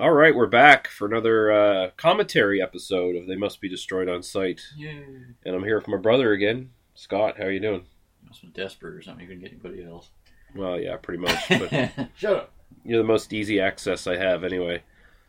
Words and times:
All 0.00 0.12
right, 0.12 0.34
we're 0.34 0.46
back 0.46 0.88
for 0.88 1.06
another 1.06 1.52
uh, 1.52 1.90
commentary 1.98 2.62
episode 2.62 3.16
of 3.16 3.26
They 3.26 3.36
Must 3.36 3.60
Be 3.60 3.68
Destroyed 3.68 4.08
on 4.08 4.22
Sight. 4.22 4.62
Yay. 4.74 5.04
And 5.44 5.54
I'm 5.54 5.62
here 5.62 5.76
with 5.76 5.88
my 5.88 5.98
brother 5.98 6.32
again. 6.32 6.70
Scott, 6.94 7.36
how 7.36 7.44
are 7.44 7.50
you 7.50 7.60
doing? 7.60 7.84
Must 8.26 8.40
have 8.40 8.54
been 8.54 8.62
desperate 8.62 8.94
or 8.94 9.02
something. 9.02 9.20
You 9.20 9.28
couldn't 9.28 9.42
get 9.42 9.52
anybody 9.52 9.84
else. 9.84 10.08
Well, 10.56 10.80
yeah, 10.80 10.96
pretty 10.96 11.22
much. 11.22 11.38
But 11.50 12.08
Shut 12.16 12.34
up. 12.34 12.52
you're 12.82 13.02
the 13.02 13.06
most 13.06 13.34
easy 13.34 13.60
access 13.60 14.06
I 14.06 14.16
have 14.16 14.42
anyway. 14.42 14.84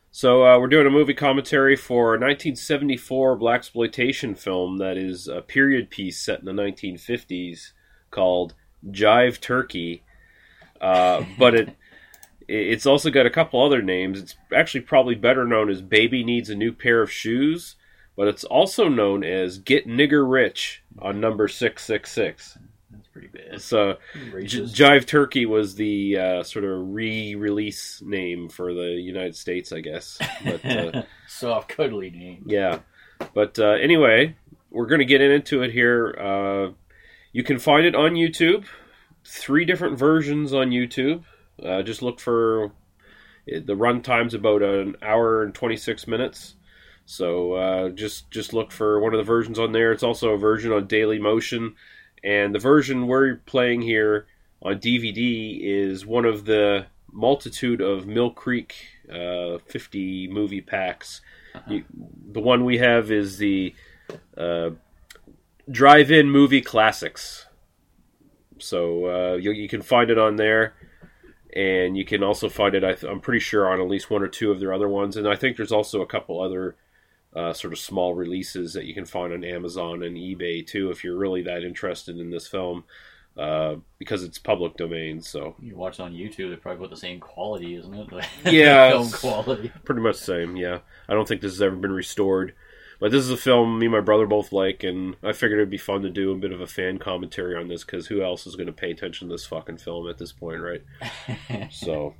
So 0.10 0.46
uh, 0.46 0.58
we're 0.58 0.68
doing 0.68 0.88
a 0.88 0.92
movie 0.92 1.15
commentary 1.15 1.76
for 1.76 2.15
a 2.15 2.19
1974 2.19 3.35
black 3.35 3.58
exploitation 3.60 4.35
film 4.35 4.78
that 4.78 4.96
is 4.96 5.28
a 5.28 5.42
period 5.42 5.90
piece 5.90 6.17
set 6.17 6.40
in 6.40 6.46
the 6.46 6.53
1950s 6.53 7.74
called 8.10 8.53
Jive 8.88 9.42
Turkey. 9.42 10.03
Uh, 10.79 11.26
but 11.38 11.56
it 11.56 11.76
it's 12.47 12.85
also 12.85 13.10
got 13.10 13.26
a 13.26 13.29
couple 13.31 13.63
other 13.63 13.81
names. 13.81 14.19
It's 14.19 14.35
actually 14.55 14.81
probably 14.81 15.15
better 15.15 15.46
known 15.46 15.69
as 15.69 15.81
Baby 15.81 16.23
Needs 16.23 16.49
a 16.49 16.55
New 16.55 16.72
Pair 16.73 17.02
of 17.02 17.12
Shoes, 17.12 17.76
but 18.16 18.27
it's 18.27 18.44
also 18.44 18.88
known 18.88 19.23
as 19.23 19.58
Get 19.58 19.88
Nigger 19.88 20.30
Rich 20.30 20.84
on 20.99 21.20
number 21.20 21.48
666. 21.48 22.58
That's 22.91 23.08
pretty 23.08 23.27
bad. 23.27 23.62
So 23.62 23.98
J- 24.44 24.62
Jive 24.63 25.05
Turkey 25.05 25.46
was 25.46 25.76
the 25.76 26.18
uh, 26.18 26.44
sort 26.44 26.66
of 26.66 26.94
re-release 26.94 28.02
name 28.05 28.49
for 28.49 28.73
the 28.73 28.91
United 28.91 29.35
States, 29.35 29.71
I 29.71 29.80
guess. 29.82 30.20
But 30.44 30.66
uh, 30.66 31.04
Soft, 31.27 31.70
cuddly 31.70 32.10
name. 32.10 32.44
yeah, 32.48 32.80
but 33.34 33.58
uh, 33.60 33.71
anyway, 33.82 34.35
we're 34.70 34.88
going 34.88 34.99
to 34.99 35.05
get 35.05 35.21
into 35.21 35.62
it 35.63 35.71
here. 35.71 36.16
Uh, 36.20 36.73
you 37.32 37.44
can 37.44 37.60
find 37.60 37.85
it 37.85 37.96
on 37.96 38.13
YouTube. 38.13 38.66
Three 39.23 39.63
different 39.66 39.98
versions 39.98 40.54
on 40.54 40.71
YouTube. 40.71 41.23
Uh, 41.64 41.82
just 41.82 42.02
look 42.02 42.20
for 42.20 42.72
the 43.46 43.76
runtime's 43.76 44.34
about 44.34 44.62
an 44.62 44.96
hour 45.02 45.44
and 45.44 45.54
twenty 45.54 45.78
six 45.78 46.08
minutes. 46.08 46.56
So 47.06 47.54
uh, 47.54 47.90
just 47.90 48.32
just 48.32 48.54
look 48.54 48.72
for 48.72 48.99
one 48.99 49.13
of 49.13 49.18
the 49.18 49.24
versions 49.24 49.60
on 49.60 49.72
there. 49.72 49.91
It's 49.91 50.04
also 50.04 50.30
a 50.30 50.38
version 50.38 50.72
on 50.72 50.88
Daily 50.88 51.20
Motion, 51.20 51.76
and 52.24 52.54
the 52.54 52.60
version 52.60 53.08
we're 53.08 53.38
playing 53.38 53.82
here 53.82 54.27
on 54.62 54.80
DVD 54.80 55.60
is 55.62 56.05
one 56.05 56.26
of 56.26 56.46
the 56.46 56.85
multitude 57.12 57.82
of 57.82 58.07
Mill 58.07 58.32
Creek 58.32 58.76
uh, 59.12 59.57
50 59.68 60.28
movie 60.30 60.62
packs. 60.62 61.22
You, 61.68 61.84
the 62.32 62.40
one 62.40 62.63
we 62.63 62.78
have 62.78 63.12
is 63.12 63.38
the 63.38 63.76
uh, 64.38 64.72
Drive-In 65.69 66.30
Movie 66.30 66.61
Classics. 66.61 67.45
So 68.59 69.05
uh, 69.05 69.33
you, 69.35 69.52
you 69.52 69.67
can 69.67 69.81
find 69.81 70.09
it 70.09 70.17
on 70.17 70.38
there, 70.38 70.75
and 71.55 71.97
you 71.97 72.05
can 72.05 72.23
also 72.23 72.49
find 72.49 72.75
it. 72.75 72.83
I 72.83 72.94
th- 72.94 73.11
I'm 73.11 73.19
pretty 73.21 73.39
sure 73.39 73.69
on 73.69 73.81
at 73.81 73.88
least 73.88 74.09
one 74.09 74.21
or 74.23 74.27
two 74.27 74.52
of 74.52 74.59
their 74.59 74.73
other 74.73 74.88
ones, 74.89 75.17
and 75.17 75.27
I 75.27 75.35
think 75.35 75.57
there's 75.57 75.71
also 75.71 76.02
a 76.02 76.07
couple 76.07 76.41
other 76.41 76.75
uh, 77.35 77.53
sort 77.53 77.73
of 77.73 77.80
small 77.80 78.13
releases 78.13 78.73
that 78.73 78.85
you 78.85 78.94
can 78.94 79.05
find 79.05 79.31
on 79.33 79.44
Amazon 79.44 80.03
and 80.03 80.17
eBay 80.17 80.66
too, 80.66 80.89
if 80.91 81.03
you're 81.03 81.17
really 81.17 81.44
that 81.44 81.63
interested 81.63 82.17
in 82.19 82.29
this 82.29 82.45
film, 82.47 82.83
uh, 83.38 83.75
because 83.99 84.23
it's 84.23 84.38
public 84.38 84.75
domain. 84.75 85.22
So 85.22 85.55
You 85.61 85.75
watch 85.77 85.99
it 85.99 86.03
on 86.03 86.13
YouTube, 86.13 86.49
they're 86.49 86.57
probably 86.57 86.79
about 86.85 86.89
the 86.89 86.97
same 86.97 87.19
quality, 87.22 87.75
isn't 87.75 87.94
it? 87.94 88.25
Yeah, 88.52 88.89
Film 88.91 89.09
quality. 89.11 89.72
pretty 89.85 90.02
much 90.02 90.17
the 90.19 90.25
same. 90.25 90.55
Yeah, 90.57 90.79
I 91.07 91.13
don't 91.13 91.27
think 91.27 91.39
this 91.41 91.53
has 91.53 91.61
ever 91.61 91.75
been 91.77 91.94
restored. 91.94 92.53
But 93.02 93.11
this 93.11 93.23
is 93.23 93.31
a 93.31 93.38
film 93.38 93.80
me 93.80 93.88
and 93.88 93.94
my 93.94 93.99
brother 93.99 94.27
both 94.27 94.52
like, 94.52 94.83
and 94.83 95.16
I 95.23 95.33
figured 95.33 95.59
it'd 95.59 95.71
be 95.71 95.80
fun 95.80 96.03
to 96.03 96.09
do 96.11 96.31
a 96.31 96.38
bit 96.38 96.52
of 96.52 96.61
a 96.61 96.67
fan 96.67 96.99
commentary 96.99 97.55
on 97.55 97.67
this 97.67 97.83
because 97.83 98.05
who 98.05 98.21
else 98.21 98.45
is 98.45 98.55
going 98.55 98.67
to 98.67 98.73
pay 98.73 98.91
attention 98.91 99.27
to 99.27 99.33
this 99.33 99.44
fucking 99.44 99.80
film 99.80 100.07
at 100.07 100.19
this 100.19 100.31
point, 100.31 100.61
right? 100.61 100.83
So, 101.72 102.13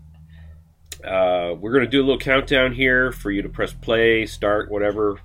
uh, 1.06 1.54
we're 1.60 1.72
going 1.72 1.86
to 1.86 1.90
do 1.90 2.00
a 2.00 2.06
little 2.06 2.18
countdown 2.18 2.74
here 2.74 3.12
for 3.12 3.30
you 3.30 3.44
to 3.44 3.50
press 3.50 3.74
play, 3.74 4.26
start, 4.26 4.72
whatever 4.72 5.20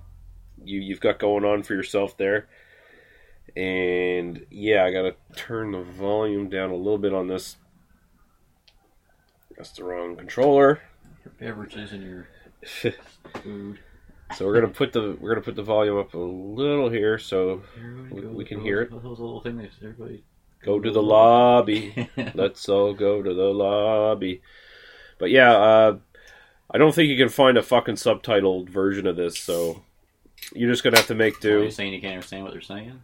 you, 0.63 0.79
you've 0.79 1.01
got 1.01 1.19
going 1.19 1.47
on 1.47 1.63
for 1.63 1.73
yourself 1.73 2.19
there. 2.19 2.49
And 3.57 4.45
yeah, 4.51 4.85
I 4.85 4.93
got 4.93 5.03
to 5.03 5.15
turn 5.37 5.73
the 5.73 5.83
volume 5.83 6.51
down 6.51 6.71
a 6.71 6.77
little 6.77 6.99
bit 6.99 7.15
on 7.15 7.29
this. 7.29 7.57
That's 9.57 9.71
the 9.71 9.85
wrong 9.85 10.17
controller. 10.17 10.83
your 11.25 11.33
beverages 11.41 11.93
and 11.93 12.03
your 12.03 12.29
food. 13.43 13.79
So 14.35 14.45
we're 14.45 14.55
gonna 14.55 14.73
put 14.73 14.93
the 14.93 15.17
we're 15.21 15.31
gonna 15.31 15.41
put 15.45 15.55
the 15.57 15.63
volume 15.63 15.99
up 15.99 16.15
a 16.15 16.19
little 16.19 16.89
here, 16.91 17.19
so 17.19 17.63
We- 18.11 18.21
we 18.23 18.45
can 18.45 18.61
hear 18.61 18.83
it. 18.83 18.91
Those 18.91 19.03
little 19.21 19.41
thing 19.41 19.57
that 19.59 19.71
everybody 19.83 20.25
go 20.63 20.81
to 20.81 20.91
the 20.91 21.03
lobby. 21.03 22.09
Let's 22.35 22.69
all 22.69 22.93
go 22.93 23.23
to 23.23 23.33
the 23.35 23.53
lobby. 23.55 24.43
But 25.19 25.31
yeah, 25.31 25.53
uh, 25.53 25.99
I 26.71 26.79
don't 26.79 26.95
think 26.95 27.09
you 27.09 27.17
can 27.17 27.29
find 27.29 27.57
a 27.57 27.63
fucking 27.63 27.95
subtitled 27.95 28.69
version 28.69 29.07
of 29.07 29.17
this, 29.17 29.39
so 29.39 29.83
you're 30.53 30.71
just 30.71 30.83
gonna 30.83 30.97
have 30.97 31.07
to 31.07 31.15
make 31.15 31.41
do. 31.41 31.61
Are 31.61 31.65
you 31.65 31.71
saying 31.71 31.93
you 31.93 32.01
can't 32.01 32.15
understand 32.15 32.43
what 32.45 32.53
they're 32.53 32.61
saying? 32.61 33.01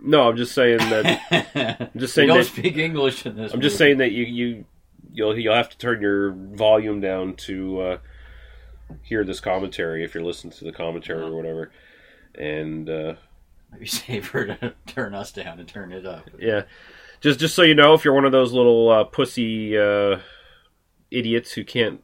No, 0.00 0.28
I'm 0.28 0.36
just 0.36 0.52
saying 0.54 0.78
that. 0.78 1.20
I'm 1.30 1.86
just 1.92 1.94
you 1.94 2.06
saying 2.08 2.28
don't 2.28 2.38
that- 2.38 2.44
speak 2.46 2.76
English 2.76 3.24
in 3.24 3.36
this. 3.36 3.52
I'm 3.54 3.60
just 3.60 3.78
saying 3.78 3.98
that 3.98 4.10
you 4.12 4.24
you 4.24 4.64
you'll 5.12 5.38
you'll 5.38 5.54
have 5.54 5.68
to 5.70 5.78
turn 5.78 6.00
your 6.02 6.32
volume 6.32 7.00
down 7.00 7.34
to 7.34 7.80
uh, 7.80 7.98
hear 9.02 9.24
this 9.24 9.40
commentary 9.40 10.04
if 10.04 10.14
you're 10.14 10.24
listening 10.24 10.52
to 10.54 10.64
the 10.64 10.72
commentary 10.72 11.22
or 11.22 11.34
whatever. 11.36 11.70
And 12.34 12.88
uh, 12.88 13.14
Maybe 13.72 13.86
safer 13.86 14.46
to 14.46 14.74
turn 14.86 15.14
us 15.14 15.32
down 15.32 15.58
and 15.60 15.68
turn 15.68 15.92
it 15.92 16.06
up. 16.06 16.28
Yeah, 16.38 16.62
just 17.20 17.40
just 17.40 17.54
so 17.54 17.62
you 17.62 17.74
know, 17.74 17.94
if 17.94 18.04
you're 18.04 18.14
one 18.14 18.24
of 18.24 18.32
those 18.32 18.52
little 18.52 18.90
uh, 18.90 19.04
pussy 19.04 19.76
uh, 19.78 20.18
idiots 21.10 21.52
who 21.52 21.64
can't 21.64 22.02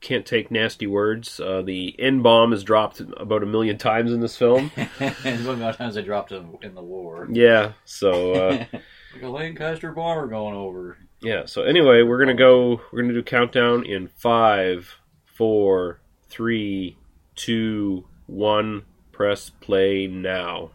can't 0.00 0.26
take 0.26 0.50
nasty 0.50 0.86
words, 0.86 1.40
uh, 1.40 1.62
the 1.62 1.96
N 1.98 2.20
bomb 2.22 2.52
is 2.52 2.62
dropped 2.62 3.00
about 3.00 3.42
a 3.42 3.46
million 3.46 3.78
times 3.78 4.12
in 4.12 4.20
this 4.20 4.36
film. 4.36 4.70
and 5.00 5.46
one 5.46 5.62
of 5.62 5.76
times 5.76 5.94
they 5.94 6.02
dropped 6.02 6.30
it 6.30 6.42
in 6.62 6.74
the 6.74 6.82
war. 6.82 7.26
yeah, 7.32 7.72
so 7.84 8.32
uh, 8.34 8.64
like 8.72 9.22
a 9.22 9.28
Lancaster 9.28 9.92
bomber 9.92 10.26
going 10.26 10.54
over. 10.54 10.98
yeah, 11.22 11.46
so 11.46 11.62
anyway, 11.62 12.02
we're 12.02 12.18
gonna 12.18 12.34
go. 12.34 12.80
We're 12.92 13.02
gonna 13.02 13.14
do 13.14 13.22
countdown 13.22 13.86
in 13.86 14.08
five, 14.08 14.94
four, 15.24 16.00
three, 16.34 16.98
two, 17.36 18.04
one. 18.26 18.84
Press 19.12 19.50
play 19.60 20.08
now. 20.08 20.72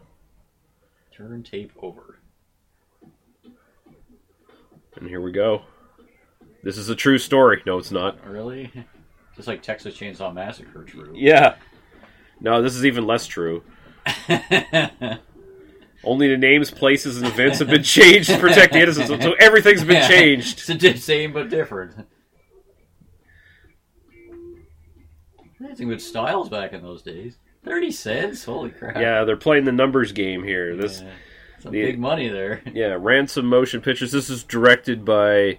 Turn 1.14 1.42
tape 1.42 1.72
over. 1.82 2.18
And 4.96 5.06
here 5.06 5.20
we 5.20 5.32
go. 5.32 5.62
This 6.62 6.78
is 6.78 6.88
a 6.88 6.94
true 6.94 7.18
story. 7.18 7.62
No, 7.66 7.76
it's 7.76 7.90
not. 7.90 8.18
Oh, 8.26 8.30
really? 8.30 8.72
Just 9.36 9.46
like 9.46 9.62
Texas 9.62 9.94
Chainsaw 9.94 10.32
Massacre, 10.32 10.82
true. 10.84 11.12
Yeah. 11.14 11.56
No, 12.40 12.62
this 12.62 12.74
is 12.74 12.86
even 12.86 13.06
less 13.06 13.26
true. 13.26 13.62
Only 16.02 16.28
the 16.28 16.38
names, 16.38 16.70
places, 16.70 17.18
and 17.18 17.26
events 17.26 17.58
have 17.58 17.68
been 17.68 17.82
changed 17.82 18.30
to 18.30 18.38
protect 18.38 18.72
the 18.72 18.80
innocent. 18.80 19.08
So, 19.08 19.20
so 19.20 19.32
everything's 19.38 19.84
been 19.84 20.08
changed. 20.08 20.70
It's 20.70 20.82
the 20.82 20.96
same 20.96 21.34
but 21.34 21.50
different. 21.50 22.06
Some 25.74 25.88
good 25.88 26.00
styles 26.00 26.48
back 26.48 26.72
in 26.72 26.82
those 26.82 27.02
days. 27.02 27.36
Thirty 27.64 27.90
cents, 27.92 28.44
holy 28.44 28.70
crap! 28.70 28.96
Yeah, 28.96 29.24
they're 29.24 29.36
playing 29.36 29.64
the 29.64 29.72
numbers 29.72 30.12
game 30.12 30.42
here. 30.42 30.74
This, 30.76 31.02
Yeah. 31.02 31.10
some 31.60 31.72
the- 31.72 31.82
big 31.82 31.98
money 31.98 32.28
there. 32.28 32.62
yeah, 32.72 32.96
Ransom 32.98 33.46
Motion 33.46 33.82
Pictures. 33.82 34.10
This 34.12 34.30
is 34.30 34.42
directed 34.42 35.04
by 35.04 35.58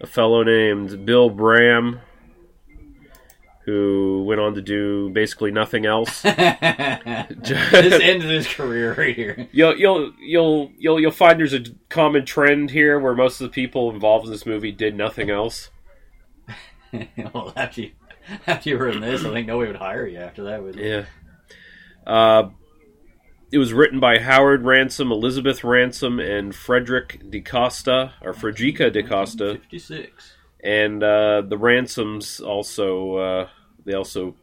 a 0.00 0.06
fellow 0.06 0.44
named 0.44 1.04
Bill 1.04 1.30
Brame, 1.30 2.00
who 3.64 4.22
went 4.24 4.40
on 4.40 4.54
to 4.54 4.62
do 4.62 5.10
basically 5.10 5.50
nothing 5.50 5.84
else. 5.86 6.22
this 6.22 6.32
ended 6.38 8.30
his 8.30 8.46
career 8.46 8.94
right 8.94 9.16
here. 9.16 9.48
You'll 9.50 9.76
you'll 9.76 10.12
you'll 10.20 10.70
you'll 10.78 11.00
you'll 11.00 11.10
find 11.10 11.40
there's 11.40 11.54
a 11.54 11.64
common 11.88 12.24
trend 12.24 12.70
here 12.70 13.00
where 13.00 13.14
most 13.14 13.40
of 13.40 13.46
the 13.48 13.52
people 13.52 13.90
involved 13.90 14.26
in 14.26 14.30
this 14.30 14.46
movie 14.46 14.70
did 14.72 14.94
nothing 14.96 15.30
else. 15.30 15.70
well, 17.34 17.52
you, 17.74 17.90
after 18.46 18.70
you 18.70 18.78
were 18.78 18.88
in 18.88 19.00
this, 19.00 19.24
I 19.24 19.32
think 19.32 19.46
nobody 19.46 19.70
would 19.72 19.80
hire 19.80 20.06
you 20.06 20.18
after 20.18 20.44
that. 20.44 20.62
Would 20.62 20.74
they? 20.74 20.88
Yeah. 20.88 21.04
Uh, 22.06 22.50
it 23.52 23.58
was 23.58 23.72
written 23.72 24.00
by 24.00 24.18
Howard 24.18 24.64
Ransom, 24.64 25.12
Elizabeth 25.12 25.62
Ransom, 25.62 26.18
and 26.18 26.54
Frederick 26.54 27.22
DeCosta, 27.30 28.12
or 28.22 28.32
Frederica 28.32 28.90
DeCosta. 28.90 29.60
Fifty-six. 29.60 30.32
And 30.62 31.02
uh, 31.02 31.42
the 31.42 31.58
Ransoms 31.58 32.40
also, 32.40 33.16
uh, 33.16 33.48
they 33.84 33.92
also 33.92 34.34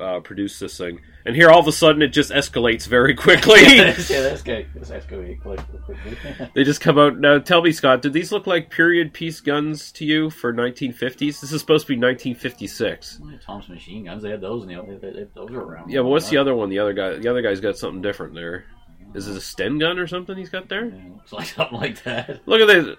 uh, 0.00 0.20
produced 0.20 0.60
this 0.60 0.76
thing. 0.78 1.00
And 1.24 1.34
here, 1.34 1.50
all 1.50 1.58
of 1.58 1.66
a 1.66 1.72
sudden, 1.72 2.02
it 2.02 2.08
just 2.08 2.30
escalates 2.30 2.86
very 2.86 3.14
quickly. 3.14 3.60
yeah, 3.76 3.92
that's 3.92 4.42
good. 4.42 4.68
That's 4.74 4.88
that's 4.88 5.06
good. 5.06 5.38
they 6.54 6.64
just 6.64 6.80
come 6.80 6.98
out. 6.98 7.18
Now, 7.18 7.38
tell 7.38 7.62
me, 7.62 7.72
Scott, 7.72 8.02
did 8.02 8.12
these 8.12 8.30
look 8.30 8.46
like 8.46 8.70
period 8.70 9.12
piece 9.12 9.40
guns 9.40 9.90
to 9.92 10.04
you 10.04 10.30
for 10.30 10.52
1950s? 10.52 11.40
This 11.40 11.52
is 11.52 11.60
supposed 11.60 11.86
to 11.86 11.94
be 11.94 12.00
1956. 12.00 13.20
Tom's 13.44 13.68
machine 13.68 14.04
guns. 14.04 14.22
They 14.22 14.30
had 14.30 14.40
those. 14.40 14.62
And 14.62 14.70
they, 14.70 15.10
they, 15.10 15.26
those 15.34 15.50
were 15.50 15.64
around. 15.64 15.90
Yeah, 15.90 16.02
but 16.02 16.08
what's 16.08 16.28
the 16.28 16.36
other 16.36 16.54
one? 16.54 16.68
The 16.68 16.78
other 16.78 16.92
guy, 16.92 17.16
the 17.16 17.28
other 17.28 17.42
guy's 17.42 17.60
got 17.60 17.76
something 17.76 18.02
different 18.02 18.34
there. 18.34 18.66
Is 19.14 19.28
it 19.28 19.36
a 19.36 19.40
Sten 19.40 19.78
gun 19.78 19.98
or 19.98 20.06
something 20.06 20.36
he's 20.36 20.50
got 20.50 20.68
there? 20.68 20.86
Yeah, 20.86 21.12
looks 21.14 21.32
like 21.32 21.46
something 21.46 21.78
like 21.78 22.02
that. 22.04 22.46
Look 22.46 22.60
at 22.60 22.66
this. 22.66 22.96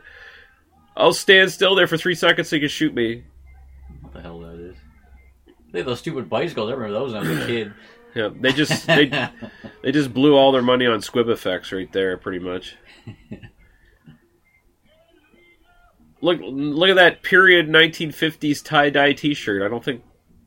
I'll 0.96 1.14
stand 1.14 1.52
still 1.52 1.76
there 1.76 1.88
for 1.88 1.98
three 1.98 2.16
seconds 2.16 2.50
so 2.50 2.56
you 2.56 2.62
can 2.62 2.70
shoot 2.70 2.94
me. 2.94 3.24
What 4.02 4.14
the 4.14 4.22
hell 4.22 4.40
that 4.40 4.60
is? 4.60 4.76
They 5.78 5.82
had 5.82 5.88
those 5.90 6.00
stupid 6.00 6.28
bicycles. 6.28 6.72
I 6.72 6.74
remember 6.74 6.92
those 6.98 7.14
when 7.14 7.24
I 7.24 7.30
was 7.30 7.38
a 7.44 7.46
kid. 7.46 7.74
Yeah, 8.16 8.30
they 8.34 8.52
just 8.52 8.88
they 8.88 9.06
they 9.84 9.92
just 9.92 10.12
blew 10.12 10.36
all 10.36 10.52
their 10.52 10.64
money 10.64 10.88
on 10.88 11.04
squib 11.04 11.30
effects 11.30 11.72
right 11.72 11.92
there, 11.94 12.18
pretty 12.18 12.40
much. 12.40 12.76
look 16.22 16.40
look 16.42 16.90
at 16.90 16.96
that 16.96 17.22
period 17.22 17.68
1950s 17.70 18.64
tie 18.66 18.90
dye 18.90 19.14
T-shirt. 19.14 19.62
I 19.62 19.68
don't 19.68 19.84
think 19.84 20.02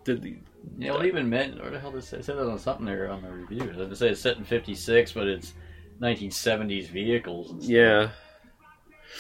did 0.05 0.21
the, 0.23 0.37
Yeah, 0.79 0.93
well, 0.93 1.05
even 1.07 1.29
meant, 1.31 1.61
or 1.61 1.71
the 1.71 1.79
hell 1.79 1.93
did 1.93 1.99
it 1.99 2.05
say? 2.07 2.17
It 2.19 2.25
said 2.25 2.37
that 2.39 2.49
on 2.51 2.59
something 2.59 2.87
there 2.87 3.09
on 3.09 3.23
the 3.23 3.31
review. 3.31 3.63
It 3.63 3.97
said 3.97 4.11
it's 4.11 4.21
set 4.21 4.37
in 4.37 4.43
'56, 4.45 5.13
but 5.13 5.29
it's 5.29 5.55
1970s 6.01 6.89
vehicles. 6.89 7.51
And 7.53 7.63
stuff. 7.63 7.71
yeah. 7.71 8.09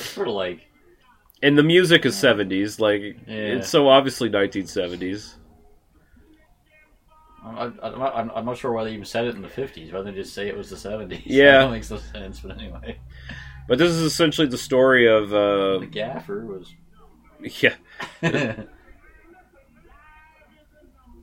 It's 0.01 0.09
sort 0.11 0.27
of 0.27 0.35
like 0.35 0.67
And 1.41 1.57
the 1.57 1.62
music 1.62 2.05
is 2.05 2.17
70s, 2.17 2.81
like 2.81 3.03
Yeah. 3.29 3.35
it's 3.59 3.69
so 3.69 3.87
obviously 3.89 4.29
1970s. 4.29 5.35
I'm, 7.45 7.57
I'm, 7.57 7.79
I'm, 7.83 7.99
not, 7.99 8.15
I'm- 8.15 8.31
I'm 8.35 8.45
not 8.45 8.59
sure 8.59 8.73
why 8.73 8.85
they 8.85 8.93
even 8.93 9.05
said 9.05 9.27
it 9.27 9.35
in 9.35 9.43
the 9.43 9.49
50s. 9.49 9.93
Why 9.93 10.03
they 10.03 10.13
just 10.13 10.35
say 10.35 10.49
it 10.49 10.57
was 10.57 10.71
the 10.71 10.77
70s? 10.77 11.23
Yeah. 11.25 11.63
that 11.65 11.71
makes 11.71 11.91
no 11.91 11.97
sense. 11.99 12.41
But 12.41 12.59
anyway, 12.59 12.99
But 13.69 13.79
this 13.79 13.91
is 13.91 14.03
essentially 14.03 14.47
the 14.49 14.59
story 14.59 15.07
of 15.09 15.33
uh 15.33 15.79
the 15.79 15.89
gaffer 15.91 16.45
was. 16.45 16.75
yeah, 17.63 17.75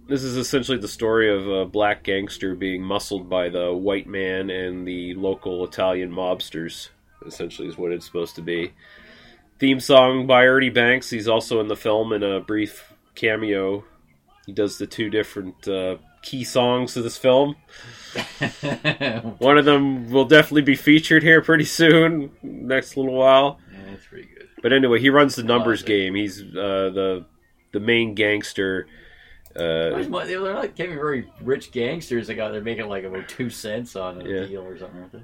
this 0.08 0.24
is 0.24 0.38
essentially 0.38 0.78
the 0.78 0.88
story 0.88 1.30
of 1.32 1.48
a 1.48 1.66
black 1.66 2.04
gangster 2.04 2.56
being 2.56 2.82
muscled 2.82 3.30
by 3.30 3.50
the 3.50 3.74
white 3.74 4.08
man 4.08 4.50
and 4.50 4.88
the 4.88 5.14
local 5.16 5.64
Italian 5.66 6.12
mobsters. 6.12 6.90
Essentially, 7.26 7.68
is 7.68 7.78
what 7.78 7.92
it's 7.92 8.06
supposed 8.06 8.36
to 8.36 8.42
be. 8.42 8.74
Theme 9.60 9.80
song 9.80 10.28
by 10.28 10.46
Ernie 10.46 10.70
Banks. 10.70 11.10
He's 11.10 11.28
also 11.28 11.60
in 11.60 11.68
the 11.68 11.76
film 11.76 12.14
in 12.14 12.24
a 12.24 12.40
brief 12.40 12.94
cameo. 13.16 13.84
He 14.46 14.54
does 14.54 14.78
the 14.78 14.88
two 14.88 15.10
different 15.10 15.68
uh, 15.68 15.98
key 16.22 16.44
songs 16.44 16.94
to 16.94 17.02
this 17.02 17.18
film. 17.18 17.56
One 19.40 19.58
of 19.58 19.66
them 19.66 20.10
will 20.10 20.26
definitely 20.26 20.62
be 20.64 20.76
featured 20.76 21.24
here 21.24 21.42
pretty 21.42 21.66
soon, 21.66 22.32
next 22.42 22.98
little 22.98 23.14
while. 23.14 23.60
it's 23.94 24.06
pretty 24.06 24.28
good. 24.28 24.48
But 24.62 24.74
anyway, 24.74 25.00
he 25.00 25.10
runs 25.10 25.36
the 25.36 25.44
numbers 25.44 25.84
game. 25.84 26.16
He's 26.16 26.42
uh, 26.42 26.90
the 26.94 27.26
the 27.74 27.80
main 27.80 28.16
gangster. 28.16 28.88
Uh, 29.56 30.02
They're 30.02 30.10
not 30.54 30.76
can't 30.76 30.92
very 30.92 31.28
rich 31.42 31.72
gangsters 31.72 32.28
that 32.28 32.36
got 32.36 32.52
they're 32.52 32.62
making 32.62 32.88
like 32.88 33.04
about 33.04 33.28
two 33.28 33.50
cents 33.50 33.96
on 33.96 34.22
a 34.22 34.30
Yeah. 34.30 34.46
deal 34.46 34.62
or 34.64 34.78
something, 34.78 35.00
aren't 35.00 35.12
they? 35.14 35.20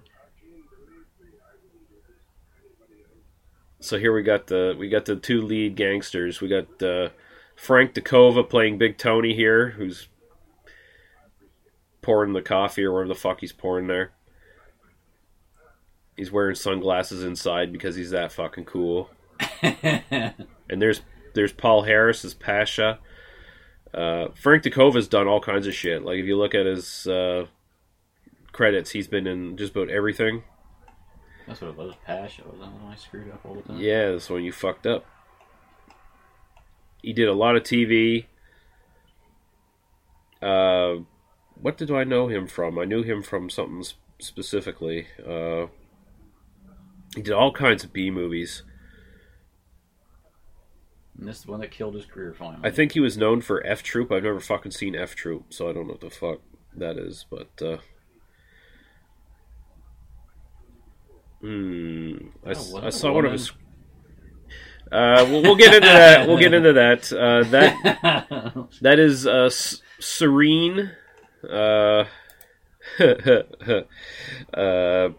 so 3.80 4.00
here 4.00 4.14
we 4.14 4.24
got 4.24 4.48
the 4.48 4.76
we 4.78 4.88
got 4.90 5.06
the 5.06 5.16
two 5.16 5.42
lead 5.42 5.76
gangsters. 5.76 6.40
We 6.42 6.48
got 6.48 6.82
uh, 6.82 7.10
Frank 7.56 7.94
DeKova 7.94 8.50
playing 8.50 8.78
Big 8.78 8.98
Tony 8.98 9.36
here, 9.36 9.72
who's 9.72 10.08
pouring 12.04 12.34
the 12.34 12.42
coffee 12.42 12.84
or 12.84 12.94
whatever 12.94 13.08
the 13.08 13.20
fuck 13.20 13.40
he's 13.40 13.52
pouring 13.52 13.88
there. 13.88 14.12
He's 16.16 16.32
wearing 16.32 16.56
sunglasses 16.56 17.24
inside 17.24 17.74
because 17.74 17.96
he's 17.96 18.12
that 18.12 18.32
fucking 18.32 18.66
cool. 18.66 19.10
And 20.70 20.82
there's 20.82 21.02
there's 21.36 21.54
Paul 21.54 21.84
Harris 21.84 22.26
as 22.26 22.34
Pasha. 22.34 23.00
Uh, 23.94 24.30
Frank 24.34 24.64
DeKova's 24.64 25.08
done 25.08 25.28
all 25.28 25.40
kinds 25.40 25.68
of 25.68 25.74
shit. 25.74 26.04
Like 26.04 26.18
if 26.18 26.26
you 26.26 26.36
look 26.36 26.56
at 26.56 26.66
his 26.66 27.06
uh, 27.06 27.46
credits, 28.52 28.92
he's 28.92 29.08
been 29.08 29.28
in 29.28 29.56
just 29.56 29.76
about 29.76 29.90
everything. 29.90 30.44
That's 31.48 31.62
what 31.62 31.72
it 31.72 31.78
was. 31.78 31.94
Pasha 32.06 32.44
was 32.44 32.60
that 32.60 32.72
one 32.72 32.92
I 32.92 32.96
screwed 32.96 33.32
up 33.32 33.42
all 33.46 33.56
the 33.56 33.62
time. 33.62 33.80
Yeah, 33.80 34.12
that's 34.12 34.30
when 34.30 34.44
you 34.44 34.52
fucked 34.52 34.88
up. 34.88 35.06
He 37.02 37.14
did 37.14 37.28
a 37.28 37.34
lot 37.34 37.56
of 37.56 37.64
TV. 37.64 38.26
Uh, 40.42 41.04
what 41.56 41.78
did 41.78 41.92
I 41.92 42.04
know 42.04 42.28
him 42.28 42.48
from? 42.48 42.78
I 42.80 42.86
knew 42.86 43.04
him 43.04 43.22
from 43.24 43.50
something 43.50 43.84
specifically. 44.20 45.08
Uh, 45.26 45.68
he 47.16 47.22
did 47.22 47.34
all 47.34 47.52
kinds 47.52 47.84
of 47.84 47.94
B 47.94 48.10
movies. 48.10 48.64
And 51.18 51.28
this 51.28 51.38
is 51.40 51.44
the 51.44 51.52
one 51.52 51.60
that 51.60 51.72
killed 51.72 51.94
his 51.96 52.06
career 52.06 52.34
finally. 52.34 52.62
I 52.64 52.72
think 52.72 52.94
he 52.94 53.00
was 53.00 53.18
known 53.18 53.42
for 53.42 53.66
F 53.66 53.84
Troop. 53.84 54.12
I've 54.12 54.24
never 54.24 54.40
fucking 54.40 54.72
seen 54.72 54.96
F 54.96 55.16
Troop, 55.16 55.54
so 55.54 55.70
I 55.70 55.74
don't 55.74 55.86
know 55.88 55.94
what 55.94 56.02
the 56.02 56.10
fuck 56.10 56.40
that 56.76 56.98
is. 56.98 57.26
But 57.30 57.62
uh, 57.62 57.78
hmm, 61.42 62.16
Oh, 62.46 62.80
I 62.82 62.90
saw 62.90 63.14
one 63.14 63.26
of 63.26 63.32
his. 63.32 63.52
Uh, 64.92 65.26
we'll, 65.30 65.42
we'll 65.44 65.56
get 65.56 65.74
into 65.74 65.88
that. 65.88 66.28
We'll 66.28 66.38
get 66.38 66.54
into 66.54 66.74
that. 66.74 67.12
Uh, 67.12 67.44
that 67.50 68.68
that 68.82 69.00
is 69.00 69.26
uh, 69.28 69.46
S- 69.46 69.82
Serene. 70.00 70.92
Uh, 71.50 72.06
uh, 74.54 75.10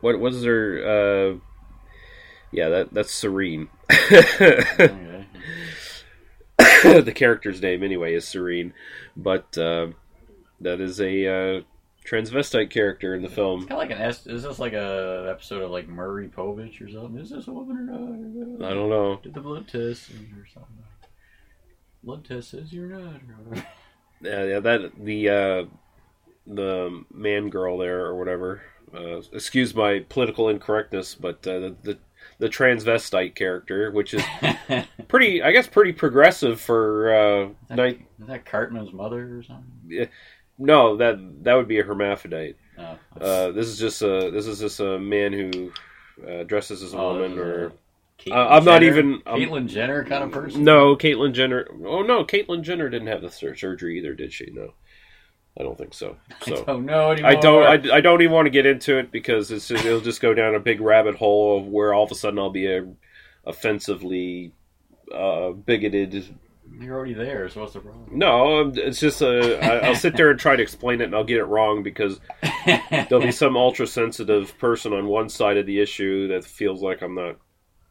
what 0.00 0.18
was 0.18 0.44
her? 0.44 0.82
Uh, 0.84 1.38
yeah, 2.52 2.68
that 2.68 2.92
that's 2.92 3.12
Serene. 3.12 3.68
okay. 3.90 5.26
the 7.02 7.12
character's 7.14 7.60
name 7.60 7.82
anyway 7.82 8.14
is 8.14 8.26
Serene, 8.26 8.72
but 9.16 9.56
uh, 9.58 9.88
that 10.60 10.80
is 10.80 11.00
a 11.00 11.26
uh, 11.26 11.60
transvestite 12.06 12.70
character 12.70 13.14
in 13.14 13.22
the 13.22 13.28
film. 13.28 13.60
Kind 13.60 13.72
of 13.72 13.78
like 13.78 13.90
an 13.90 13.98
S. 13.98 14.26
Is 14.26 14.42
this 14.42 14.58
like 14.58 14.72
a 14.72 15.28
episode 15.30 15.62
of 15.62 15.70
like 15.70 15.88
Maury 15.88 16.28
Povich 16.28 16.80
or 16.80 16.90
something? 16.90 17.20
Is 17.20 17.30
this 17.30 17.48
a 17.48 17.52
woman 17.52 17.76
or 17.76 18.58
not? 18.58 18.70
I 18.70 18.74
don't 18.74 18.90
know. 18.90 19.20
Did 19.22 19.34
the 19.34 19.40
blood 19.40 19.68
test 19.68 20.10
or 20.10 20.46
something? 20.52 20.84
Blood 22.02 22.24
test 22.24 22.50
says 22.50 22.72
you're 22.72 22.86
not. 22.86 23.20
Yeah, 24.20 24.44
yeah, 24.44 24.60
that 24.60 24.92
the 24.98 25.28
uh, 25.28 25.64
the 26.46 27.04
man 27.12 27.48
girl 27.50 27.78
there 27.78 28.04
or 28.04 28.16
whatever. 28.18 28.62
Uh, 28.94 29.18
excuse 29.32 29.74
my 29.74 30.04
political 30.08 30.48
incorrectness, 30.48 31.14
but 31.14 31.46
uh, 31.46 31.58
the, 31.60 31.76
the 31.82 31.98
the 32.38 32.48
transvestite 32.48 33.34
character, 33.34 33.90
which 33.90 34.14
is 34.14 34.22
pretty, 35.08 35.42
I 35.42 35.52
guess, 35.52 35.66
pretty 35.66 35.92
progressive 35.92 36.60
for 36.60 37.14
uh, 37.14 37.48
Is 37.70 37.76
night. 37.76 38.06
that 38.20 38.44
Cartman's 38.46 38.92
mother 38.92 39.38
or 39.38 39.42
something? 39.42 40.08
No, 40.58 40.96
that 40.96 41.18
that 41.44 41.54
would 41.54 41.68
be 41.68 41.78
a 41.80 41.82
hermaphrodite. 41.84 42.56
Oh, 42.78 42.98
Uh, 43.20 43.50
this 43.52 43.66
is 43.68 43.78
just 43.78 44.02
a 44.02 44.30
this 44.30 44.46
is 44.46 44.60
just 44.60 44.80
a 44.80 44.98
man 44.98 45.32
who 45.32 45.72
uh, 46.26 46.44
dresses 46.44 46.82
as 46.82 46.94
a 46.94 46.98
Oh, 46.98 47.12
woman 47.14 47.38
or 47.38 47.66
a 47.66 47.72
Caitlyn 48.18 48.32
Uh, 48.34 48.48
I'm 48.48 48.64
not 48.64 48.82
even- 48.82 49.22
I'm- 49.26 49.38
Caitlyn 49.40 49.68
Jenner 49.68 50.04
kind 50.04 50.24
of 50.24 50.30
person. 50.32 50.64
No, 50.64 50.96
Caitlyn 50.96 51.32
Jenner. 51.32 51.68
Oh 51.84 52.02
no, 52.02 52.24
Caitlyn 52.24 52.62
Jenner 52.62 52.88
didn't 52.88 53.08
have 53.08 53.22
the 53.22 53.30
sur- 53.30 53.54
surgery 53.54 53.98
either, 53.98 54.14
did 54.14 54.32
she? 54.32 54.50
No, 54.52 54.72
I 55.58 55.62
don't 55.62 55.76
think 55.78 55.94
so. 55.94 56.16
I 56.46 56.50
So 56.50 56.64
don't 56.64 56.86
know 56.86 57.10
anymore. 57.12 57.30
I 57.30 57.34
don't. 57.36 57.90
I, 57.90 57.96
I 57.96 58.00
don't 58.00 58.22
even 58.22 58.32
want 58.34 58.46
to 58.46 58.50
get 58.50 58.66
into 58.66 58.98
it 58.98 59.10
because 59.12 59.50
it's 59.50 59.68
just, 59.68 59.84
it'll 59.84 60.00
just 60.00 60.20
go 60.20 60.34
down 60.34 60.54
a 60.54 60.60
big 60.60 60.80
rabbit 60.80 61.14
hole 61.16 61.58
of 61.58 61.66
where 61.66 61.92
all 61.94 62.04
of 62.04 62.10
a 62.10 62.14
sudden 62.14 62.38
I'll 62.38 62.50
be 62.50 62.66
a 62.66 62.86
offensively 63.44 64.52
uh, 65.14 65.50
bigoted. 65.50 66.24
You're 66.80 66.96
already 66.96 67.14
there, 67.14 67.48
so 67.48 67.60
what's 67.60 67.74
the 67.74 67.80
problem? 67.80 68.06
No, 68.10 68.72
it's 68.74 68.98
just 68.98 69.22
a. 69.22 69.58
I, 69.64 69.86
I'll 69.88 69.94
sit 69.94 70.16
there 70.16 70.30
and 70.30 70.38
try 70.40 70.56
to 70.56 70.62
explain 70.62 71.00
it, 71.00 71.04
and 71.04 71.14
I'll 71.14 71.22
get 71.24 71.38
it 71.38 71.44
wrong 71.44 71.82
because 71.84 72.18
there'll 72.90 73.20
be 73.24 73.30
some 73.30 73.56
ultra 73.56 73.86
sensitive 73.86 74.58
person 74.58 74.92
on 74.92 75.06
one 75.06 75.28
side 75.28 75.58
of 75.58 75.66
the 75.66 75.80
issue 75.80 76.26
that 76.28 76.44
feels 76.44 76.82
like 76.82 77.02
I'm 77.02 77.14
not 77.14 77.36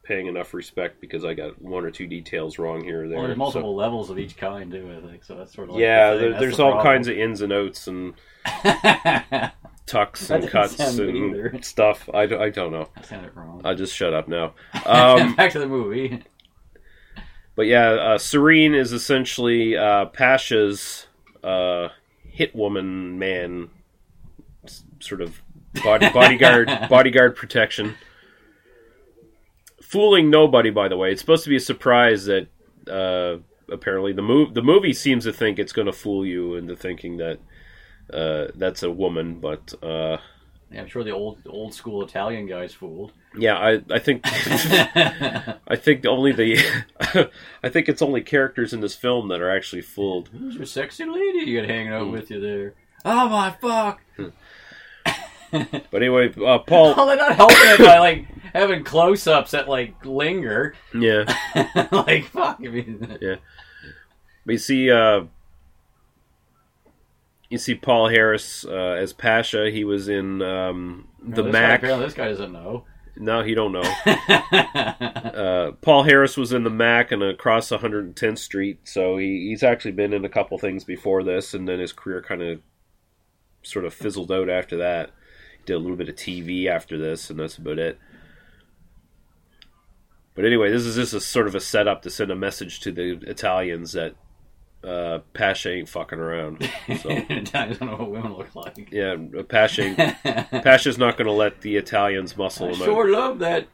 paying 0.05 0.27
enough 0.27 0.53
respect 0.53 1.01
because 1.01 1.25
I 1.25 1.33
got 1.33 1.61
one 1.61 1.83
or 1.83 1.91
two 1.91 2.07
details 2.07 2.57
wrong 2.59 2.83
here 2.83 3.03
or 3.05 3.07
there. 3.09 3.17
Well, 3.17 3.25
there's 3.27 3.35
So- 3.35 3.39
multiple 3.39 3.75
levels 3.75 4.09
of 4.09 4.19
each 4.19 4.37
kind 4.37 4.71
too. 4.71 5.01
I 5.03 5.07
think 5.09 5.23
so. 5.23 5.35
That's 5.35 5.53
sort 5.53 5.69
of 5.69 5.75
like 5.75 5.81
yeah, 5.81 6.13
the 6.13 6.19
there, 6.19 6.39
there's 6.39 6.57
the 6.57 6.63
all 6.63 6.71
problem. 6.73 6.93
kinds 6.95 7.07
of 7.07 7.17
ins 7.17 7.41
and 7.41 7.51
outs 7.51 7.87
and 7.87 8.13
tucks 9.85 10.29
and 10.29 10.47
cuts 10.47 10.79
and 10.79 10.99
either. 11.15 11.59
stuff. 11.61 12.09
I 12.13 12.25
don't 12.25 12.71
know. 12.71 12.89
I 12.95 13.01
sounded 13.01 13.35
wrong. 13.35 13.61
I'll 13.63 13.75
just 13.75 13.95
shut 13.95 14.13
up 14.13 14.27
now. 14.27 14.53
Um, 14.85 15.35
Back 15.35 15.51
to 15.53 15.59
the 15.59 15.67
movie. 15.67 16.21
but 17.55 17.63
yeah, 17.65 17.89
uh, 17.89 18.17
Serene 18.17 18.75
is 18.75 18.93
essentially 18.93 19.75
uh, 19.75 20.05
Pasha's 20.07 21.07
uh, 21.43 21.89
hit 22.23 22.55
woman 22.55 23.17
man, 23.17 23.69
sort 24.99 25.21
of 25.21 25.41
body, 25.83 26.09
bodyguard 26.09 26.67
bodyguard 26.89 27.35
protection. 27.35 27.95
Fooling 29.95 30.29
nobody, 30.29 30.69
by 30.71 30.87
the 30.89 30.97
way. 30.97 31.11
It's 31.11 31.21
supposed 31.21 31.43
to 31.45 31.49
be 31.49 31.55
a 31.55 31.59
surprise 31.61 32.25
that 32.25 32.47
uh, 32.91 33.37
apparently 33.71 34.11
the 34.13 34.21
move 34.21 34.53
the 34.53 34.61
movie 34.61 34.93
seems 34.93 35.23
to 35.23 35.31
think 35.33 35.57
it's 35.57 35.71
going 35.73 35.85
to 35.87 35.93
fool 35.93 36.25
you 36.25 36.55
into 36.55 36.75
thinking 36.75 37.17
that 37.17 37.39
uh, 38.13 38.47
that's 38.55 38.83
a 38.83 38.91
woman, 38.91 39.39
but 39.39 39.73
uh, 39.81 40.17
Yeah, 40.71 40.81
I'm 40.81 40.87
sure 40.87 41.03
the 41.03 41.11
old 41.11 41.39
old 41.47 41.73
school 41.73 42.03
Italian 42.03 42.45
guys 42.45 42.73
fooled. 42.73 43.13
yeah, 43.37 43.55
I 43.57 43.81
I 43.89 43.99
think 43.99 44.21
I 44.25 45.75
think 45.77 46.05
only 46.05 46.31
the 46.33 46.59
I 47.63 47.69
think 47.69 47.87
it's 47.89 48.01
only 48.01 48.21
characters 48.21 48.73
in 48.73 48.81
this 48.81 48.95
film 48.95 49.29
that 49.29 49.41
are 49.41 49.49
actually 49.55 49.81
fooled. 49.81 50.27
Who's 50.29 50.55
your 50.55 50.65
sexy 50.65 51.05
lady 51.05 51.49
you 51.49 51.59
got 51.61 51.69
hanging 51.69 51.87
Hmm. 51.87 51.93
out 51.93 52.11
with 52.11 52.29
you 52.29 52.39
there? 52.41 52.73
Oh 53.05 53.29
my 53.29 53.51
fuck! 53.61 54.01
But 55.51 56.01
anyway, 56.01 56.33
uh, 56.45 56.59
Paul, 56.59 56.95
Well, 56.95 57.05
they're 57.07 57.15
not 57.15 57.35
helping 57.35 57.55
it 57.61 57.79
by 57.79 57.99
like 57.99 58.27
having 58.55 58.83
close-ups 58.83 59.51
that 59.51 59.67
like 59.67 60.05
linger. 60.05 60.75
yeah, 60.93 61.25
like 61.91 62.25
fuck. 62.25 62.57
I 62.59 62.67
mean, 62.67 63.17
But 64.45 64.51
you 64.51 64.57
see, 64.57 64.91
uh, 64.91 65.25
you 67.49 67.57
see 67.57 67.75
Paul 67.75 68.09
Harris 68.09 68.65
uh, 68.65 68.95
as 68.99 69.13
Pasha. 69.13 69.69
He 69.71 69.83
was 69.83 70.07
in 70.07 70.41
um, 70.41 71.07
the 71.21 71.43
this 71.43 71.51
Mack. 71.51 71.81
Guy, 71.81 71.97
this 71.97 72.13
guy 72.13 72.29
doesn't 72.29 72.53
know. 72.53 72.85
No, 73.17 73.43
he 73.43 73.55
don't 73.55 73.71
know. 73.71 73.81
uh, 74.05 75.71
Paul 75.81 76.03
Harris 76.03 76.35
was 76.35 76.51
in 76.51 76.63
the 76.63 76.69
Mack 76.69 77.11
and 77.13 77.23
across 77.23 77.69
110th 77.69 78.39
Street, 78.39 78.79
so 78.83 79.17
he, 79.17 79.47
he's 79.49 79.63
actually 79.63 79.93
been 79.93 80.11
in 80.11 80.25
a 80.25 80.29
couple 80.29 80.57
things 80.57 80.83
before 80.83 81.23
this, 81.23 81.53
and 81.53 81.65
then 81.65 81.79
his 81.79 81.93
career 81.93 82.21
kind 82.21 82.41
of 82.41 82.61
sort 83.63 83.85
of 83.85 83.93
fizzled 83.93 84.33
out 84.33 84.49
after 84.49 84.75
that. 84.77 85.11
He 85.59 85.63
did 85.65 85.75
a 85.75 85.79
little 85.79 85.95
bit 85.95 86.09
of 86.09 86.15
TV 86.15 86.67
after 86.67 86.97
this, 86.97 87.29
and 87.29 87.39
that's 87.39 87.57
about 87.57 87.79
it. 87.79 87.97
But 90.35 90.45
anyway, 90.45 90.69
this 90.71 90.85
is 90.85 90.95
just 90.95 91.13
a 91.13 91.21
sort 91.21 91.47
of 91.47 91.55
a 91.55 91.59
setup 91.61 92.01
to 92.03 92.09
send 92.09 92.29
a 92.31 92.35
message 92.35 92.81
to 92.81 92.91
the 92.91 93.19
Italians 93.25 93.93
that 93.93 94.15
uh, 94.83 95.19
Pasha 95.33 95.71
ain't 95.71 95.89
fucking 95.89 96.19
around. 96.19 96.69
So 97.01 97.09
Italians 97.09 97.79
don't 97.79 97.89
know 97.89 97.97
what 97.97 98.11
women 98.11 98.33
look 98.33 98.53
like. 98.55 98.89
yeah, 98.91 99.15
Pasha 99.47 99.81
ain't, 99.83 99.97
Pasha's 100.63 100.97
not 100.97 101.17
going 101.17 101.25
to 101.27 101.31
let 101.33 101.61
the 101.61 101.77
Italians 101.77 102.35
muscle 102.37 102.67
I 102.67 102.71
him 102.73 102.81
out. 102.81 102.85
sure 102.85 103.09
love 103.11 103.39
that. 103.39 103.67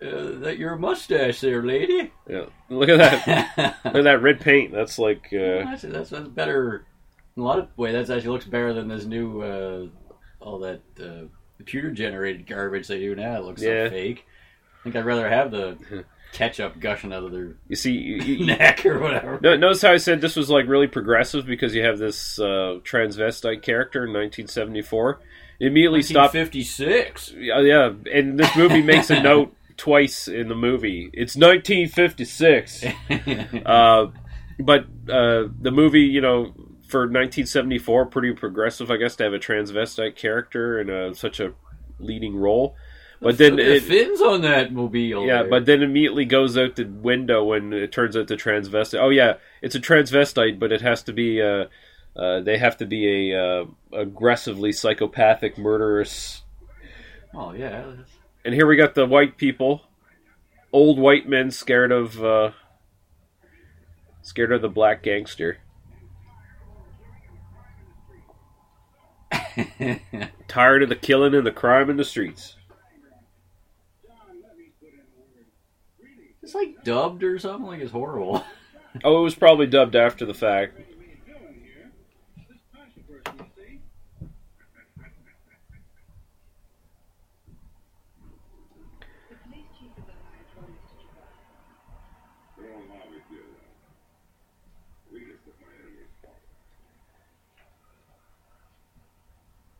Uh, 0.00 0.40
that 0.40 0.58
your 0.58 0.74
mustache 0.74 1.40
there, 1.40 1.62
lady. 1.62 2.10
Yeah, 2.28 2.46
look 2.68 2.88
at 2.88 2.98
that. 2.98 3.76
Look 3.84 3.94
at 3.94 4.02
that 4.04 4.20
red 4.20 4.40
paint. 4.40 4.72
That's 4.72 4.98
like 4.98 5.26
uh, 5.32 5.62
that's, 5.70 5.82
that's, 5.82 6.10
that's 6.10 6.26
better. 6.28 6.86
In 7.36 7.42
a 7.44 7.46
lot 7.46 7.60
of 7.60 7.68
way, 7.78 7.92
that 7.92 8.10
actually 8.10 8.30
looks 8.30 8.44
better 8.46 8.72
than 8.74 8.88
this 8.88 9.04
new 9.04 9.42
uh, 9.42 9.86
all 10.40 10.58
that 10.58 10.80
uh, 11.00 11.28
computer 11.56 11.92
generated 11.92 12.48
garbage 12.48 12.88
they 12.88 12.98
do 12.98 13.14
now. 13.14 13.36
It 13.36 13.44
looks 13.44 13.62
Yeah. 13.62 13.84
so 13.84 13.90
fake. 13.90 14.26
I 14.82 14.84
think 14.84 14.96
I'd 14.96 15.04
rather 15.04 15.28
have 15.28 15.50
the 15.50 16.04
ketchup 16.32 16.80
gushing 16.80 17.12
out 17.12 17.22
of 17.22 17.30
their 17.30 17.54
you 17.68 17.76
see. 17.76 17.92
You, 17.92 18.16
you, 18.16 18.46
neck 18.58 18.84
or 18.84 18.98
whatever. 18.98 19.38
no, 19.40 19.56
notice 19.56 19.82
how 19.82 19.92
I 19.92 19.98
said 19.98 20.20
this 20.20 20.34
was 20.34 20.50
like 20.50 20.66
really 20.66 20.88
progressive 20.88 21.46
because 21.46 21.74
you 21.74 21.84
have 21.84 21.98
this 21.98 22.38
uh, 22.38 22.80
transvestite 22.82 23.62
character 23.62 24.00
in 24.00 24.10
1974. 24.10 25.20
It 25.60 25.66
immediately 25.66 26.02
stopped. 26.02 26.34
1956. 26.34 27.34
Yeah, 27.36 27.60
yeah, 27.60 27.92
and 28.12 28.38
this 28.38 28.56
movie 28.56 28.82
makes 28.82 29.10
a 29.10 29.22
note 29.22 29.54
twice 29.76 30.26
in 30.26 30.48
the 30.48 30.56
movie. 30.56 31.10
It's 31.12 31.36
1956. 31.36 32.84
Uh, 33.64 34.06
but 34.58 34.86
uh, 35.08 35.48
the 35.60 35.70
movie, 35.70 36.00
you 36.00 36.20
know, 36.20 36.52
for 36.88 37.02
1974, 37.02 38.06
pretty 38.06 38.32
progressive, 38.32 38.90
I 38.90 38.96
guess, 38.96 39.16
to 39.16 39.24
have 39.24 39.32
a 39.32 39.38
transvestite 39.38 40.16
character 40.16 40.80
in 40.80 40.90
a, 40.90 41.14
such 41.14 41.40
a 41.40 41.54
leading 41.98 42.36
role. 42.36 42.76
But 43.22 43.38
then 43.38 43.56
the 43.56 43.76
it, 43.76 43.84
fins 43.84 44.20
on 44.20 44.42
that 44.42 44.72
mobile. 44.72 45.26
Yeah, 45.26 45.42
there. 45.42 45.50
but 45.50 45.64
then 45.64 45.82
immediately 45.82 46.24
goes 46.24 46.58
out 46.58 46.74
the 46.74 46.84
window 46.84 47.44
when 47.44 47.72
it 47.72 47.92
turns 47.92 48.16
out 48.16 48.26
the 48.26 48.36
transvestite. 48.36 49.00
Oh 49.00 49.10
yeah, 49.10 49.34
it's 49.60 49.76
a 49.76 49.80
transvestite, 49.80 50.58
but 50.58 50.72
it 50.72 50.80
has 50.80 51.04
to 51.04 51.12
be. 51.12 51.40
Uh, 51.40 51.66
uh, 52.14 52.40
they 52.40 52.58
have 52.58 52.76
to 52.78 52.86
be 52.86 53.30
a 53.30 53.40
uh, 53.42 53.64
aggressively 53.92 54.72
psychopathic, 54.72 55.56
murderous. 55.56 56.42
oh 57.34 57.52
yeah, 57.52 57.92
And 58.44 58.54
here 58.54 58.66
we 58.66 58.76
got 58.76 58.94
the 58.94 59.06
white 59.06 59.38
people, 59.38 59.82
old 60.72 60.98
white 60.98 61.26
men 61.26 61.50
scared 61.50 61.90
of, 61.90 62.22
uh, 62.22 62.50
scared 64.20 64.52
of 64.52 64.60
the 64.60 64.68
black 64.68 65.02
gangster, 65.02 65.58
tired 70.48 70.82
of 70.82 70.90
the 70.90 70.96
killing 70.96 71.34
and 71.34 71.46
the 71.46 71.52
crime 71.52 71.88
in 71.88 71.96
the 71.96 72.04
streets. 72.04 72.56
It's 76.42 76.54
like 76.54 76.82
dubbed 76.84 77.22
or 77.22 77.38
something. 77.38 77.66
Like 77.66 77.80
it's 77.80 77.92
horrible. 77.92 78.44
Oh, 79.04 79.20
it 79.20 79.22
was 79.22 79.34
probably 79.34 79.66
dubbed 79.66 79.96
after 79.96 80.26
the 80.26 80.34
fact. 80.34 80.76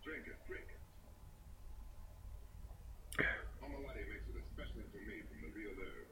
Drink 0.02 0.26
it, 0.26 0.34
drink 0.50 0.66
it. 0.66 0.82
Mama 3.62 3.78
Lottie 3.86 4.02
makes 4.10 4.26
it 4.26 4.34
especially 4.50 4.82
for 4.90 4.98
me 5.06 5.22
from 5.30 5.38
the 5.46 5.50
real 5.54 5.70
herb. 5.78 6.10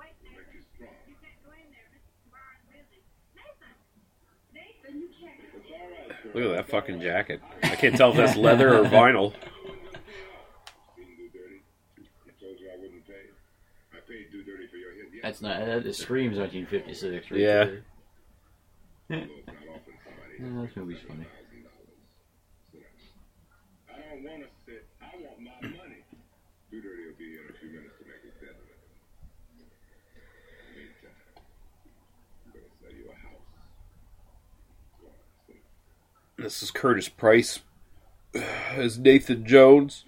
Wait, 0.00 0.16
It'll 0.24 0.32
make 0.32 0.48
you 0.56 0.64
strong. 0.74 0.96
You 1.04 1.14
can't 1.20 1.36
go 1.44 1.52
in 1.52 1.68
there. 1.68 1.86
Mr. 1.92 2.08
Barnes 2.32 2.64
busy. 2.72 3.04
Nathan! 3.36 3.74
Nathan, 4.56 4.94
you 4.96 5.12
can't 5.12 5.36
go 5.38 5.60
It's 5.60 5.68
all 5.70 5.86
right, 5.92 6.08
sir. 6.08 6.17
Look 6.34 6.44
at 6.44 6.56
that 6.56 6.68
fucking 6.68 7.00
jacket. 7.00 7.40
I 7.62 7.74
can't 7.76 7.96
tell 7.96 8.10
if 8.10 8.16
that's 8.16 8.36
leather 8.36 8.74
or 8.78 8.84
vinyl. 8.84 9.32
Didn't 10.96 11.16
do 11.16 11.28
dirty. 11.32 11.62
I 12.26 12.30
told 12.40 12.60
you 12.60 12.70
I 12.72 12.76
wouldn't 12.80 13.06
pay. 13.06 13.12
I 13.92 13.96
paid 14.06 14.30
do 14.30 14.44
dirty 14.44 14.66
for 14.68 14.76
your 14.76 14.92
hit. 14.94 15.06
Yes, 15.14 15.22
That's 15.22 15.40
not. 15.42 15.82
That 15.84 15.94
screams 15.94 16.36
1956. 16.38 17.30
Right 17.30 17.40
Yeah. 17.40 17.64
there. 17.64 17.82
although 19.10 19.24
it's 19.24 19.46
not 19.46 19.56
often 19.74 19.94
somebody 20.04 20.34
Yeah, 20.38 20.62
this 20.66 20.76
movie's 20.76 21.00
funny. 21.08 21.24
thousand 21.24 21.64
dollars. 21.64 21.96
I 23.88 23.92
don't 23.98 24.22
want 24.24 24.42
to 24.44 24.48
sit. 24.66 24.86
I 25.00 25.04
want 25.16 25.40
my 25.40 25.68
money. 25.68 26.04
Do 26.70 26.82
dirty 26.82 27.02
will 27.08 27.16
be 27.18 27.30
here 27.32 27.44
in 27.48 27.54
a 27.54 27.58
few 27.58 27.70
minutes 27.72 27.96
to 27.98 28.04
make 28.04 28.20
his 28.22 28.34
deadline. 28.36 28.76
Meantime, 30.76 31.16
I'm 32.44 32.52
gonna 32.52 32.68
sell 32.84 32.92
you 32.92 33.08
a 33.08 33.16
house. 33.16 33.48
Go 35.00 35.08
on, 35.08 35.16
sit. 35.48 35.64
This 36.38 36.62
is 36.62 36.70
Curtis 36.70 37.08
Price 37.08 37.60
as 38.76 38.96
Nathan 38.96 39.44
Jones. 39.44 40.04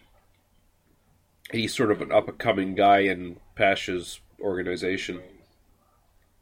He's 1.51 1.75
sort 1.75 1.91
of 1.91 2.01
an 2.01 2.13
up 2.13 2.29
and 2.29 2.39
coming 2.39 2.77
guy 2.77 3.01
in 3.01 3.39
Pasha's 3.57 4.21
organization. 4.41 5.21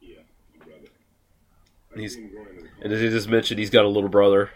Yeah, 0.00 0.18
brother. 0.58 0.88
He's 1.96 2.16
Seen 2.16 2.28
growing 2.30 2.48
to 2.56 2.62
the 2.62 2.68
and 2.84 2.92
as 2.92 3.00
I 3.00 3.08
just 3.08 3.30
mentioned, 3.30 3.58
he's 3.58 3.70
got 3.70 3.86
a 3.86 3.88
little 3.88 4.10
brother. 4.10 4.50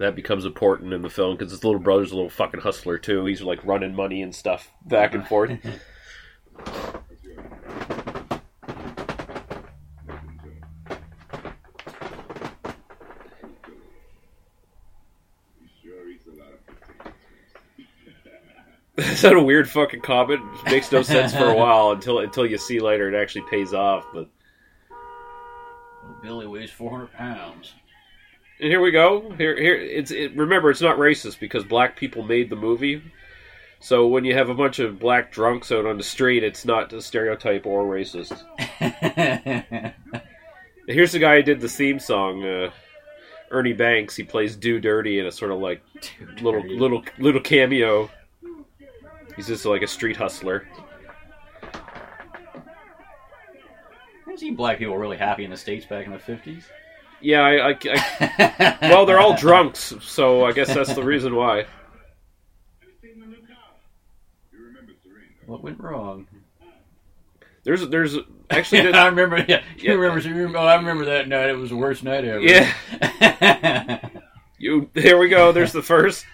That 0.00 0.16
becomes 0.16 0.44
important 0.44 0.92
in 0.92 1.02
the 1.02 1.08
film 1.08 1.36
because 1.36 1.52
his 1.52 1.62
little 1.62 1.80
brother's 1.80 2.10
a 2.10 2.16
little 2.16 2.28
fucking 2.28 2.60
hustler 2.60 2.98
too. 2.98 3.24
He's 3.26 3.42
like 3.42 3.64
running 3.64 3.94
money 3.94 4.22
and 4.22 4.34
stuff 4.34 4.72
back 4.84 5.14
and 5.14 5.26
forth. 5.26 5.50
What's 6.52 7.24
your 7.24 7.36
name? 7.36 7.50
Nathan 10.06 10.40
Jones. 10.44 10.72
He 15.60 15.68
sure 15.82 16.08
eats 16.08 16.26
a 16.26 16.30
lot 16.30 16.52
of 16.52 16.58
potatoes. 18.96 19.14
Is 19.16 19.22
that 19.22 19.34
a 19.34 19.42
weird 19.42 19.68
fucking 19.70 20.00
comment? 20.00 20.40
It 20.66 20.70
makes 20.70 20.90
no 20.92 21.02
sense 21.02 21.34
for 21.34 21.44
a 21.48 21.54
while 21.62 21.90
until 21.92 22.18
until 22.20 22.46
you 22.46 22.58
see 22.58 22.80
later 22.80 23.12
it 23.12 23.20
actually 23.20 23.44
pays 23.50 23.72
off. 23.74 24.06
But 24.12 24.28
Billy 26.22 26.46
weighs 26.46 26.70
400 26.70 27.12
pounds. 27.12 27.74
and 28.60 28.70
here 28.70 28.80
we 28.80 28.90
go. 28.90 29.30
Here, 29.36 29.56
here. 29.60 29.74
It's 29.74 30.10
it, 30.10 30.36
remember 30.36 30.70
it's 30.70 30.80
not 30.80 30.98
racist 30.98 31.38
because 31.40 31.64
black 31.64 31.96
people 31.96 32.22
made 32.22 32.50
the 32.50 32.56
movie. 32.56 33.02
So 33.78 34.06
when 34.06 34.24
you 34.24 34.34
have 34.34 34.48
a 34.48 34.54
bunch 34.54 34.78
of 34.78 34.98
black 34.98 35.30
drunks 35.30 35.70
out 35.70 35.84
on 35.84 35.98
the 35.98 36.02
street, 36.02 36.42
it's 36.42 36.64
not 36.64 36.92
a 36.92 37.02
stereotype 37.02 37.66
or 37.66 37.84
racist. 37.84 38.42
Here's 40.88 41.12
the 41.12 41.18
guy 41.18 41.36
who 41.36 41.42
did 41.42 41.60
the 41.60 41.68
theme 41.68 41.98
song, 41.98 42.42
uh, 42.44 42.70
Ernie 43.50 43.74
Banks. 43.74 44.16
He 44.16 44.22
plays 44.22 44.56
"Do 44.56 44.80
Dirty" 44.80 45.18
in 45.18 45.26
a 45.26 45.32
sort 45.32 45.50
of 45.50 45.58
like 45.58 45.82
little 46.40 46.62
little 46.66 47.04
little 47.18 47.40
cameo. 47.40 48.10
He's 49.36 49.46
just 49.46 49.64
like 49.66 49.82
a 49.82 49.86
street 49.86 50.16
hustler. 50.16 50.66
I've 54.28 54.38
seen 54.38 54.56
black 54.56 54.78
people 54.78 54.96
really 54.96 55.16
happy 55.16 55.44
in 55.44 55.50
the 55.50 55.56
states 55.56 55.86
back 55.86 56.06
in 56.06 56.12
the 56.12 56.18
50s. 56.18 56.64
Yeah, 57.20 57.40
I, 57.40 57.70
I, 57.70 57.78
I 57.80 58.76
well, 58.82 59.06
they're 59.06 59.18
all 59.18 59.34
drunks, 59.36 59.94
so 60.02 60.44
I 60.44 60.52
guess 60.52 60.72
that's 60.74 60.94
the 60.94 61.02
reason 61.02 61.34
why. 61.34 61.58
Have 61.58 61.66
you 62.82 62.92
seen 63.00 63.20
my 63.20 63.26
new 63.26 63.36
car? 63.36 63.56
You 64.52 64.64
remember 64.64 64.92
Serene? 65.02 65.28
don't 65.40 65.48
What 65.48 65.62
went 65.62 65.80
wrong? 65.80 66.26
There's 67.64 67.88
there's 67.88 68.16
actually 68.50 68.80
I 68.92 69.06
remember. 69.06 69.44
Yeah, 69.48 69.62
Yeah. 69.78 69.92
remember? 69.92 70.20
you 70.20 70.34
remember- 70.34 70.58
Oh, 70.58 70.66
I 70.66 70.76
remember 70.76 71.06
that 71.06 71.26
night. 71.28 71.48
It 71.48 71.56
was 71.56 71.70
the 71.70 71.76
worst 71.76 72.04
night 72.04 72.24
ever. 72.24 72.40
Yeah. 72.40 74.08
you. 74.58 74.90
Here 74.94 75.16
we 75.18 75.28
go. 75.28 75.52
There's 75.52 75.72
the 75.72 75.82
first. 75.82 76.26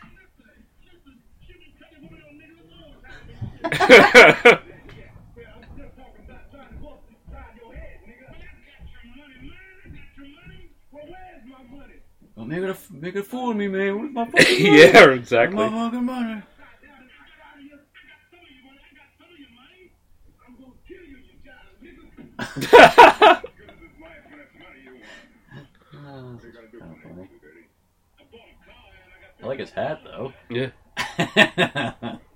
Don't 12.37 12.49
make 12.49 12.62
it 12.62 12.71
a, 12.71 12.76
make 12.92 13.14
a 13.16 13.23
fool 13.23 13.50
of 13.50 13.57
me, 13.57 13.69
man. 13.69 13.99
Where's 13.99 14.12
my 14.14 14.25
fucking 14.25 14.62
money? 14.69 14.78
yeah, 14.78 14.92
Where's 15.04 15.19
exactly. 15.19 15.57
my 15.57 15.69
fucking 15.69 16.04
money? 16.04 16.25
money 16.25 16.42
you 25.69 26.02
want. 26.07 26.35
What 26.35 26.45
are 26.45 26.47
you 26.47 26.52
gonna 26.52 26.69
do 26.69 26.78
kinda 26.78 26.95
for 27.02 27.09
funny. 27.09 27.23
me, 27.23 27.28
Dirty? 27.40 27.66
I 28.19 28.25
bought 28.31 28.49
a 28.49 28.64
car 28.64 28.75
and 28.95 29.12
I 29.12 29.40
got 29.40 29.45
I 29.45 29.47
like 29.47 29.61
his 29.61 29.71
hat 29.71 30.00
though. 30.04 30.33
Yeah. 30.49 32.19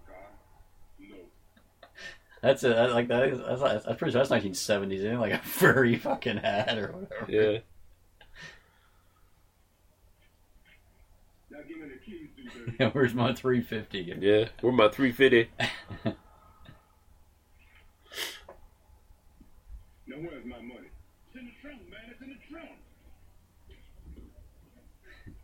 a 2.42 2.46
car. 2.46 2.48
No. 2.48 2.48
that's 2.48 2.64
it. 2.64 2.76
I 2.76 2.86
like 2.86 3.08
that. 3.08 3.30
That's, 3.46 3.60
that's, 3.60 3.84
that's 3.84 3.98
pretty 3.98 4.12
sure 4.12 4.24
that's 4.24 4.30
1970s. 4.44 4.92
Isn't 4.94 5.14
it? 5.14 5.18
Like 5.18 5.32
a 5.32 5.38
furry 5.44 5.96
fucking 5.96 6.38
hat 6.38 6.78
or 6.78 6.92
whatever. 6.92 7.26
Yeah. 7.30 7.58
Now 11.50 11.58
give 11.66 11.78
me 11.78 11.88
the 11.88 11.98
keys, 12.04 12.28
do 12.36 12.42
dirty. 12.66 12.76
Yeah, 12.80 12.90
where's 12.90 13.14
my 13.14 13.32
350? 13.32 14.16
Yeah. 14.20 14.48
Where's 14.60 14.76
my 14.76 14.88
350? 14.88 15.50
Now 20.06 20.16
where's 20.16 20.44
my 20.44 20.56
money? 20.58 20.88
It's 21.28 21.36
in 21.36 21.46
the 21.46 21.52
trunk, 21.60 21.80
man. 21.90 22.00
It's 22.10 22.20
in 22.22 22.28
the 22.28 22.36
trunk. 22.50 22.70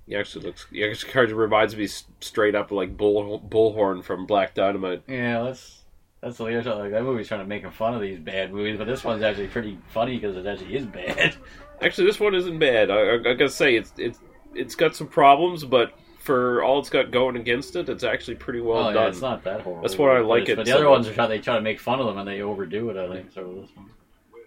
He 0.07 0.17
actually 0.17 0.45
looks. 0.47 0.67
He 0.71 0.85
actually 0.85 1.13
kind 1.13 1.31
of 1.31 1.37
reminds 1.39 1.77
me 1.77 1.87
straight 2.21 2.55
up 2.55 2.71
like 2.71 2.97
Bull 2.97 3.41
Bullhorn 3.41 4.05
from 4.05 4.27
Black 4.27 4.55
Dynamite. 4.55 5.03
Yeah, 5.09 5.45
that's 5.45 5.82
that's 6.23 6.37
the 6.39 6.45
weird. 6.45 6.65
Like 6.65 6.93
that 6.93 7.03
movie's 7.03 7.29
trying 7.29 7.41
to 7.41 7.47
make 7.47 7.71
fun 7.73 7.95
of 7.95 8.01
these 8.01 8.19
bad 8.19 8.53
movies, 8.53 8.79
but 8.79 8.87
this 8.87 9.03
one's 9.05 9.23
actually 9.23 9.49
pretty 9.49 9.77
funny 9.89 10.19
because 10.19 10.37
it 10.37 10.47
actually 10.47 10.77
is 10.77 10.87
bad. 10.87 11.35
Actually, 11.83 12.07
this 12.07 12.21
one 12.21 12.33
isn't 12.37 12.61
bad. 12.61 12.93
I, 12.93 12.95
I, 12.95 13.15
I 13.15 13.19
gotta 13.35 13.49
say, 13.49 13.75
it's 13.75 13.93
it's 13.99 14.21
it's 14.55 14.77
got 14.77 14.95
some 14.95 15.09
problems, 15.09 15.65
but 15.65 15.93
for 16.21 16.63
all 16.63 16.79
it's 16.79 16.91
got 16.91 17.11
going 17.11 17.35
against 17.35 17.75
it, 17.75 17.89
it's 17.89 18.05
actually 18.05 18.37
pretty 18.37 18.61
well 18.61 18.87
oh, 18.87 18.91
yeah, 18.91 19.09
it's 19.09 19.21
not 19.21 19.43
that 19.43 19.63
horrible. 19.63 19.83
That's 19.83 19.99
why 19.99 20.17
I 20.17 20.21
like 20.21 20.43
it's- 20.43 20.53
it 20.53 20.57
But 20.59 20.65
the 20.67 20.71
so 20.71 20.77
other 20.77 20.89
ones 20.91 21.09
are 21.09 21.15
trying. 21.15 21.29
They 21.31 21.41
try 21.41 21.57
to 21.57 21.61
make 21.61 21.81
fun 21.81 21.99
of 21.99 22.07
them 22.07 22.19
and 22.19 22.29
they 22.29 22.41
overdo 22.41 22.91
it. 22.91 22.97
I 22.97 23.13
think 23.13 23.33
so. 23.33 23.41
This 23.63 23.75
one. 23.75 23.91
Well, 24.33 24.43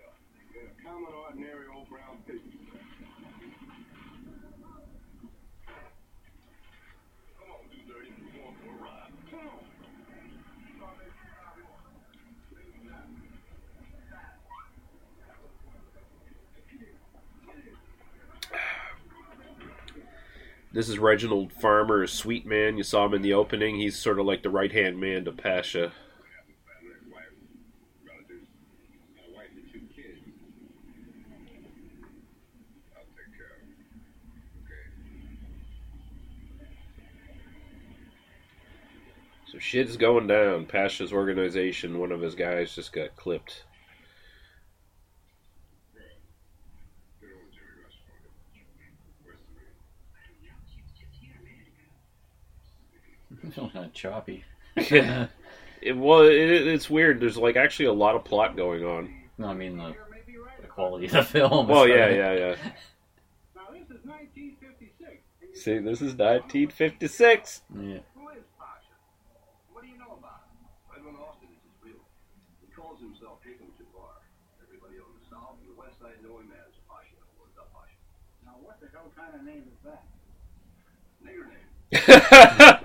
you're 0.54 0.64
a 0.64 0.90
common, 0.90 1.12
ordinary 1.28 1.66
old 1.76 1.90
brown 1.90 2.16
pig. 2.26 2.40
Come 7.38 7.52
on, 7.52 7.68
do 7.70 7.78
dirty. 7.92 8.14
We're 8.16 8.32
going 8.42 8.56
for 8.64 8.80
a 8.80 8.82
ride. 8.82 9.12
Come 9.30 9.40
on. 9.40 9.60
This 20.76 20.90
is 20.90 21.00
Reginald 21.00 21.54
Farmer, 21.54 22.06
sweet 22.06 22.46
man. 22.46 22.76
You 22.76 22.84
saw 22.84 23.06
him 23.06 23.14
in 23.14 23.22
the 23.22 23.32
opening. 23.32 23.78
He's 23.78 23.98
sort 23.98 24.20
of 24.20 24.26
like 24.26 24.44
the 24.44 24.50
right 24.50 24.74
hand 24.74 25.00
man 25.00 25.24
to 25.24 25.32
Pasha. 25.32 25.94
So 39.50 39.60
shit's 39.60 39.96
going 39.96 40.28
down. 40.28 40.66
Pasha's 40.66 41.14
organization, 41.14 42.00
one 42.00 42.12
of 42.12 42.20
his 42.20 42.36
guys 42.36 42.76
just 42.76 42.92
got 42.92 43.16
clipped. 43.16 43.64
Good 47.22 47.30
old 47.34 47.54
Jerry 47.54 47.82
Rush 47.82 47.94
for 48.06 48.12
you. 48.12 48.30
Where's 49.24 49.40
the 49.40 49.54
ring? 49.58 49.76
It's 53.48 53.58
all 53.58 53.70
kind 53.70 53.86
of 53.86 53.94
choppy. 53.94 54.44
It 55.86 55.96
was. 55.96 56.30
It, 56.30 56.68
it's 56.68 56.90
weird. 56.90 57.20
There's 57.20 57.38
like 57.38 57.56
actually 57.56 57.86
a 57.86 57.94
lot 57.94 58.16
of 58.16 58.26
plot 58.26 58.58
going 58.58 58.84
on. 58.84 59.14
No, 59.38 59.48
I 59.50 59.54
mean 59.54 59.78
the, 59.78 59.94
the 60.60 60.68
quality 60.68 61.06
of 61.06 61.12
the 61.12 61.24
film. 61.24 61.68
Well, 61.68 61.88
yeah, 61.88 62.10
yeah, 62.10 62.34
yeah. 62.34 62.56
Now 63.54 63.70
this 63.70 63.86
is 63.94 64.02
1956. 64.02 65.62
See, 65.62 65.78
this 65.78 66.02
is 66.02 66.18
1956. 66.18 67.62
Yeah. 67.70 68.02
Who 68.18 68.30
is 68.34 68.42
Pasha? 68.58 68.98
What 69.70 69.86
do 69.86 69.90
you 69.94 70.00
know 70.02 70.18
about 70.18 70.50
him? 70.50 70.58
Edwin 70.98 71.22
Austin 71.22 71.54
is 71.54 71.62
his 71.62 71.78
real. 71.86 72.02
He 72.66 72.74
calls 72.74 72.98
himself 72.98 73.46
Hakem 73.46 73.70
Jabbar. 73.78 74.26
Everybody 74.66 74.98
on 74.98 75.14
the 75.14 75.26
south 75.30 75.62
and 75.62 75.70
the 75.70 75.78
west 75.78 76.02
side 76.02 76.18
know 76.26 76.42
him 76.42 76.50
as 76.50 76.74
Pasha 76.90 77.14
or. 77.38 77.46
Now, 78.42 78.58
what 78.58 78.82
the 78.82 78.90
hell 78.90 79.14
kind 79.14 79.38
of 79.38 79.46
name 79.46 79.70
is 79.70 79.78
that? 79.86 80.02
Nigger 81.22 81.46
name. 81.46 82.82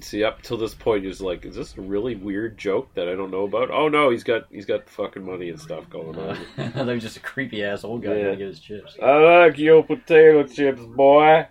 See, 0.00 0.22
up 0.24 0.42
till 0.42 0.56
this 0.56 0.74
point, 0.74 1.04
he's 1.04 1.20
like, 1.20 1.44
"Is 1.44 1.56
this 1.56 1.76
a 1.76 1.80
really 1.80 2.14
weird 2.14 2.56
joke 2.58 2.92
that 2.94 3.08
I 3.08 3.14
don't 3.14 3.30
know 3.30 3.44
about?" 3.44 3.70
Oh 3.70 3.88
no, 3.88 4.10
he's 4.10 4.24
got 4.24 4.46
he's 4.50 4.66
got 4.66 4.88
fucking 4.88 5.24
money 5.24 5.48
and 5.50 5.60
stuff 5.60 5.88
going 5.90 6.16
on. 6.18 6.38
They're 6.86 6.98
just 6.98 7.16
a 7.16 7.20
creepy 7.20 7.64
ass 7.64 7.84
old 7.84 8.02
guy 8.02 8.14
Yeah. 8.16 8.22
trying 8.22 8.32
to 8.32 8.38
get 8.38 8.48
his 8.48 8.60
chips. 8.60 8.96
I 9.02 9.16
like 9.16 9.58
your 9.58 9.82
potato 9.82 10.44
chips, 10.44 10.82
boy. 10.82 11.46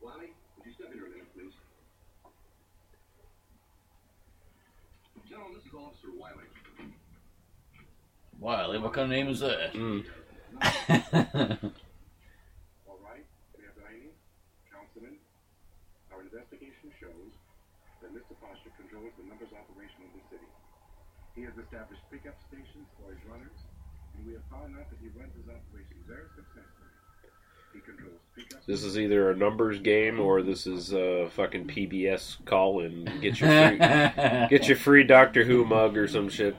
Wiley, 0.00 0.30
you 0.64 0.72
step 0.72 0.86
in 0.92 0.98
here 0.98 1.06
a 1.06 1.10
minute, 1.10 1.26
please? 1.34 1.52
Gentlemen, 5.28 5.54
this 5.56 5.64
is 5.66 5.74
Officer 5.74 6.08
Wiley. 6.18 6.44
Wiley, 8.38 8.78
what 8.78 8.92
kind 8.92 9.04
of 9.04 9.10
name 9.10 9.28
is 9.28 9.40
that? 9.40 9.72
Mm. 9.74 10.04
All 12.86 12.98
right, 13.02 13.24
we 13.56 13.64
have 13.64 13.76
dining, 13.76 14.12
counseling. 14.72 15.16
Our 16.12 16.22
investigation 16.22 16.92
shows 17.00 17.32
that 18.02 18.12
Mr. 18.14 18.34
Pasha 19.06 19.14
controls 19.14 19.14
the 19.18 19.28
numbers 19.28 19.48
operation 19.52 20.02
in 20.02 20.10
the 20.18 20.24
city. 20.30 20.48
He 21.34 21.42
has 21.42 21.52
established 21.62 22.02
pickup 22.10 22.36
stations 22.48 22.86
for 22.98 23.12
his 23.12 23.22
runners, 23.30 23.58
and 24.16 24.26
we 24.26 24.32
have 24.32 24.42
found 24.50 24.76
out 24.76 24.88
that 24.90 24.98
he 25.00 25.08
runs 25.18 25.32
his 25.36 25.46
operation 25.46 25.96
very 26.06 26.26
successfully. 26.34 26.90
He 27.72 27.80
controls 27.80 28.20
pickup 28.34 28.66
This 28.66 28.82
is 28.82 28.98
either 28.98 29.30
a 29.30 29.36
numbers 29.36 29.80
game 29.80 30.20
or 30.20 30.42
this 30.42 30.66
is 30.66 30.92
a 30.92 31.28
fucking 31.30 31.66
PBS 31.66 32.44
call 32.44 32.80
and 32.80 33.06
get 33.20 33.40
your 33.40 33.50
free 33.50 33.78
get 34.48 34.68
your 34.68 34.76
free 34.76 35.04
Doctor 35.04 35.44
Who 35.44 35.64
mug 35.64 35.96
or 35.96 36.08
some 36.08 36.28
shit. 36.28 36.56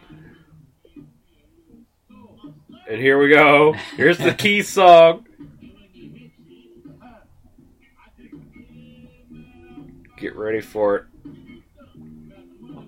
And 2.89 3.01
here 3.01 3.19
we 3.19 3.29
go. 3.29 3.73
Here's 3.97 4.17
the 4.17 4.33
key 4.33 4.61
song. 4.61 5.25
Get 10.17 10.35
ready 10.35 10.61
for 10.61 10.95
it. 10.95 11.05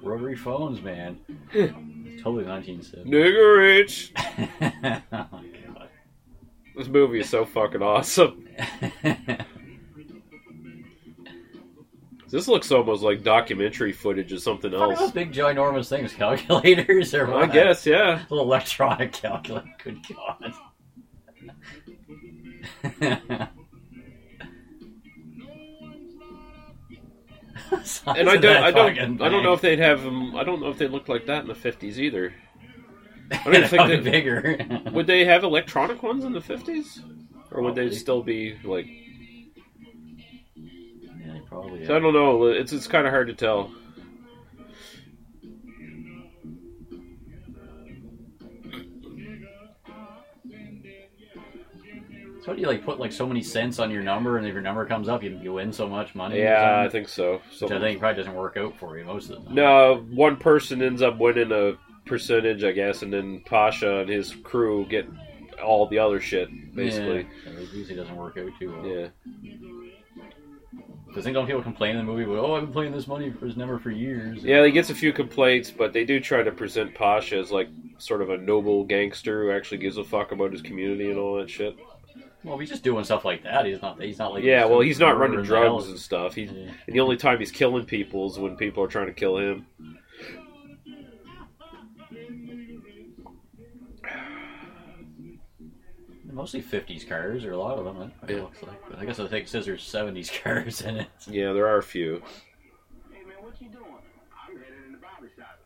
Rotary 0.01 0.35
phones, 0.35 0.81
man. 0.81 1.19
totally 1.53 2.45
1970s. 2.45 3.05
Nigger 3.05 3.57
rich. 3.57 4.13
oh 4.17 5.01
my 5.31 5.87
This 6.75 6.87
movie 6.87 7.19
is 7.19 7.29
so 7.29 7.45
fucking 7.45 7.81
awesome. 7.81 8.47
This 12.29 12.47
looks 12.47 12.71
almost 12.71 13.01
like 13.01 13.23
documentary 13.23 13.91
footage 13.91 14.31
of 14.31 14.41
something 14.41 14.71
What 14.71 14.81
are 14.81 14.89
those 14.89 14.99
else. 15.01 15.11
big 15.11 15.33
ginormous 15.33 15.89
things? 15.89 16.13
Calculators 16.13 17.13
or 17.15 17.33
I 17.33 17.47
guess, 17.47 17.85
yeah. 17.87 18.23
Little 18.29 18.45
electronic 18.45 19.11
calculator. 19.13 19.65
Good 19.83 19.97
God. 23.01 23.49
And 28.07 28.29
I 28.29 28.37
don't, 28.37 28.63
I 28.63 28.71
don't, 28.71 29.21
I 29.21 29.29
don't 29.29 29.43
know 29.43 29.53
if 29.53 29.61
they'd 29.61 29.79
have 29.79 30.01
them. 30.03 30.35
I 30.35 30.43
don't 30.43 30.59
know 30.61 30.69
if 30.69 30.77
they 30.77 30.87
looked 30.87 31.09
like 31.09 31.25
that 31.27 31.41
in 31.41 31.47
the 31.47 31.55
fifties 31.55 31.99
either. 31.99 32.33
I 33.31 33.43
don't 33.43 33.55
even 33.55 33.69
think 33.69 33.87
that- 33.89 34.03
bigger. 34.03 34.57
Would 34.91 35.07
they 35.07 35.25
have 35.25 35.43
electronic 35.43 36.01
ones 36.01 36.23
in 36.23 36.33
the 36.33 36.41
fifties, 36.41 37.01
or 37.51 37.61
would 37.61 37.75
they 37.75 37.91
still 37.91 38.23
be 38.23 38.57
like? 38.63 38.87
Yeah, 40.55 41.33
they 41.33 41.39
probably. 41.47 41.83
I 41.83 41.99
don't 41.99 42.13
know. 42.13 42.45
It's 42.47 42.73
it's 42.73 42.87
kind 42.87 43.05
of 43.05 43.11
hard 43.13 43.27
to 43.27 43.33
tell. 43.35 43.71
So 52.41 52.53
do 52.53 52.61
you 52.61 52.67
like 52.67 52.85
put 52.85 52.99
like 52.99 53.11
so 53.11 53.27
many 53.27 53.41
cents 53.41 53.79
on 53.79 53.91
your 53.91 54.01
number, 54.01 54.37
and 54.37 54.47
if 54.47 54.53
your 54.53 54.61
number 54.61 54.85
comes 54.85 55.09
up, 55.09 55.23
you, 55.23 55.37
you 55.41 55.53
win 55.53 55.73
so 55.73 55.87
much 55.87 56.15
money? 56.15 56.39
Yeah, 56.39 56.83
I 56.85 56.89
think 56.89 57.09
so. 57.09 57.41
Which 57.59 57.71
I 57.71 57.79
think 57.79 57.99
probably 57.99 58.21
doesn't 58.21 58.35
work 58.35 58.57
out 58.57 58.77
for 58.79 58.97
you 58.97 59.05
most 59.05 59.29
of 59.29 59.39
the 59.39 59.45
time. 59.45 59.55
no, 59.55 60.05
one 60.11 60.37
person 60.37 60.81
ends 60.81 61.01
up 61.01 61.17
winning 61.17 61.51
a 61.51 61.73
percentage, 62.05 62.63
I 62.63 62.71
guess, 62.71 63.01
and 63.01 63.11
then 63.11 63.41
Pasha 63.45 63.99
and 63.99 64.09
his 64.09 64.33
crew 64.43 64.85
get 64.89 65.07
all 65.61 65.87
the 65.87 65.99
other 65.99 66.21
shit, 66.21 66.49
basically. 66.73 67.27
Yeah, 67.45 67.51
it 67.59 67.73
usually 67.73 67.95
doesn't 67.95 68.15
work 68.15 68.37
out 68.37 68.51
too 68.59 68.71
well. 68.71 68.85
Yeah. 68.85 69.07
Because 71.07 71.23
I 71.23 71.25
think 71.25 71.33
don't 71.33 71.47
people 71.47 71.63
complain 71.63 71.97
in 71.97 72.05
the 72.05 72.11
movie, 72.11 72.25
well, 72.25 72.45
oh, 72.45 72.55
I've 72.55 72.63
been 72.63 72.71
playing 72.71 72.91
this 72.91 73.07
money 73.07 73.31
for 73.31 73.47
his 73.47 73.57
number 73.57 73.79
for 73.79 73.89
years. 73.89 74.43
Yeah, 74.43 74.63
he 74.63 74.71
gets 74.71 74.91
a 74.91 74.95
few 74.95 75.11
complaints, 75.11 75.71
but 75.71 75.91
they 75.91 76.05
do 76.05 76.19
try 76.19 76.43
to 76.43 76.51
present 76.51 76.93
Pasha 76.93 77.37
as 77.37 77.51
like 77.51 77.67
sort 77.97 78.21
of 78.21 78.29
a 78.29 78.37
noble 78.37 78.83
gangster 78.83 79.43
who 79.43 79.51
actually 79.51 79.79
gives 79.79 79.97
a 79.97 80.03
fuck 80.03 80.31
about 80.31 80.51
his 80.51 80.61
community 80.61 81.09
and 81.09 81.19
all 81.19 81.37
that 81.37 81.49
shit. 81.49 81.75
Well, 82.43 82.57
he's 82.57 82.69
just 82.69 82.83
doing 82.83 83.03
stuff 83.03 83.25
like 83.25 83.43
that, 83.43 83.65
he's 83.65 83.81
not. 83.81 84.01
He's 84.01 84.17
not 84.17 84.33
like. 84.33 84.43
Yeah, 84.43 84.65
well, 84.65 84.79
he's 84.79 84.99
not 84.99 85.17
running 85.17 85.41
drugs 85.43 85.83
hell- 85.85 85.91
and 85.91 85.99
stuff. 85.99 86.35
He's 86.35 86.51
Yeah. 86.51 86.71
and 86.87 86.95
the 86.95 86.99
only 87.01 87.17
time 87.17 87.39
he's 87.39 87.51
killing 87.51 87.85
people 87.85 88.29
is 88.29 88.39
when 88.39 88.55
people 88.55 88.83
are 88.83 88.87
trying 88.87 89.07
to 89.07 89.13
kill 89.13 89.37
him. 89.37 89.65
Mostly 96.31 96.61
50s 96.61 97.07
cars, 97.07 97.43
or 97.43 97.51
a 97.53 97.57
lot 97.57 97.79
of 97.79 97.85
them. 97.85 98.11
It 98.27 98.35
Yeah. 98.35 98.41
looks 98.43 98.61
like. 98.63 98.89
But 98.89 98.99
I 98.99 99.05
guess 99.05 99.19
I 99.19 99.27
think 99.27 99.47
says 99.47 99.65
there's 99.65 99.83
70s 99.83 100.29
cars 100.43 100.81
in 100.81 100.97
it. 100.97 101.07
Yeah, 101.27 101.53
there 101.53 101.67
are 101.67 101.77
a 101.77 101.83
few. 101.83 102.21
Hey 103.11 103.23
man, 103.25 103.35
what 103.41 103.59
you 103.61 103.69
doing? 103.69 103.83
I'm 104.47 104.57
headed 104.57 104.85
in 104.85 104.91
the 104.93 104.97
barber 104.99 105.29
shop. 105.35 105.59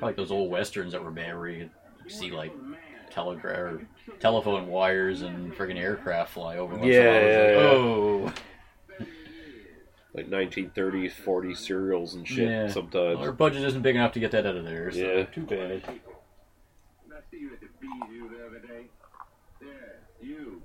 Like 0.00 0.16
those 0.16 0.30
old 0.30 0.50
westerns 0.50 0.92
that 0.92 1.02
were 1.02 1.10
bad, 1.10 1.36
where 1.36 1.48
you 1.48 1.70
see 2.08 2.30
like 2.30 2.54
Man, 2.56 2.76
telegraph 3.10 3.58
or 3.58 3.86
telephone 4.20 4.66
wires 4.68 5.22
and 5.22 5.54
friggin' 5.54 5.76
aircraft 5.76 6.32
fly 6.32 6.56
over. 6.56 6.74
once 6.76 6.86
Yeah, 6.86 7.00
yeah, 7.02 7.12
like, 7.12 7.22
yeah. 7.32 7.56
Oh, 7.60 8.32
Like 10.12 10.26
1930s, 10.28 11.12
40s 11.12 11.58
serials 11.58 12.14
and 12.14 12.26
shit 12.26 12.48
Yeah. 12.48 12.66
sometimes. 12.68 13.18
well, 13.18 13.26
our 13.26 13.32
budget 13.32 13.62
isn't 13.62 13.82
big 13.82 13.94
enough 13.94 14.12
to 14.12 14.20
get 14.20 14.32
that 14.32 14.44
out 14.44 14.56
of 14.56 14.64
there. 14.64 14.90
So 14.90 14.98
Yeah. 14.98 15.24
too 15.26 15.42
bad. 15.46 15.70
I 15.86 17.20
see 17.30 17.38
you 17.38 17.52
at 17.52 17.60
the 17.60 17.68
Bijou 17.80 18.28
the 18.28 18.46
other 18.46 18.58
day. 18.58 18.86
There, 19.60 20.00
you. 20.20 20.62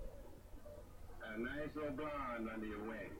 A 1.35 1.37
nice 1.39 1.69
old 1.79 1.95
blonde 1.95 2.49
under 2.51 2.65
your 2.65 2.79
wing. 2.79 3.11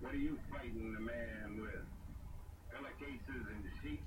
What 0.00 0.12
are 0.12 0.18
you 0.18 0.38
fighting 0.52 0.92
the 0.92 1.00
man 1.00 1.58
with? 1.58 1.84
Pillowcases 2.70 3.46
and 3.48 3.64
sheets? 3.82 4.02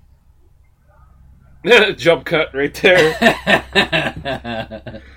Jump 1.96 2.24
cut 2.24 2.54
right 2.54 2.74
there. 2.74 3.16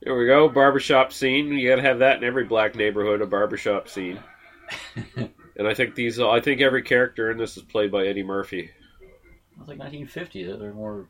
There 0.00 0.16
we 0.16 0.26
go. 0.26 0.48
Barbershop 0.48 1.12
scene. 1.12 1.48
You 1.48 1.68
gotta 1.68 1.82
have 1.82 1.98
that 1.98 2.18
in 2.18 2.24
every 2.24 2.44
black 2.44 2.74
neighborhood, 2.76 3.20
a 3.20 3.26
barbershop 3.26 3.88
scene. 3.88 4.20
And 5.58 5.66
I 5.66 5.74
think 5.74 5.96
these, 5.96 6.20
I 6.20 6.38
think 6.40 6.60
every 6.60 6.82
character 6.82 7.32
in 7.32 7.36
this 7.36 7.56
is 7.56 7.64
played 7.64 7.90
by 7.90 8.06
Eddie 8.06 8.22
Murphy. 8.22 8.60
It 9.00 9.58
was 9.58 9.66
like 9.66 9.78
1950. 9.80 10.44
There 10.44 10.56
were 10.56 10.72
more 10.72 11.06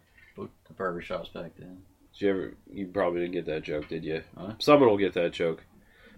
barbershops 0.74 1.30
back 1.34 1.52
then. 1.58 1.82
Did 2.14 2.20
you 2.22 2.30
ever? 2.30 2.54
You 2.72 2.86
probably 2.86 3.20
didn't 3.20 3.34
get 3.34 3.44
that 3.44 3.62
joke, 3.62 3.88
did 3.88 4.04
you? 4.04 4.22
Huh? 4.38 4.54
Someone 4.58 4.88
will 4.88 4.96
get 4.96 5.12
that 5.12 5.34
joke. 5.34 5.64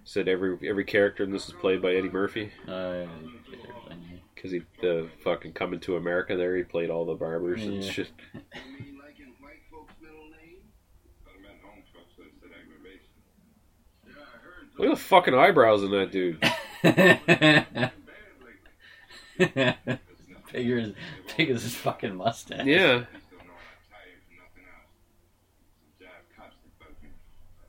Said 0.04 0.28
every 0.28 0.56
every 0.64 0.84
character 0.84 1.24
in 1.24 1.32
this 1.32 1.48
is 1.48 1.54
played 1.54 1.82
by 1.82 1.92
Eddie 1.92 2.08
Murphy 2.08 2.52
Uh, 2.68 3.06
because 4.40 4.52
he 4.52 4.62
uh, 4.88 5.02
fucking 5.22 5.52
coming 5.52 5.80
to 5.80 5.96
America. 5.96 6.36
There, 6.36 6.56
he 6.56 6.62
played 6.62 6.88
all 6.90 7.04
the 7.04 7.14
barbers 7.14 7.62
and 7.62 7.84
shit. 7.84 8.10
You 8.32 8.40
mean 8.78 8.98
like 8.98 9.18
in 9.18 9.26
white 9.40 9.60
folks' 9.70 9.92
middle 10.00 10.30
name? 10.30 10.58
I 11.26 11.42
meant 11.42 11.60
home 11.62 11.82
folks, 11.92 12.14
so 12.16 12.22
it's 12.26 12.42
an 12.42 12.50
aggravation. 12.58 13.10
Yeah, 14.06 14.12
I 14.22 14.38
heard 14.42 14.68
Look 14.78 14.88
at 14.88 14.94
the 14.96 15.02
fucking 15.02 15.34
eyebrows 15.34 15.82
in 15.82 15.90
that 15.90 16.10
dude. 16.10 16.40
big 20.52 20.70
as 20.70 20.92
big 21.36 21.50
as 21.50 21.62
his 21.62 21.74
fucking 21.74 22.14
mustache. 22.14 22.64
Yeah. 22.66 22.76
Still 22.76 22.88
know 22.96 23.02
I'm 23.02 23.76
tired 23.90 24.20
for 24.24 24.34
nothing 24.36 24.64
else. 24.72 24.88
Some 25.76 26.06
jive 26.06 26.36
cops 26.36 26.56
that 26.62 26.78
bug 26.78 26.94
you. 27.02 27.10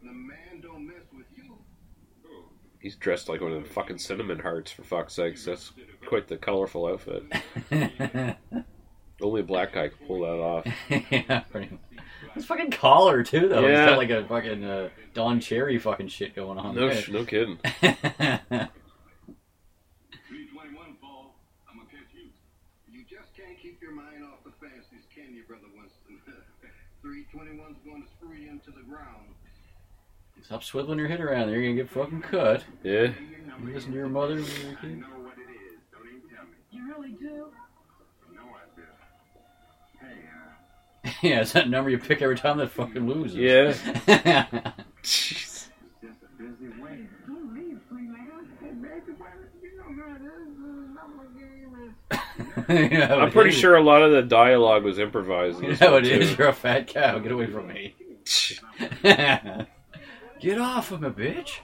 The 0.08 0.14
man 0.14 0.62
don't 0.62 0.88
mess 0.88 1.04
with 1.14 1.26
you. 1.36 1.58
Who? 2.24 2.44
He's 2.80 2.96
dressed 2.96 3.28
like 3.28 3.42
one 3.42 3.52
of 3.52 3.64
the 3.64 3.70
fucking 3.70 3.98
cinnamon 3.98 4.40
hearts, 4.40 4.72
for 4.72 4.84
fuck's 4.84 5.14
sakes. 5.16 5.44
That's 5.46 5.72
quite 6.08 6.28
the 6.28 6.38
colorful 6.38 6.88
outfit. 6.88 7.24
Only 9.22 9.42
a 9.42 9.44
black 9.44 9.74
guy 9.74 9.90
can 9.90 10.08
pull 10.08 10.22
that 10.22 10.40
off. 10.40 10.66
yeah, 11.12 11.42
pretty 11.52 11.70
much. 11.72 11.80
His 12.34 12.46
fucking 12.46 12.72
collar 12.72 13.24
too, 13.24 13.48
though. 13.50 13.62
He's 13.62 13.72
Yeah. 13.72 13.86
got 13.88 13.98
like 13.98 14.10
a 14.10 14.26
fucking 14.26 14.64
uh, 14.64 14.90
Don 15.14 15.40
Cherry 15.40 15.78
fucking 15.78 16.08
shit 16.08 16.34
going 16.36 16.58
on. 16.58 16.76
No, 16.76 16.92
sh- 16.92 17.10
no 17.10 17.24
kidding. 17.26 17.58
321, 17.82 18.70
Paul. 21.02 21.36
I'm 21.70 21.78
gonna 21.78 21.90
catch 21.90 22.14
you. 22.16 22.30
You 22.92 23.04
just 23.10 23.36
can't 23.36 23.60
keep 23.62 23.80
your 23.82 23.92
mind 23.92 24.24
off 24.24 24.44
the 24.44 24.52
fancies, 24.60 25.06
can 25.14 25.36
you, 25.36 25.44
Brother 25.48 25.68
Winston? 25.76 26.18
321's 27.06 27.80
going 27.86 28.02
to 28.04 28.08
screw 28.18 28.36
you 28.36 28.50
into 28.50 28.72
the 28.72 28.82
ground. 28.88 29.28
Stop 30.44 30.62
swiveling 30.62 30.98
your 30.98 31.08
head 31.08 31.20
around. 31.22 31.50
You're 31.50 31.62
gonna 31.62 31.76
get 31.76 31.90
fucking 31.90 32.22
cut. 32.22 32.64
Yeah. 32.84 33.12
You 33.64 33.74
listen 33.74 33.92
to 33.92 33.98
your 33.98 34.08
mother 34.10 34.36
when 34.36 34.44
you 34.46 34.52
were 34.66 34.74
a 34.74 34.78
I 34.78 34.82
kid. 34.82 35.00
know 35.00 35.08
what 35.22 35.34
it 35.38 35.52
is. 35.52 35.80
Don't 35.94 36.08
even 36.08 36.22
tell 36.36 36.46
me. 36.46 36.58
You 36.72 36.88
really 36.88 37.12
do? 37.12 37.48
No, 38.34 38.42
I 38.44 38.76
did. 38.76 38.86
Hey, 40.00 40.24
uh, 41.06 41.12
yeah, 41.22 41.42
it's 41.42 41.54
that 41.54 41.70
number 41.70 41.90
you 41.90 41.98
pick 41.98 42.22
every 42.22 42.38
time 42.38 42.58
that 42.58 42.70
fucking 42.72 43.08
loses. 43.08 43.36
Yeah. 43.38 43.74
Yeah. 44.08 44.46
Jeez. 45.04 45.32
it's 45.34 45.70
just 46.02 46.18
a 46.24 46.42
busy 46.42 46.70
way. 46.82 47.08
Don't 47.28 47.54
leave, 47.54 47.80
free 47.90 48.04
man. 48.04 48.28
Hey, 48.62 48.68
baby, 48.70 49.14
why- 49.18 49.28
you 49.62 49.78
know 49.78 50.08
how 50.08 50.18
this 50.18 50.32
is. 50.32 50.58
Number 50.96 51.26
game 51.38 51.76
is. 51.84 51.92
Yeah, 52.92 53.16
I'm 53.16 53.32
pretty 53.32 53.50
hey, 53.52 53.56
sure 53.60 53.76
a 53.76 53.84
lot 53.84 54.02
of 54.02 54.12
the 54.12 54.22
dialogue 54.22 54.84
was 54.84 54.98
improvised. 55.00 55.58
in 55.58 55.64
You 55.66 55.70
this 55.72 55.82
know 55.82 55.94
one, 55.94 56.06
it 56.06 56.12
is. 56.12 56.30
too. 56.32 56.36
You're 56.38 56.48
a 56.50 56.54
fat 56.54 56.88
cow. 56.88 57.20
Get 57.20 57.32
away 57.32 57.48
from 57.48 57.68
me. 57.68 57.96
Get 59.04 60.58
off 60.60 60.92
of 60.92 61.02
me, 61.02 61.10
bitch. 61.10 61.60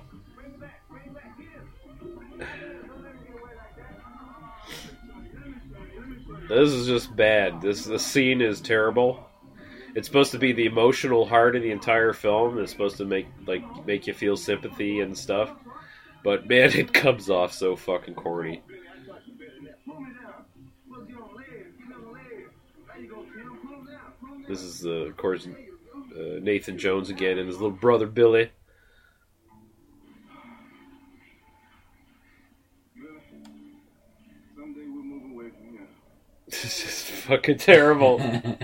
This 6.47 6.69
is 6.69 6.88
just 6.88 7.15
bad. 7.15 7.62
This 7.62 7.86
the 7.86 7.99
scene 7.99 8.41
is 8.41 8.62
terrible. 8.62 9.25
It's 9.95 10.07
supposed 10.07 10.31
to 10.31 10.39
be 10.39 10.53
the 10.53 10.65
emotional 10.65 11.25
heart 11.25 11.55
of 11.55 11.62
the 11.62 11.71
entire 11.71 12.13
film. 12.13 12.60
It's 12.60 12.71
supposed 12.71 12.97
to 12.97 13.05
make 13.05 13.27
like 13.45 13.63
make 13.86 14.07
you 14.07 14.13
feel 14.13 14.38
sympathy 14.38 15.01
and 15.01 15.17
stuff. 15.17 15.51
But 16.23 16.47
man, 16.47 16.71
it 16.73 16.93
comes 16.93 17.29
off 17.29 17.53
so 17.53 17.75
fucking 17.75 18.15
corny. 18.15 18.62
This 24.47 24.62
is 24.62 24.86
uh, 24.86 24.89
of 24.89 25.17
course 25.17 25.45
uh, 25.47 26.39
Nathan 26.41 26.77
Jones 26.77 27.10
again 27.10 27.38
and 27.38 27.47
his 27.47 27.57
little 27.57 27.71
brother 27.71 28.07
Billy. 28.07 28.51
Be 36.49 36.55
is 36.55 37.03
fucking 37.03 37.57
terrible. 37.57 38.19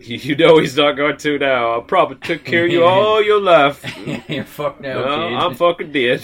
you 0.00 0.36
know 0.36 0.58
he's 0.58 0.76
not 0.76 0.92
going 0.92 1.16
to 1.18 1.38
now. 1.38 1.78
I 1.78 1.82
probably 1.82 2.16
took 2.16 2.44
care 2.44 2.64
of 2.66 2.70
you 2.70 2.84
all 2.84 3.22
your 3.22 3.40
life. 3.40 3.84
You're 4.28 4.44
fucked 4.44 4.80
now, 4.80 5.00
No, 5.04 5.28
kid. 5.28 5.36
I'm 5.36 5.54
fucking 5.54 5.92
dead. 5.92 6.20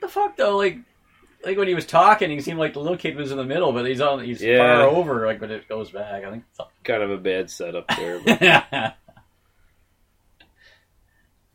the 0.00 0.08
fuck 0.08 0.36
though? 0.36 0.56
Like, 0.56 0.78
like 1.44 1.56
when 1.56 1.68
he 1.68 1.74
was 1.74 1.86
talking, 1.86 2.30
he 2.30 2.40
seemed 2.40 2.58
like 2.58 2.72
the 2.72 2.80
little 2.80 2.96
kid 2.96 3.16
was 3.16 3.30
in 3.30 3.38
the 3.38 3.44
middle, 3.44 3.72
but 3.72 3.86
he's 3.86 4.00
on. 4.00 4.24
He's 4.24 4.42
Yeah. 4.42 4.58
far 4.58 4.88
over. 4.88 5.26
Like 5.26 5.40
when 5.40 5.50
it 5.50 5.68
goes 5.68 5.90
back, 5.90 6.24
I 6.24 6.30
think. 6.30 6.44
Kind 6.84 7.02
of 7.02 7.10
a 7.10 7.18
bad 7.18 7.50
setup 7.50 7.86
there. 7.96 8.20
But 8.20 8.40
It's 8.42 8.94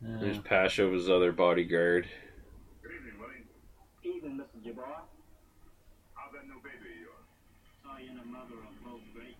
there's 0.00 0.38
Pasha, 0.38 0.88
his 0.90 1.10
other 1.10 1.32
bodyguard. 1.32 2.08
Good 2.82 2.92
evening, 2.92 3.14
buddy. 3.18 3.44
Evening, 4.16 4.38
Mr. 4.38 4.60
Jabbar. 4.64 5.02
How's 6.14 6.32
that 6.32 6.46
new 6.46 6.60
baby 6.62 6.94
of 6.94 7.00
yours? 7.00 7.26
Saw 7.82 7.96
you 7.98 8.10
and 8.10 8.20
the 8.20 8.24
mother 8.24 8.54
are 8.54 8.74
both 8.84 9.02
great. 9.14 9.36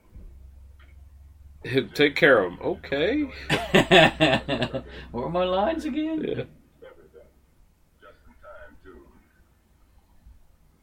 Okay. 1.65 1.91
Take 1.95 2.15
care 2.17 2.45
of 2.45 2.53
him. 2.53 2.59
Okay. 2.63 3.23
what 5.11 5.25
are 5.25 5.31
my 5.31 5.45
lines 5.45 5.85
again? 5.85 6.21
Yeah. 6.23 6.45
Everything. 6.83 7.29
Just 8.03 8.19
in 8.27 8.35
time, 8.43 8.75
too. 8.83 8.99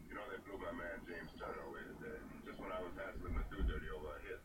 You 0.07 0.15
know, 0.15 0.23
they 0.31 0.39
blew 0.47 0.55
my 0.59 0.71
man 0.71 1.03
James 1.03 1.31
Turner 1.35 1.67
away 1.67 1.83
today. 1.99 2.15
Just 2.47 2.59
when 2.63 2.71
I 2.71 2.79
was 2.79 2.95
hassling 2.95 3.35
the 3.35 3.43
do 3.51 3.59
dirty 3.67 3.91
over 3.91 4.07
a 4.15 4.19
hit. 4.23 4.39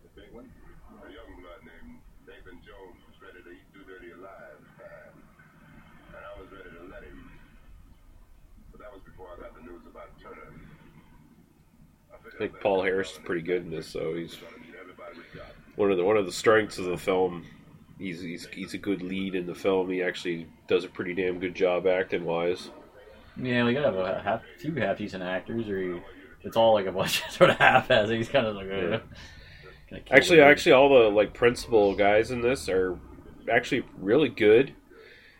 The 0.00 0.08
big 0.16 0.32
one? 0.32 0.48
A 0.48 1.12
young 1.12 1.28
blood 1.44 1.60
named 1.68 2.00
Nathan 2.24 2.56
Jones 2.64 2.96
was 3.04 3.20
ready 3.20 3.44
to 3.44 3.50
eat 3.52 3.68
do 3.76 3.84
dirty 3.84 4.16
alive. 4.16 4.64
and 4.80 6.16
I 6.24 6.32
was 6.40 6.48
ready 6.56 6.72
to 6.72 6.88
let 6.88 7.04
him. 7.04 7.20
But 8.72 8.80
that 8.80 8.88
was 8.96 9.04
before 9.04 9.28
I 9.36 9.44
got 9.44 9.52
the 9.52 9.60
news 9.68 9.84
about 9.84 10.08
Turner. 10.24 10.56
I 12.36 12.38
think 12.38 12.60
Paul 12.60 12.82
Harris 12.82 13.12
is 13.12 13.18
pretty 13.24 13.42
good 13.42 13.62
in 13.62 13.70
this, 13.70 13.88
so 13.88 14.14
he's 14.14 14.36
one 15.74 15.90
of 15.90 15.96
the 15.96 16.04
one 16.04 16.16
of 16.16 16.26
the 16.26 16.32
strengths 16.32 16.78
of 16.78 16.84
the 16.84 16.96
film 16.96 17.44
he's 17.98 18.20
he's 18.20 18.46
he's 18.52 18.74
a 18.74 18.78
good 18.78 19.02
lead 19.02 19.34
in 19.34 19.46
the 19.46 19.54
film. 19.54 19.90
He 19.90 20.02
actually 20.02 20.46
does 20.68 20.84
a 20.84 20.88
pretty 20.88 21.14
damn 21.14 21.38
good 21.38 21.54
job 21.54 21.86
acting 21.86 22.24
wise. 22.24 22.70
Yeah, 23.40 23.64
we 23.64 23.74
gotta 23.74 23.86
have 23.86 23.96
a 23.96 24.22
half, 24.22 24.42
few 24.58 24.74
half 24.74 24.98
decent 24.98 25.22
actors, 25.22 25.68
or 25.68 25.80
he, 25.80 26.00
it's 26.42 26.56
all 26.56 26.74
like 26.74 26.86
a 26.86 26.92
bunch 26.92 27.22
of 27.24 27.30
sort 27.32 27.50
of 27.50 27.56
half 27.56 27.90
as 27.90 28.08
He's 28.08 28.28
kind 28.28 28.46
of 28.46 28.56
like, 28.56 28.66
Yeah. 28.66 28.98
Actually, 30.10 30.40
actually, 30.40 30.72
all 30.72 30.88
the 30.88 31.10
like 31.10 31.32
principal 31.32 31.94
guys 31.94 32.30
in 32.30 32.40
this 32.40 32.68
are 32.68 32.98
actually 33.50 33.84
really 33.98 34.28
good. 34.28 34.74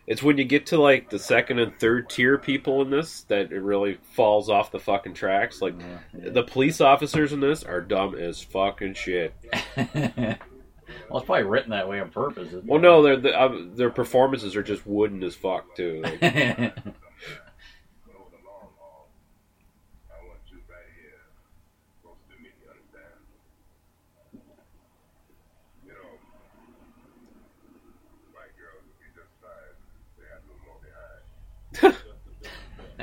It's 0.07 0.23
when 0.23 0.39
you 0.39 0.45
get 0.45 0.67
to 0.67 0.81
like 0.81 1.11
the 1.11 1.19
second 1.19 1.59
and 1.59 1.77
third 1.81 2.09
tier 2.09 2.39
people 2.39 2.81
in 2.83 2.91
this 2.91 3.23
that 3.25 3.51
it 3.51 3.61
really 3.61 3.99
falls 4.13 4.49
off 4.49 4.71
the 4.71 4.79
fucking 4.79 5.15
tracks. 5.15 5.61
Like 5.61 5.75
Yeah. 5.81 5.99
the 6.31 6.45
police 6.45 6.81
officers 6.81 7.33
in 7.33 7.41
this 7.41 7.65
are 7.65 7.81
dumb 7.81 8.15
as 8.15 8.41
fucking 8.41 8.95
shit. 8.95 9.35
well, 9.77 9.97
it's 9.97 11.25
probably 11.27 11.43
written 11.43 11.71
that 11.71 11.89
way 11.89 11.99
on 12.01 12.11
purpose. 12.11 12.47
Isn't 12.49 12.67
Well, 12.67 12.79
it? 12.79 12.83
no, 12.83 13.03
their 13.03 13.17
the, 13.17 13.37
uh, 13.41 13.59
their 13.75 13.91
performances 13.91 14.55
are 14.55 14.63
just 14.63 14.87
wooden 14.87 15.25
as 15.25 15.35
fuck 15.35 15.75
too. 15.75 16.03
Like, 16.05 16.23
Over 16.23 16.73
the 18.31 18.39
long 18.47 18.69
haul, 18.79 19.09
I 20.09 20.13
want 20.25 20.39
you 20.51 20.59
right 20.71 20.87
here, 20.95 21.27
close 22.03 22.17
to 22.31 22.37
me, 22.43 22.51
you 22.63 22.71
understand? 22.71 23.19
You 25.85 25.93
know, 25.93 26.19
white 28.33 28.55
girls 28.57 28.83
would 28.87 28.99
be 29.03 29.09
just 29.15 29.33
fine. 29.43 29.75
They 30.19 30.27
had 30.31 30.41
a 30.43 30.45
little 30.47 30.63
more 30.67 30.79
behind. 30.83 31.23
I 32.97 32.99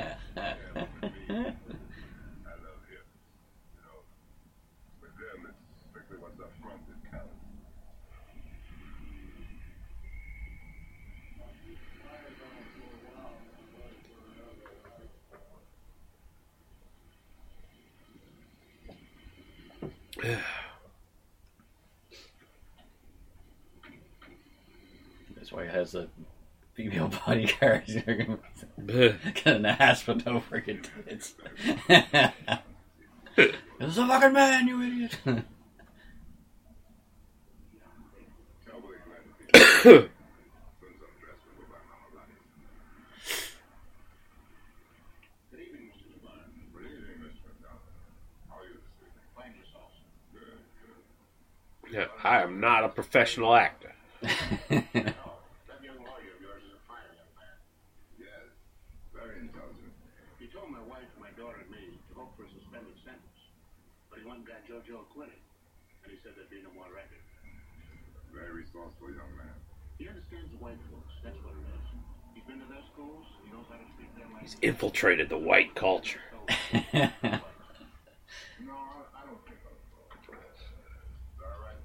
love 2.60 2.80
hips, 2.90 3.14
you 3.74 3.80
know. 3.84 3.98
With 5.00 5.14
them, 5.16 5.38
it's 5.48 5.62
strictly 5.90 6.16
what's 6.18 6.40
up 6.40 6.52
front 6.60 6.80
that 6.88 7.00
counts. 7.10 7.38
That's 25.84 25.94
why 25.94 26.00
he 26.00 26.04
has 26.04 26.08
a 26.08 26.08
female 26.74 27.08
bodyguard. 27.26 27.82
They're 27.86 28.14
gonna 28.14 28.38
bleh. 28.80 29.34
get 29.34 29.56
an 29.56 29.66
ass 29.66 30.06
with 30.06 30.24
no 30.24 30.40
freaking 30.40 30.82
tits. 31.06 31.34
It's 33.80 33.98
a 33.98 34.06
fucking 34.06 34.32
man, 34.32 34.68
you 34.68 34.80
idiot. 34.80 35.18
Cowboy 35.24 35.42
man, 39.10 39.24
since 39.42 39.50
I'm 39.52 41.10
dressed 41.18 41.42
with 41.44 41.58
go 41.58 41.64
by 41.68 41.82
Mama 41.90 42.14
Lottie. 42.14 42.38
Good 45.50 45.60
evening, 45.60 45.90
Mr. 45.90 46.06
Devine. 46.14 46.54
Good 46.72 46.86
evening, 46.86 47.18
Mr. 47.18 47.42
McDonald. 47.44 47.90
How 48.48 48.56
are 48.60 48.64
you 48.64 48.78
this 48.78 49.02
evening? 49.02 49.26
Fine 49.34 49.54
yourself. 49.58 49.90
Good, 50.32 50.62
good. 51.82 51.92
Yeah, 51.92 52.06
I 52.22 52.42
am 52.42 52.60
not 52.60 52.84
a 52.84 52.88
professional 52.88 53.52
actor. 53.54 53.92
That 55.68 55.82
young 55.82 55.98
lawyer 56.06 56.32
of 56.36 56.40
yours 56.40 56.62
is 56.62 56.72
a 56.76 56.82
fine 56.86 57.02
young 57.18 57.32
man. 57.34 57.56
Yes, 58.16 58.46
very 59.10 59.42
intelligent. 59.42 59.90
He 60.38 60.46
told 60.46 60.70
my 60.70 60.80
wife, 60.86 61.10
my 61.18 61.34
daughter, 61.34 61.60
and 61.64 61.70
me 61.72 61.98
to 62.08 62.12
hope 62.14 62.36
for 62.38 62.46
a 62.46 62.50
suspended 62.52 62.94
sentence. 63.02 63.38
But 64.08 64.20
he 64.20 64.24
went 64.24 64.44
and 64.44 64.48
got 64.48 64.62
JoJo 64.68 65.08
acquitted. 65.10 65.40
And 66.04 66.12
he 66.14 66.18
said 66.22 66.38
there'd 66.38 66.52
be 66.52 66.62
no 66.62 66.70
more 66.76 66.88
record. 66.94 67.24
Very 68.74 68.86
resourceful 68.86 69.08
young 69.10 69.36
man. 69.36 69.54
He 69.98 70.08
understands 70.08 70.50
the 70.50 70.56
white 70.58 70.78
folks. 70.90 71.12
That's 71.22 71.36
what 71.44 71.54
it 71.54 71.62
is. 71.62 71.86
He's 72.34 72.44
been 72.44 72.58
to 72.58 72.66
their 72.66 72.82
schools. 72.92 73.24
He 73.44 73.50
knows 73.52 73.66
how 73.70 73.76
to 73.76 73.84
speak 73.94 74.14
their 74.16 74.24
language. 74.26 74.42
He's 74.42 74.56
infiltrated 74.62 75.28
the 75.28 75.38
white 75.38 75.74
culture. 75.74 76.20
No, 78.64 78.72
I, 78.72 79.22
I 79.22 79.26
don't 79.26 79.38
think 79.46 79.58
I'll 79.62 79.78
go. 79.94 80.34
All 81.44 81.60
right. 81.62 81.76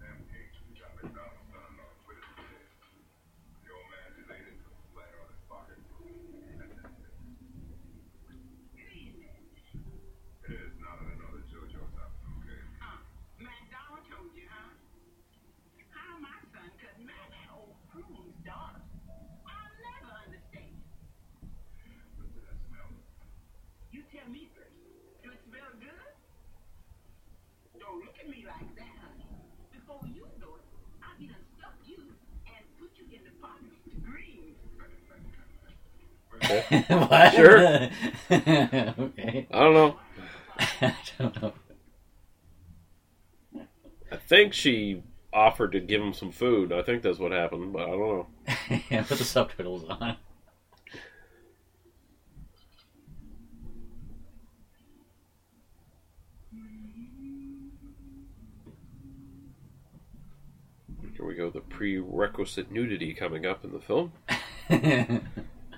Damn 0.00 0.18
Gates, 0.30 0.58
we 0.66 0.74
got 0.78 0.90
McDonald's 0.98 1.46
done 1.52 1.74
on 1.78 1.92
Twitter 2.02 2.26
today. 2.34 2.58
The 3.62 3.70
old 3.70 3.86
man 3.92 4.08
just 4.18 4.30
ate 4.32 4.46
it, 4.50 4.58
flat 4.94 5.12
on 5.14 5.26
his 5.30 5.42
pocket. 5.48 5.78
It 10.42 10.58
is 10.58 10.74
not 10.82 10.98
another 11.00 11.40
JoJo's 11.48 11.94
house, 11.94 12.18
okay? 12.42 12.60
McDonald 13.38 14.04
told 14.10 14.34
you, 14.34 14.44
huh? 14.50 14.74
How 15.94 16.18
my 16.18 16.34
son 16.50 16.66
could 16.82 16.98
marry 17.06 17.28
that 17.30 17.48
old 17.54 17.78
prune's 17.94 18.34
daughter. 18.42 18.82
I'll 19.46 19.74
never 19.80 20.10
understand. 20.26 20.76
Listen 22.18 22.36
to 22.36 22.40
that 22.42 22.58
smell. 22.68 22.90
You 23.94 24.02
tell 24.10 24.28
me 24.28 24.50
first. 24.52 24.76
Do 25.22 25.30
it 25.30 25.40
smell 25.46 25.70
good? 25.78 26.12
Don't 27.78 28.02
look 28.02 28.18
at 28.18 28.26
me 28.28 28.42
like 28.42 28.66
that, 28.76 28.94
honey. 28.98 29.30
Before 29.70 30.02
you 30.10 30.26
know 30.42 30.58
it, 30.58 30.66
I'll 31.00 31.16
be 31.16 31.30
done 31.30 31.44
stuff 31.56 31.78
you 31.86 32.02
and 32.50 32.62
put 32.82 32.90
you 32.98 33.06
in 33.14 33.22
the 33.24 33.34
pot 33.38 33.62
to 33.62 33.94
green. 34.02 34.58
what? 36.88 37.34
Sure. 37.34 37.90
okay. 38.30 39.46
I 39.50 39.58
don't 39.58 39.74
know. 39.74 39.96
I 40.58 40.94
don't 41.18 41.42
know. 41.42 41.52
I 44.10 44.16
think 44.16 44.52
she 44.52 45.02
offered 45.32 45.72
to 45.72 45.80
give 45.80 46.02
him 46.02 46.12
some 46.12 46.30
food. 46.30 46.72
I 46.72 46.82
think 46.82 47.02
that's 47.02 47.18
what 47.18 47.32
happened, 47.32 47.72
but 47.72 47.82
I 47.82 47.92
don't 47.92 47.98
know. 47.98 48.26
yeah, 48.90 49.02
put 49.02 49.18
the 49.18 49.24
subtitles 49.24 49.84
on. 49.88 50.16
Here 61.16 61.28
we 61.28 61.34
go. 61.34 61.50
The 61.50 61.60
prerequisite 61.60 62.72
nudity 62.72 63.14
coming 63.14 63.46
up 63.46 63.64
in 63.64 63.72
the 63.72 63.78
film, 63.80 64.12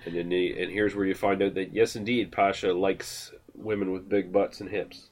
and 0.05 0.15
then 0.15 0.29
the, 0.29 0.61
and 0.63 0.71
here's 0.71 0.95
where 0.95 1.07
you 1.07 1.15
find 1.15 1.43
out 1.43 1.55
that 1.55 1.73
yes, 1.73 1.97
indeed, 1.97 2.33
Pasha 2.33 2.73
likes 2.73 3.33
women 3.55 3.93
with 3.93 4.09
big 4.09 4.33
butts 4.33 4.61
and 4.61 4.71
hips. 4.71 5.11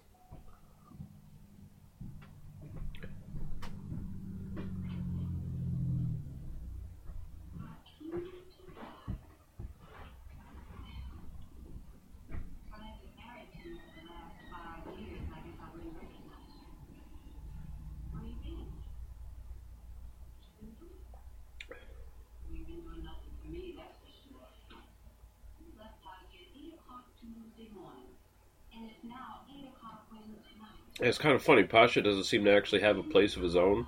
It's 31.02 31.18
kind 31.18 31.34
of 31.34 31.42
funny. 31.42 31.64
Pasha 31.64 32.00
doesn't 32.00 32.24
seem 32.24 32.44
to 32.44 32.52
actually 32.52 32.80
have 32.82 32.96
a 32.96 33.02
place 33.02 33.36
of 33.36 33.42
his 33.42 33.56
own, 33.56 33.86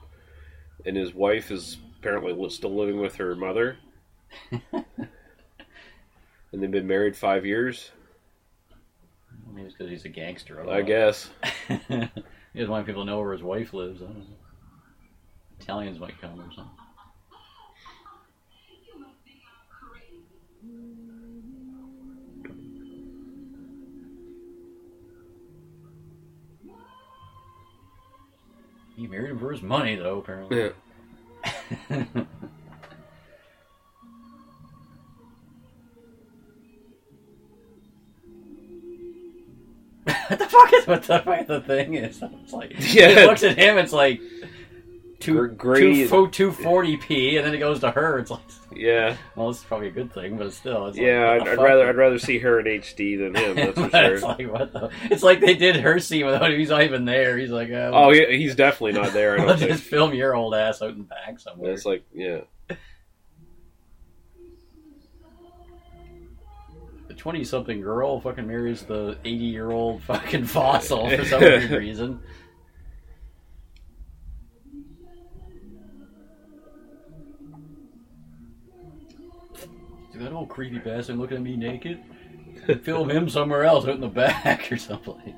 and 0.85 0.96
his 0.96 1.14
wife 1.14 1.50
is 1.53 1.79
apparently 1.98 2.50
still 2.50 2.74
living 2.74 3.00
with 3.00 3.14
her 3.16 3.37
mother. 3.37 3.77
and 4.50 4.85
they've 6.53 6.70
been 6.70 6.88
married 6.88 7.16
five 7.16 7.46
years, 7.46 7.92
Maybe 9.53 9.66
it's 9.66 9.74
because 9.74 9.90
he's 9.90 10.05
a 10.05 10.09
gangster. 10.09 10.57
don't 10.57 10.68
I 10.68 10.83
guess. 10.83 11.31
he 11.68 11.79
doesn't 11.87 12.70
want 12.70 12.87
people 12.87 13.03
to 13.05 13.07
know 13.11 13.20
where 13.20 13.33
his 13.33 13.42
wife 13.42 13.72
lives. 13.72 14.03
I 14.03 14.07
don't 14.07 14.18
know. 14.18 14.24
Italians 15.61 16.00
might 16.00 16.20
come 16.20 16.40
or 16.40 16.53
something. 16.53 16.84
He 28.96 29.07
married 29.07 29.30
him 29.30 29.38
for 29.38 29.50
his 29.52 29.62
money, 29.62 29.96
though, 29.96 30.18
apparently. 30.18 30.57
Yeah. 30.59 32.04
what 40.04 40.38
the 40.38 40.46
fuck 40.46 40.72
is 40.72 40.87
what 40.87 41.02
the 41.02 41.18
fuck 41.20 41.46
the 41.46 41.61
thing 41.61 41.94
is? 41.94 42.22
It's 42.42 42.52
like 42.52 42.74
Yeah. 42.78 43.09
he 43.20 43.26
looks 43.26 43.42
at 43.42 43.57
him, 43.59 43.78
it's 43.78 43.92
like 43.92 44.20
two 45.20 45.57
two 46.30 46.52
forty 46.52 46.96
p, 46.96 47.37
and 47.37 47.46
then 47.46 47.54
it 47.54 47.59
goes 47.59 47.80
to 47.80 47.90
her. 47.90 48.18
It's 48.18 48.30
like 48.30 48.40
Yeah, 48.76 49.16
Well, 49.37 49.50
it's 49.50 49.62
probably 49.62 49.88
a 49.88 49.92
good 49.92 50.12
thing, 50.12 50.37
but 50.37 50.52
still, 50.52 50.87
it's 50.87 50.96
yeah. 50.98 51.30
like, 51.30 51.42
I'd, 51.42 51.48
I'd 51.48 51.62
rather 51.62 51.88
I'd 51.88 51.96
rather 51.96 52.18
see 52.18 52.38
her 52.38 52.60
in 52.60 52.66
HD 52.66 53.18
than 53.18 53.34
him. 53.34 53.56
That's 53.74 53.78
for 53.78 53.88
But 53.88 54.12
it's 54.12 54.22
like 54.22 54.50
what 54.52 54.72
the? 54.72 54.90
It's 55.10 55.22
like 55.22 55.40
they 55.40 55.54
did 55.54 55.76
her 55.76 55.98
scene 55.98 56.26
without 56.26 56.50
him. 56.50 56.58
He's 56.58 56.70
not 56.70 56.82
even 56.82 57.04
there. 57.04 57.37
He's 57.38 57.50
like, 57.50 57.70
uh, 57.70 57.90
Oh, 57.92 58.10
he, 58.10 58.24
he's 58.38 58.54
definitely 58.54 59.00
not 59.00 59.12
there. 59.12 59.40
I 59.40 59.44
don't 59.46 59.58
just 59.58 59.82
film 59.82 60.14
your 60.14 60.34
old 60.34 60.54
ass 60.54 60.82
out 60.82 60.90
in 60.90 60.98
the 60.98 61.04
back 61.04 61.38
somewhere. 61.40 61.72
It's 61.72 61.84
like, 61.84 62.04
yeah. 62.12 62.40
the 67.08 67.14
twenty-something 67.14 67.80
girl 67.80 68.20
fucking 68.20 68.46
marries 68.46 68.82
the 68.82 69.16
eighty-year-old 69.24 70.02
fucking 70.02 70.44
fossil 70.46 71.08
for 71.10 71.24
some 71.24 71.40
weird 71.40 71.70
reason. 71.72 72.20
Is 80.14 80.20
that 80.20 80.33
old 80.33 80.48
creepy 80.48 80.79
bastard 80.79 81.16
looking 81.18 81.38
at 81.38 81.42
me 81.42 81.57
naked? 81.57 82.00
Film 82.83 83.11
him 83.11 83.29
somewhere 83.29 83.64
else 83.64 83.85
out 83.85 83.96
in 83.96 84.00
the 84.00 84.07
back 84.07 84.70
or 84.72 84.77
something. 84.77 85.35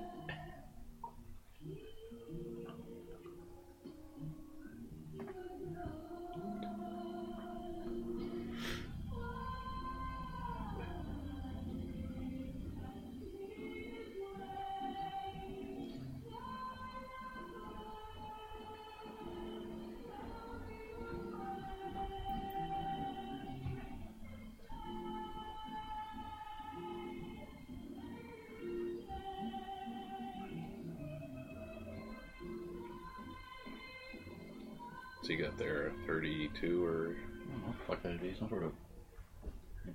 So 35.27 35.33
you 35.33 35.43
got 35.43 35.59
there 35.59 35.91
32 36.07 36.85
or 36.85 37.17
I 37.17 37.51
don't 37.51 37.61
know 37.61 37.67
what 37.67 37.77
the 37.79 37.85
fuck 37.85 38.03
that'd. 38.05 38.39
Some 38.39 38.49
sort 38.49 38.63
of 38.63 38.73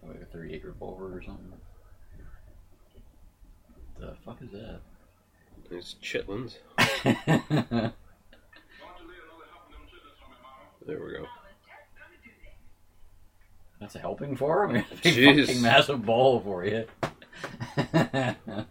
like 0.06 0.22
a 0.22 0.26
thirty 0.26 0.54
acre 0.54 0.74
boulevard 0.78 1.16
or 1.16 1.24
something. 1.24 1.54
The 3.98 4.14
fuck 4.26 4.42
is 4.42 4.52
that? 4.52 4.82
it's 5.70 5.96
chitlins. 6.04 6.56
There 10.88 11.00
we 11.06 11.14
go. 11.14 11.28
That's 13.80 13.96
a 13.96 14.00
helping 14.00 14.36
for 14.36 14.66
him? 14.66 14.78
A 14.78 14.82
Jeez. 14.96 15.46
fucking 15.46 15.62
massive 15.62 16.04
bowl 16.04 16.40
for 16.42 16.66
you. 16.66 16.88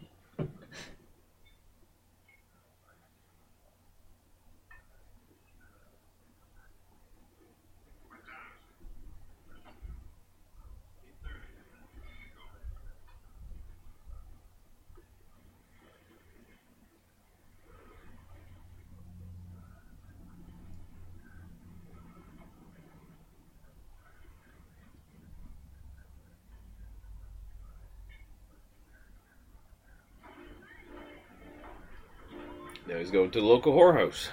He's 33.10 33.16
going 33.16 33.32
to 33.32 33.40
the 33.40 33.44
local 33.44 33.72
whorehouse. 33.72 34.28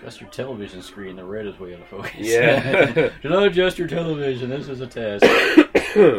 Adjust 0.00 0.20
your 0.20 0.30
television 0.30 0.82
screen. 0.82 1.14
The 1.14 1.24
red 1.24 1.46
is 1.46 1.56
way 1.60 1.74
out 1.74 1.82
of 1.82 1.86
focus. 1.86 2.12
Yeah. 2.18 2.92
Do 3.22 3.28
not 3.28 3.44
adjust 3.44 3.78
your 3.78 3.86
television. 3.86 4.50
This 4.50 4.68
is 4.68 4.80
a 4.80 4.88
test. 4.88 5.22
No, 5.22 5.30
thanks, 5.94 6.18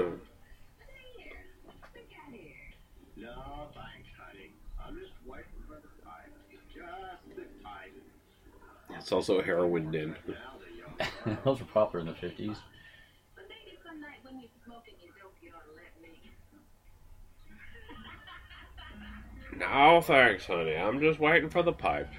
honey. 4.18 4.54
I'm 4.82 4.98
just 4.98 5.12
waiting 5.26 5.52
for 5.68 5.82
the 5.82 5.90
time. 6.02 6.32
Just 6.74 7.36
the 7.36 7.44
time. 7.62 7.92
it's 8.98 9.12
also 9.12 9.40
a 9.40 9.44
heroin 9.44 9.92
den. 9.92 10.16
Now 11.00 11.06
the 11.24 11.30
young 11.32 11.38
Those 11.44 11.60
were 11.60 11.66
popular 11.66 12.00
in 12.02 12.08
the 12.08 12.14
50s. 12.14 12.58
But 13.36 13.46
maybe 13.50 13.78
some 13.86 14.00
night 14.00 14.20
when 14.24 14.40
you're 14.40 14.50
smoking 14.66 14.96
your 15.04 15.14
dope, 15.22 15.36
you 15.42 15.52
ought 15.56 15.66
to 15.66 15.76
let 15.76 16.02
me. 16.02 16.32
No, 19.58 20.02
thanks, 20.02 20.46
honey. 20.46 20.76
I'm 20.76 21.00
just 21.00 21.20
waiting 21.20 21.50
for 21.50 21.64
the 21.64 21.74
pipe. 21.74 22.10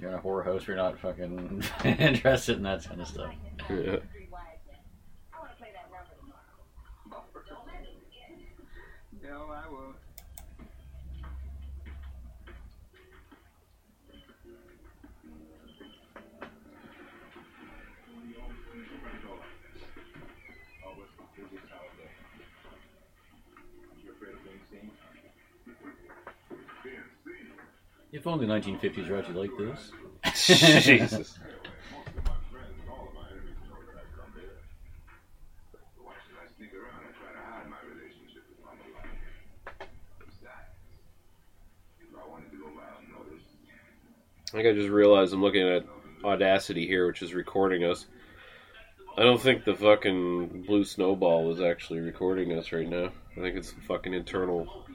You're 0.00 0.14
a 0.16 0.20
horror 0.20 0.42
host. 0.42 0.66
You're 0.66 0.76
not 0.76 0.98
fucking 0.98 1.62
interested 1.84 2.56
in 2.58 2.62
that 2.64 2.84
kind 2.84 3.00
of 3.00 3.08
stuff. 3.08 3.32
yeah. 3.70 3.76
I 3.76 3.80
want 3.80 5.50
to 5.50 5.56
play 5.56 5.70
that 5.72 5.88
rubber 5.90 6.12
tomorrow. 6.20 7.24
Don't 7.48 7.66
let 7.66 7.80
me 7.80 7.96
forget. 8.04 9.30
No, 9.30 9.46
I 9.50 9.70
won't. 9.70 9.96
If 28.14 28.28
only 28.28 28.46
the 28.46 28.52
1950s 28.52 29.08
were 29.08 29.18
actually 29.18 29.48
like 29.48 29.50
this. 29.58 29.90
Jesus. 30.84 31.36
I 44.46 44.56
think 44.58 44.68
I 44.68 44.72
just 44.74 44.90
realized 44.90 45.34
I'm 45.34 45.42
looking 45.42 45.68
at 45.68 45.84
Audacity 46.22 46.86
here, 46.86 47.08
which 47.08 47.20
is 47.20 47.34
recording 47.34 47.82
us. 47.82 48.06
I 49.18 49.24
don't 49.24 49.40
think 49.40 49.64
the 49.64 49.74
fucking 49.74 50.62
Blue 50.68 50.84
Snowball 50.84 51.50
is 51.52 51.60
actually 51.60 51.98
recording 51.98 52.56
us 52.56 52.70
right 52.70 52.88
now. 52.88 53.10
I 53.36 53.40
think 53.40 53.56
it's 53.56 53.72
the 53.72 53.80
fucking 53.80 54.14
internal. 54.14 54.86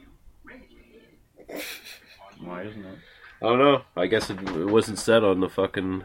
Why 2.42 2.62
isn't 2.62 2.84
it? 2.84 2.98
I 3.42 3.46
don't 3.46 3.58
know. 3.58 3.82
I 3.96 4.06
guess 4.06 4.30
it, 4.30 4.38
it 4.40 4.66
wasn't 4.66 4.98
set 4.98 5.24
on 5.24 5.40
the 5.40 5.48
fucking. 5.48 6.04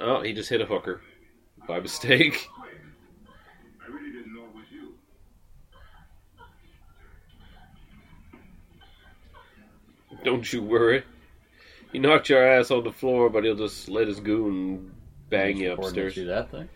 Oh, 0.00 0.22
he 0.22 0.32
just 0.32 0.48
hit 0.48 0.60
a 0.60 0.66
hooker 0.66 1.00
by 1.66 1.80
mistake. 1.88 2.48
I 3.82 3.90
really 3.90 4.12
didn't 4.12 4.34
know 4.34 4.44
it 4.44 4.54
was 4.54 4.64
you. 4.70 4.94
Don't 10.24 10.50
you 10.52 10.62
worry. 10.62 11.04
He 11.92 11.98
knocked 11.98 12.28
your 12.28 12.44
ass 12.46 12.70
on 12.70 12.84
the 12.84 12.92
floor, 12.92 13.30
but 13.30 13.44
he'll 13.44 13.54
just 13.56 13.88
let 13.88 14.08
his 14.08 14.20
goon 14.20 14.92
bang 15.30 15.56
you 15.56 15.72
upstairs. 15.72 16.14
through 16.14 16.26
that 16.26 16.50
thing? 16.50 16.68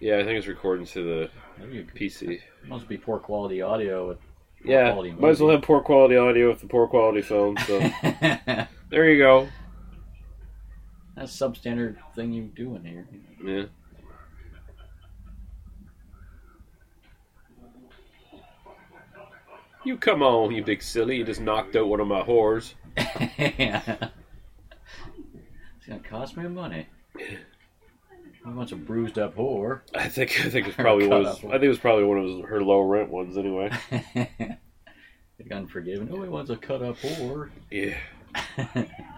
Yeah, 0.00 0.18
I 0.18 0.24
think 0.24 0.38
it's 0.38 0.46
recording 0.46 0.86
to 0.86 1.02
the 1.02 1.30
Maybe 1.58 1.76
you 1.76 1.84
PC. 1.94 2.40
must 2.66 2.88
be 2.88 2.96
poor 2.96 3.18
quality 3.18 3.60
audio 3.62 4.08
with 4.08 4.18
poor 4.18 4.27
Yeah, 4.64 4.94
might 5.18 5.30
as 5.30 5.40
well 5.40 5.52
have 5.52 5.62
poor 5.62 5.80
quality 5.80 6.16
audio 6.16 6.48
with 6.50 6.60
the 6.60 6.66
poor 6.66 6.86
quality 6.88 7.22
film. 7.22 7.56
So 7.66 7.78
there 8.90 9.10
you 9.10 9.18
go. 9.18 9.48
That's 11.14 11.36
substandard 11.36 11.96
thing 12.14 12.32
you 12.32 12.44
do 12.54 12.76
in 12.76 12.84
here. 12.84 13.08
Yeah. 13.44 13.64
You 19.84 19.96
come 19.96 20.22
on, 20.22 20.54
you 20.54 20.62
big 20.62 20.82
silly! 20.82 21.16
You 21.16 21.24
just 21.24 21.40
knocked 21.40 21.74
out 21.76 21.88
one 21.88 22.00
of 22.00 22.08
my 22.08 22.22
whores. 22.22 22.74
yeah. 22.96 24.10
It's 25.78 25.86
gonna 25.86 26.00
cost 26.00 26.36
me 26.36 26.48
money. 26.48 26.88
He 28.48 28.54
wants 28.56 28.72
a 28.72 28.76
bruised 28.76 29.18
up 29.18 29.36
whore. 29.36 29.80
I 29.94 30.08
think 30.08 30.40
I 30.44 30.48
think 30.48 30.68
it's 30.68 30.76
probably 30.76 31.06
was. 31.06 31.38
I 31.38 31.50
think 31.50 31.64
it 31.64 31.68
was 31.68 31.78
probably 31.78 32.04
one 32.04 32.18
of 32.18 32.48
her 32.48 32.62
low 32.62 32.80
rent 32.80 33.10
ones 33.10 33.36
anyway. 33.36 33.70
Unforgiven. 35.50 36.10
Oh, 36.12 36.22
he 36.22 36.28
wants 36.28 36.50
a 36.50 36.56
cut 36.56 36.82
up 36.82 36.98
whore. 36.98 37.50
Yeah. 37.70 37.96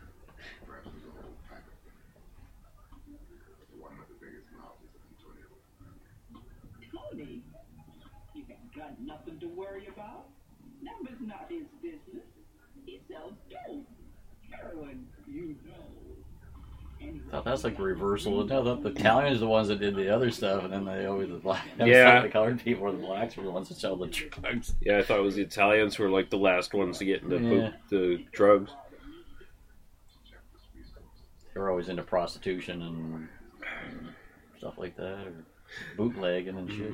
thought 17.31 17.45
that's 17.45 17.63
like 17.63 17.77
the 17.77 17.83
reversal. 17.83 18.45
No, 18.45 18.63
the, 18.63 18.75
the 18.75 18.89
Italians 18.89 19.37
are 19.37 19.41
the 19.41 19.47
ones 19.47 19.67
that 19.69 19.79
did 19.79 19.95
the 19.95 20.13
other 20.13 20.29
stuff, 20.31 20.63
and 20.63 20.71
then 20.73 20.85
they 20.85 21.05
always 21.05 21.29
the 21.29 21.35
black. 21.35 21.65
Yeah. 21.79 22.21
the 22.21 22.29
colored 22.29 22.61
people 22.63 22.83
were 22.83 22.91
the 22.91 22.97
blacks 22.97 23.37
were 23.37 23.43
the 23.43 23.51
ones 23.51 23.69
that 23.69 23.77
sell 23.77 23.95
the 23.95 24.07
drugs. 24.07 24.73
Yeah, 24.81 24.97
I 24.99 25.03
thought 25.03 25.19
it 25.19 25.23
was 25.23 25.35
the 25.35 25.41
Italians 25.43 25.95
who 25.95 26.03
were 26.03 26.09
like 26.09 26.29
the 26.29 26.37
last 26.37 26.73
ones 26.73 26.97
to 26.99 27.05
get 27.05 27.23
into 27.23 27.37
Yeah. 27.39 27.69
poop, 27.69 27.73
the 27.89 28.25
drugs. 28.31 28.71
Check 30.29 30.39
this 30.53 30.61
resource. 30.75 31.03
They 31.53 31.59
were 31.59 31.69
always 31.69 31.89
into 31.89 32.03
prostitution 32.03 32.81
and, 32.81 33.27
and 33.93 34.09
stuff 34.57 34.77
like 34.77 34.95
that, 34.97 35.25
or 35.27 35.33
bootlegging 35.97 36.57
and 36.57 36.69
shit. 36.71 36.93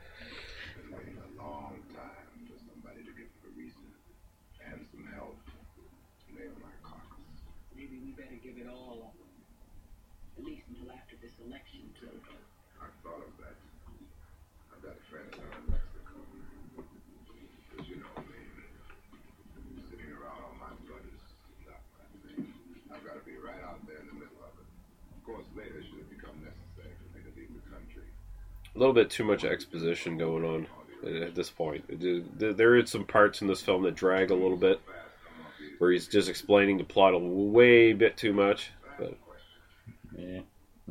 little 28.81 28.93
bit 28.93 29.09
too 29.09 29.23
much 29.23 29.43
exposition 29.45 30.17
going 30.17 30.43
on 30.43 30.67
at 31.23 31.35
this 31.35 31.49
point. 31.49 31.83
There- 32.39 32.77
are 32.77 32.85
some 32.85 33.05
parts 33.05 33.41
in 33.41 33.47
this 33.47 33.61
film 33.61 33.83
that 33.83 33.95
drag 33.95 34.31
a 34.31 34.35
little 34.35 34.57
bit, 34.57 34.81
where 35.79 35.91
he's 35.91 36.07
just 36.07 36.29
explaining 36.29 36.77
the 36.77 36.83
plot 36.83 37.13
a 37.13 37.17
way 37.17 37.93
bit 37.93 38.17
too 38.17 38.33
much. 38.33 38.71
But 38.99 39.17
Yeah. 40.17 40.41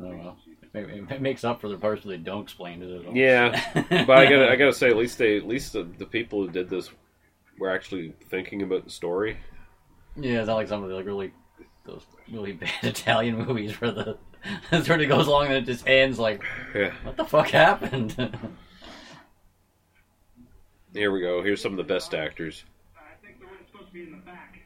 Oh 0.01 0.09
well. 0.15 0.37
It 0.73 1.21
makes 1.21 1.43
up 1.43 1.59
for 1.59 1.67
the 1.67 1.75
parts 1.77 2.05
where 2.05 2.15
they 2.17 2.23
don't 2.23 2.43
explain 2.43 2.81
it 2.81 3.01
at 3.01 3.05
all. 3.05 3.13
yeah, 3.15 3.49
but 4.05 4.17
I 4.17 4.23
gotta 4.25 4.49
I 4.49 4.55
gotta 4.55 4.71
say 4.73 4.89
at 4.89 4.95
least 4.95 5.17
they 5.17 5.35
at 5.35 5.45
least 5.45 5.73
the, 5.73 5.83
the 5.97 6.05
people 6.05 6.45
who 6.45 6.49
did 6.49 6.69
this 6.69 6.89
were 7.59 7.69
actually 7.69 8.13
thinking 8.29 8.61
about 8.61 8.85
the 8.85 8.89
story. 8.89 9.35
Yeah, 10.15 10.39
it's 10.39 10.47
not 10.47 10.55
like 10.55 10.69
some 10.69 10.81
of 10.81 10.89
the 10.89 10.95
like 10.95 11.05
really 11.05 11.33
those 11.85 12.05
really 12.31 12.53
bad 12.63 12.69
Italian 12.83 13.37
movies 13.45 13.79
where 13.81 13.91
the 13.91 14.17
it 14.71 14.85
sort 14.85 15.01
of 15.01 15.09
goes 15.09 15.27
along 15.27 15.45
and 15.47 15.55
it 15.55 15.65
just 15.65 15.87
ends 15.87 16.17
like, 16.19 16.43
Yeah, 16.75 16.93
what 17.03 17.17
the 17.17 17.25
fuck 17.25 17.49
happened? 17.49 18.13
here 20.93 21.11
we 21.11 21.21
go. 21.21 21.41
Here's 21.43 21.61
some 21.61 21.71
of 21.73 21.77
the 21.77 21.83
best 21.83 22.13
actors. 22.13 22.63
I 22.97 23.01
think 23.25 23.39
the 23.39 23.45
one's 23.45 23.57
supposed 23.71 23.87
to 23.87 23.93
be 23.93 24.03
in 24.03 24.11
the 24.11 24.17
back. 24.17 24.59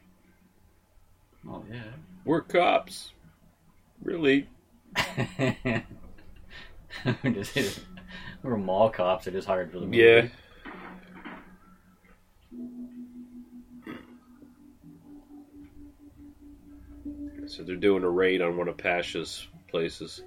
oh 1.48 1.64
yeah. 1.70 1.82
We're 2.24 2.40
cops. 2.42 3.12
Really? 4.02 4.48
Just- 7.24 7.80
We're 8.42 8.56
mall 8.56 8.90
cops. 8.90 9.24
They 9.26 9.30
just 9.32 9.46
hired 9.46 9.70
for 9.72 9.80
the 9.80 9.86
movie. 9.86 9.98
Yeah. 9.98 10.28
So 17.46 17.62
they're 17.62 17.76
doing 17.76 18.02
a 18.02 18.10
raid 18.10 18.42
on 18.42 18.56
one 18.56 18.68
of 18.68 18.76
Pasha's 18.76 19.46
places. 19.76 20.22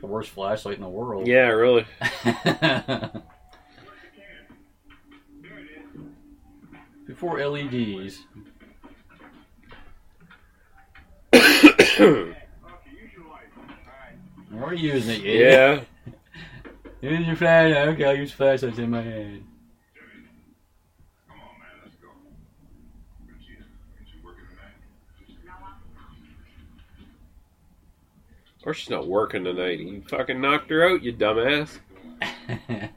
The 0.00 0.06
worst 0.06 0.30
flashlight 0.30 0.76
in 0.76 0.82
the 0.82 0.88
world. 0.88 1.26
Yeah, 1.26 1.48
really. 1.48 1.84
Before 7.06 7.44
LEDs. 7.44 8.20
Okay, 11.34 11.40
use 11.98 13.10
your 13.12 13.26
light. 13.28 13.50
Alright. 14.54 14.72
I'm 14.72 14.76
using 14.76 15.16
it. 15.16 15.22
Yeah. 15.24 15.82
Yeah. 16.06 16.12
Use 17.10 17.26
your 17.26 17.36
flashlight. 17.36 17.88
Okay, 17.88 18.04
I'll 18.04 18.16
use 18.16 18.30
flashlights 18.30 18.78
in 18.78 18.90
my 18.90 19.02
hand. 19.02 19.44
Come 21.26 21.38
on, 21.40 21.58
man, 21.58 21.68
let's 21.82 21.96
go. 21.96 22.08
Ain't 23.28 23.40
you, 23.48 23.56
ain't 23.98 24.08
you 24.14 24.20
working 24.24 24.46
tonight? 24.48 24.76
Course 28.62 28.76
she's 28.78 28.90
not 28.90 29.06
working 29.08 29.44
tonight. 29.44 29.78
You 29.80 30.02
fucking 30.02 30.40
knocked 30.40 30.68
her 30.70 30.86
out, 30.88 31.02
you 31.02 31.12
dumbass. 31.14 31.78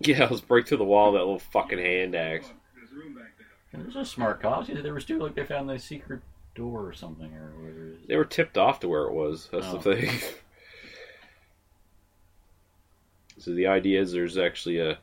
Yeah, 0.00 0.28
let's 0.30 0.40
break 0.40 0.66
through 0.68 0.78
the 0.78 0.84
wall 0.84 1.12
with 1.12 1.18
that 1.20 1.24
little 1.24 1.38
fucking 1.38 1.78
hand 1.78 2.14
axe. 2.14 2.48
There's 2.76 2.92
room 2.92 3.14
back 3.14 3.32
there. 3.72 3.82
There's 3.82 3.96
a 3.96 4.04
smart 4.04 4.40
cops. 4.40 4.68
They 4.68 4.90
were 4.90 5.00
still 5.00 5.18
like 5.18 5.34
they 5.34 5.44
found 5.44 5.68
the 5.68 5.78
secret 5.78 6.20
door 6.54 6.86
or 6.86 6.92
something 6.92 7.32
or 7.34 7.50
whatever 7.58 7.88
it 7.88 7.92
is. 8.02 8.06
They 8.06 8.16
were 8.16 8.24
tipped 8.24 8.56
off 8.56 8.80
to 8.80 8.88
where 8.88 9.04
it 9.04 9.12
was. 9.12 9.48
That's 9.52 9.66
Oh. 9.66 9.78
the 9.78 9.96
thing. 9.96 10.20
so 13.38 13.52
the 13.54 13.66
idea 13.66 14.00
is 14.00 14.12
there's 14.12 14.38
actually 14.38 14.78
a 14.78 14.98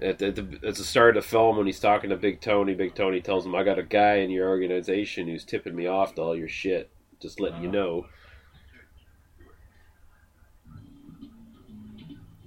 at 0.00 0.18
the, 0.18 0.26
at 0.28 0.36
the 0.36 0.42
at 0.66 0.74
the 0.76 0.84
start 0.84 1.16
of 1.16 1.24
the 1.24 1.28
film 1.28 1.56
when 1.56 1.66
he's 1.66 1.80
talking 1.80 2.10
to 2.10 2.16
Big 2.16 2.40
Tony. 2.40 2.74
Big 2.74 2.94
Tony 2.94 3.20
tells 3.20 3.44
him, 3.46 3.54
"I 3.54 3.62
got 3.64 3.78
a 3.78 3.82
guy 3.82 4.16
in 4.16 4.30
your 4.30 4.48
organization 4.48 5.28
who's 5.28 5.44
tipping 5.44 5.74
me 5.74 5.86
off 5.86 6.14
to 6.14 6.22
all 6.22 6.36
your 6.36 6.48
shit. 6.48 6.90
Just 7.20 7.40
letting 7.40 7.62
you 7.62 7.68
Oh. 7.68 7.72
know." 7.72 8.06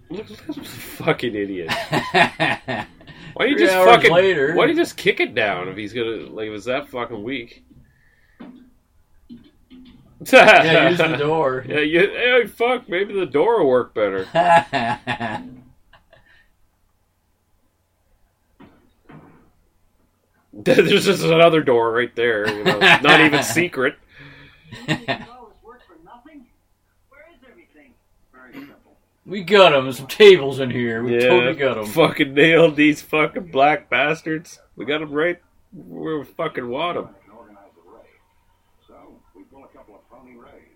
Look 0.10 0.30
at 0.30 0.38
this 0.48 0.58
fucking 0.98 1.36
idiot. 1.36 1.72
Why 3.34 3.46
do 3.46 3.50
you 3.52 3.58
Three 3.58 3.66
just 3.66 3.74
fucking 3.74 4.12
later. 4.12 4.54
Why 4.56 4.66
do 4.66 4.74
you 4.74 4.78
just 4.78 4.98
kick 4.98 5.22
it 5.22 5.34
down 5.34 5.70
if 5.70 5.78
he's 5.78 5.94
gonna 5.94 6.28
like? 6.30 6.50
Was 6.50 6.66
that 6.66 6.90
fucking 6.90 7.24
weak? 7.24 7.64
yeah, 10.32 10.90
use 10.90 10.98
the 10.98 11.16
door. 11.16 11.66
Yeah, 11.68 11.80
you, 11.80 12.00
hey, 12.02 12.46
fuck, 12.46 12.88
maybe 12.90 13.14
the 13.14 13.26
door 13.26 13.60
will 13.60 13.70
work 13.70 13.96
better. 13.96 14.26
There's 20.64 21.06
just 21.06 21.24
another 21.24 21.62
door 21.62 21.92
right 21.94 22.14
there, 22.16 22.48
you 22.54 22.64
know, 22.66 22.80
not 22.80 23.22
even 23.22 23.42
secret. 23.58 23.96
All 24.74 24.86
this 24.96 24.98
work 25.64 25.82
for 25.88 25.98
nothing? 26.04 26.46
Where 27.10 27.26
is 27.34 27.40
everything? 27.50 27.94
Very 28.34 28.54
simple. 28.54 28.98
we 29.26 29.44
got 29.44 29.70
them. 29.72 29.92
Some 29.94 30.08
tables 30.08 30.60
in 30.60 30.70
here. 30.70 31.04
We 31.04 31.14
yeah, 31.16 31.30
totally 31.30 31.54
got 31.56 31.76
them. 31.76 31.86
fucking 31.86 32.34
nailed 32.34 32.76
these 32.76 33.02
fucking 33.02 33.52
black 33.52 33.90
bastards. 33.90 34.60
We 34.76 34.84
got 34.86 35.00
them 35.00 35.12
right 35.12 35.40
where 35.74 36.20
we 36.20 36.26
fucking 36.26 36.68
want 36.68 36.96
them. 36.96 37.08
can 37.24 37.32
organize 37.38 37.72
a 37.78 37.90
raid. 37.90 38.04
So, 38.88 38.96
we 39.34 39.44
pull 39.44 39.64
a 39.64 39.68
couple 39.70 39.96
of 39.96 40.02
phony 40.12 40.36
raids. 40.36 40.76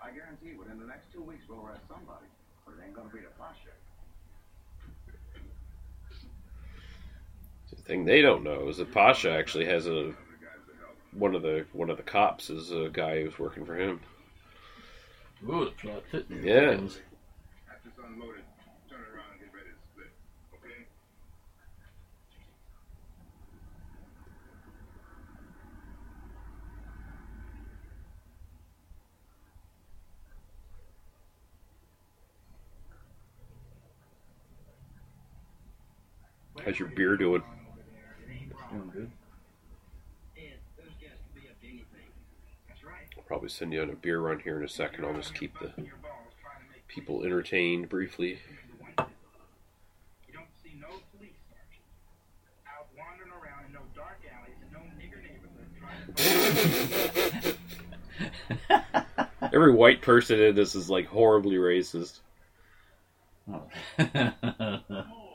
I 0.00 0.10
guarantee 0.10 0.56
within 0.56 0.78
the 0.78 0.86
next 0.86 1.12
two 1.12 1.22
weeks 1.22 1.42
we'll 1.48 1.66
arrest 1.66 1.82
somebody, 1.88 2.26
but 2.64 2.74
it 2.78 2.86
ain't 2.86 2.94
gonna 2.94 3.08
be 3.10 3.18
the 3.18 3.34
Pasha. 3.36 3.74
The 7.70 7.75
thing 7.86 8.04
they 8.04 8.20
don't 8.22 8.42
know 8.42 8.68
is 8.68 8.76
that 8.78 8.92
Pasha 8.92 9.30
actually 9.30 9.66
has 9.66 9.86
a 9.86 9.90
The 9.90 9.94
guys 9.94 10.12
that 10.66 10.76
help. 10.80 10.96
one 11.12 11.34
of 11.34 11.42
the 11.42 11.66
one 11.72 11.90
of 11.90 11.96
the 11.96 12.02
cops 12.02 12.50
is 12.50 12.70
a 12.72 12.88
guy 12.92 13.22
who's 13.22 13.38
working 13.38 13.64
for 13.64 13.76
him. 13.76 14.00
Ooh, 15.48 15.70
plot 15.80 16.02
Yeah. 16.12 16.20
thickens. 16.20 16.98
After 17.70 17.88
it's 17.88 17.98
unloaded, 17.98 18.42
turn 18.90 19.00
it 19.00 19.14
around 19.14 19.30
and 19.32 19.40
get 19.40 19.52
ready 19.54 19.70
to 19.70 19.76
split. 19.92 20.10
Okay? 20.54 20.86
How's 36.64 36.78
your 36.78 36.88
beer 36.88 37.16
doing? 37.16 37.42
Doing 38.76 38.90
good. 38.90 39.10
It's 40.36 40.58
probably 43.26 43.48
send 43.48 43.72
you 43.72 43.80
on 43.80 43.88
a 43.88 43.94
beer 43.94 44.20
run 44.20 44.40
here 44.40 44.58
in 44.58 44.64
a 44.64 44.68
second. 44.68 45.06
I'll 45.06 45.14
just 45.14 45.34
keep 45.34 45.58
the 45.58 45.72
people 46.86 47.24
entertained 47.24 47.88
briefly. 47.88 48.38
You 50.28 50.34
don't 50.34 50.44
see 50.62 50.74
no 50.78 50.88
police 51.16 51.32
sergeant 51.48 51.80
out 52.68 52.88
wandering 52.96 53.30
around 53.30 53.64
in 53.66 53.72
no 53.72 53.80
dark 53.94 54.20
alleys 54.30 54.58
and 54.62 54.70
no 54.72 54.80
nigger 55.00 55.22
neighborhood 55.22 55.70
trying 58.60 58.84
to 59.40 59.54
Every 59.54 59.72
white 59.72 60.02
person 60.02 60.38
in 60.38 60.54
this 60.54 60.74
is 60.74 60.90
like 60.90 61.06
horribly 61.06 61.56
racist. 61.56 62.20
Oh. 63.50 63.62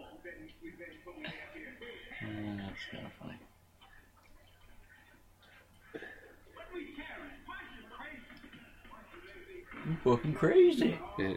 You 9.88 9.98
fucking 10.04 10.34
crazy. 10.34 10.98
Yeah. 11.18 11.34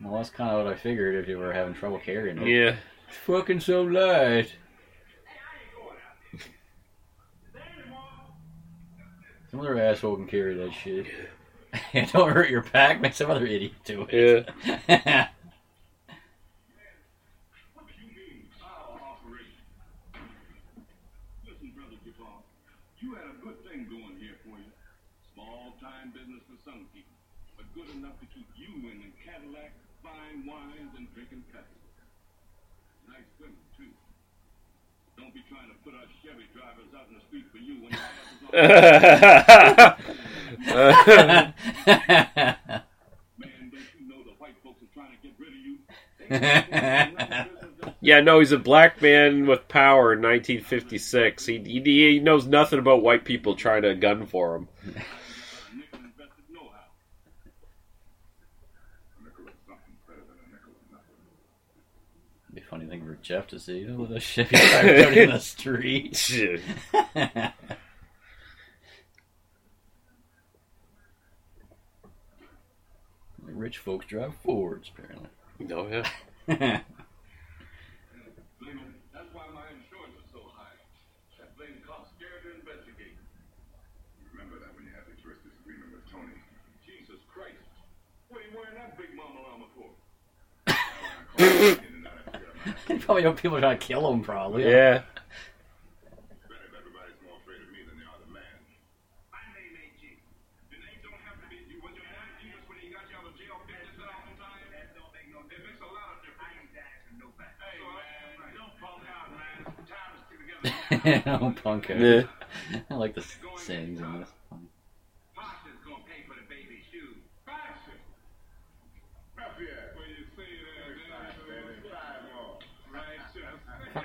Well, 0.00 0.14
that's 0.16 0.30
kind 0.30 0.50
of 0.50 0.64
what 0.64 0.72
I 0.72 0.76
figured 0.76 1.14
if 1.14 1.28
you 1.28 1.38
were 1.38 1.52
having 1.52 1.74
trouble 1.74 1.98
carrying 1.98 2.38
it. 2.38 2.46
Yeah. 2.46 2.76
It's 3.08 3.16
fucking 3.26 3.60
so 3.60 3.82
light. 3.82 4.52
Some 9.50 9.60
other 9.60 9.78
asshole 9.80 10.16
can 10.16 10.26
carry 10.26 10.54
that 10.54 10.72
shit. 10.72 11.06
Don't 12.12 12.32
hurt 12.32 12.50
your 12.50 12.62
back, 12.62 13.00
make 13.00 13.14
some 13.14 13.30
other 13.30 13.46
idiot 13.46 13.72
do 13.84 14.06
it. 14.08 14.48
Yeah. 14.88 15.28
Listen, 21.46 21.72
brother 21.74 21.96
Jafar, 22.04 22.42
you 23.00 23.14
had 23.14 23.24
a 23.26 23.36
good 23.42 23.58
thing 23.64 23.86
going 23.90 24.16
here 24.20 24.36
for 24.44 24.56
you. 24.58 24.70
Small 25.34 25.74
time 25.80 26.12
business 26.14 26.42
for 26.46 26.56
some 26.64 26.86
people, 26.94 27.14
but 27.56 27.63
good 27.74 27.90
enough 27.96 28.18
to 28.20 28.26
keep 28.26 28.46
you 28.56 28.88
in 28.90 28.98
the 29.02 29.10
Cadillac, 29.24 29.72
fine 30.02 30.46
wines, 30.46 30.94
and 30.96 31.06
drinking 31.14 31.44
coffee. 31.52 31.80
Nice 33.08 33.26
women, 33.40 33.56
too. 33.76 33.90
Don't 35.18 35.34
be 35.34 35.42
trying 35.48 35.68
to 35.68 35.74
put 35.84 35.94
us 35.94 36.08
Chevy 36.22 36.46
drivers 36.54 36.94
out 36.96 37.06
in 37.08 37.14
the 37.18 37.24
street 37.26 37.46
for 37.50 37.58
you 37.58 37.82
when 37.82 37.90
your 37.92 38.00
ass 38.00 38.30
is 38.30 38.48
on. 40.72 41.54
Man, 43.38 43.70
don't 43.70 43.90
you 43.98 44.08
know 44.08 44.22
the 44.24 44.34
white 44.38 44.56
folks 44.62 44.82
are 44.82 44.92
trying 44.94 45.10
to 45.10 45.20
get 45.22 45.34
rid 45.38 45.52
of 45.52 45.60
you? 45.60 45.78
Yeah, 48.04 48.20
no, 48.20 48.38
he's 48.38 48.52
a 48.52 48.58
black 48.58 49.00
man 49.00 49.46
with 49.46 49.66
power 49.66 50.12
in 50.12 50.20
1956. 50.20 51.46
He, 51.46 51.58
he, 51.60 51.80
he 51.80 52.20
knows 52.20 52.46
nothing 52.46 52.78
about 52.78 53.02
white 53.02 53.24
people 53.24 53.54
trying 53.56 53.80
to 53.80 53.94
gun 53.94 54.26
for 54.26 54.56
him. 54.56 54.68
nickel 54.84 56.00
invested 56.00 56.44
know-how. 56.50 56.84
A 59.20 59.24
nickel 59.24 59.46
is 59.48 59.54
something 59.66 59.96
better 60.06 60.20
than 60.20 60.36
a 60.36 60.52
nickel 60.52 60.72
is 60.72 60.92
nothing. 60.92 61.16
Be 62.52 62.60
a 62.60 62.64
funny 62.64 62.84
thing 62.84 63.03
for 63.14 63.22
Jeff 63.22 63.46
to 63.48 63.58
see. 63.58 63.78
You 63.84 63.88
know, 63.88 64.06
the 64.06 64.20
Chevy 64.20 64.56
driver 64.56 65.06
out 65.06 65.16
in 65.16 65.30
the 65.30 65.40
street. 65.40 66.16
Shit. 66.16 66.60
Rich 73.42 73.78
folks 73.78 74.06
drive 74.06 74.34
Fords, 74.42 74.90
apparently. 74.94 75.28
No, 75.60 75.86
yeah. 75.86 76.08
Blame 76.46 76.80
probably 93.00 93.22
people 93.32 93.56
are 93.56 93.60
trying 93.60 93.78
to 93.78 93.86
kill 93.86 94.12
him, 94.12 94.22
probably. 94.22 94.64
Yeah. 94.64 95.02
Bet 95.02 96.58
if 96.62 96.74
everybody's 96.78 97.18
more 97.24 97.36
afraid 97.42 97.62
of 97.62 97.72
me 97.72 97.80
than 97.86 97.98
they 97.98 98.04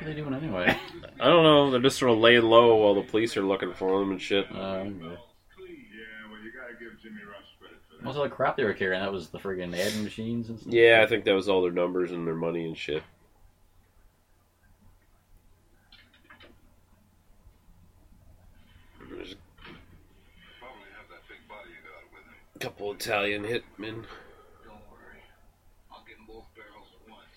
they 0.09 0.15
doing 0.21 0.33
anyway? 0.33 0.77
I 1.19 1.27
don't 1.27 1.43
know. 1.43 1.71
They're 1.71 1.81
just 1.81 1.97
sort 1.97 2.11
of 2.11 2.17
laying 2.17 2.43
low 2.43 2.75
while 2.75 2.95
the 2.95 3.01
police 3.09 3.35
are 3.37 3.43
looking 3.43 3.73
for 3.73 3.99
them 3.99 4.11
and 4.11 4.21
shit. 4.21 4.45
Uh, 4.51 4.55
okay. 4.57 4.89
Yeah, 4.99 5.15
well, 6.29 6.41
you 6.43 6.51
gotta 6.51 6.73
give 6.79 6.99
Jimmy 7.01 7.21
Rush 7.27 7.45
credit 7.59 7.77
for 7.89 7.97
that. 7.97 8.03
Most 8.03 8.15
of 8.17 8.23
the 8.23 8.29
crap 8.35 8.57
they 8.57 8.63
were 8.63 8.73
carrying, 8.73 9.01
that 9.01 9.11
was 9.11 9.29
the 9.29 9.39
friggin' 9.39 9.75
ad 9.77 10.03
machines 10.03 10.49
and 10.49 10.59
stuff. 10.59 10.73
Yeah, 10.73 11.01
I 11.03 11.07
think 11.07 11.25
that 11.25 11.33
was 11.33 11.47
all 11.49 11.61
their 11.61 11.71
numbers 11.71 12.11
and 12.11 12.25
their 12.27 12.35
money 12.35 12.65
and 12.65 12.77
shit. 12.77 13.03
There's 19.09 19.35
Probably 20.59 20.89
have 20.97 21.09
that 21.09 21.23
big 21.27 21.41
body 21.49 21.69
you 21.73 21.81
got 21.81 22.05
with 22.13 22.23
him. 22.23 22.55
a 22.55 22.59
couple 22.59 22.91
Italian 22.93 23.43
hitmen. 23.43 24.05
Don't 24.63 24.85
worry. 24.91 25.21
I'll 25.91 26.05
get 26.05 26.17
both 26.27 26.45
barrels 26.55 26.87
at 26.93 27.09
once. 27.09 27.35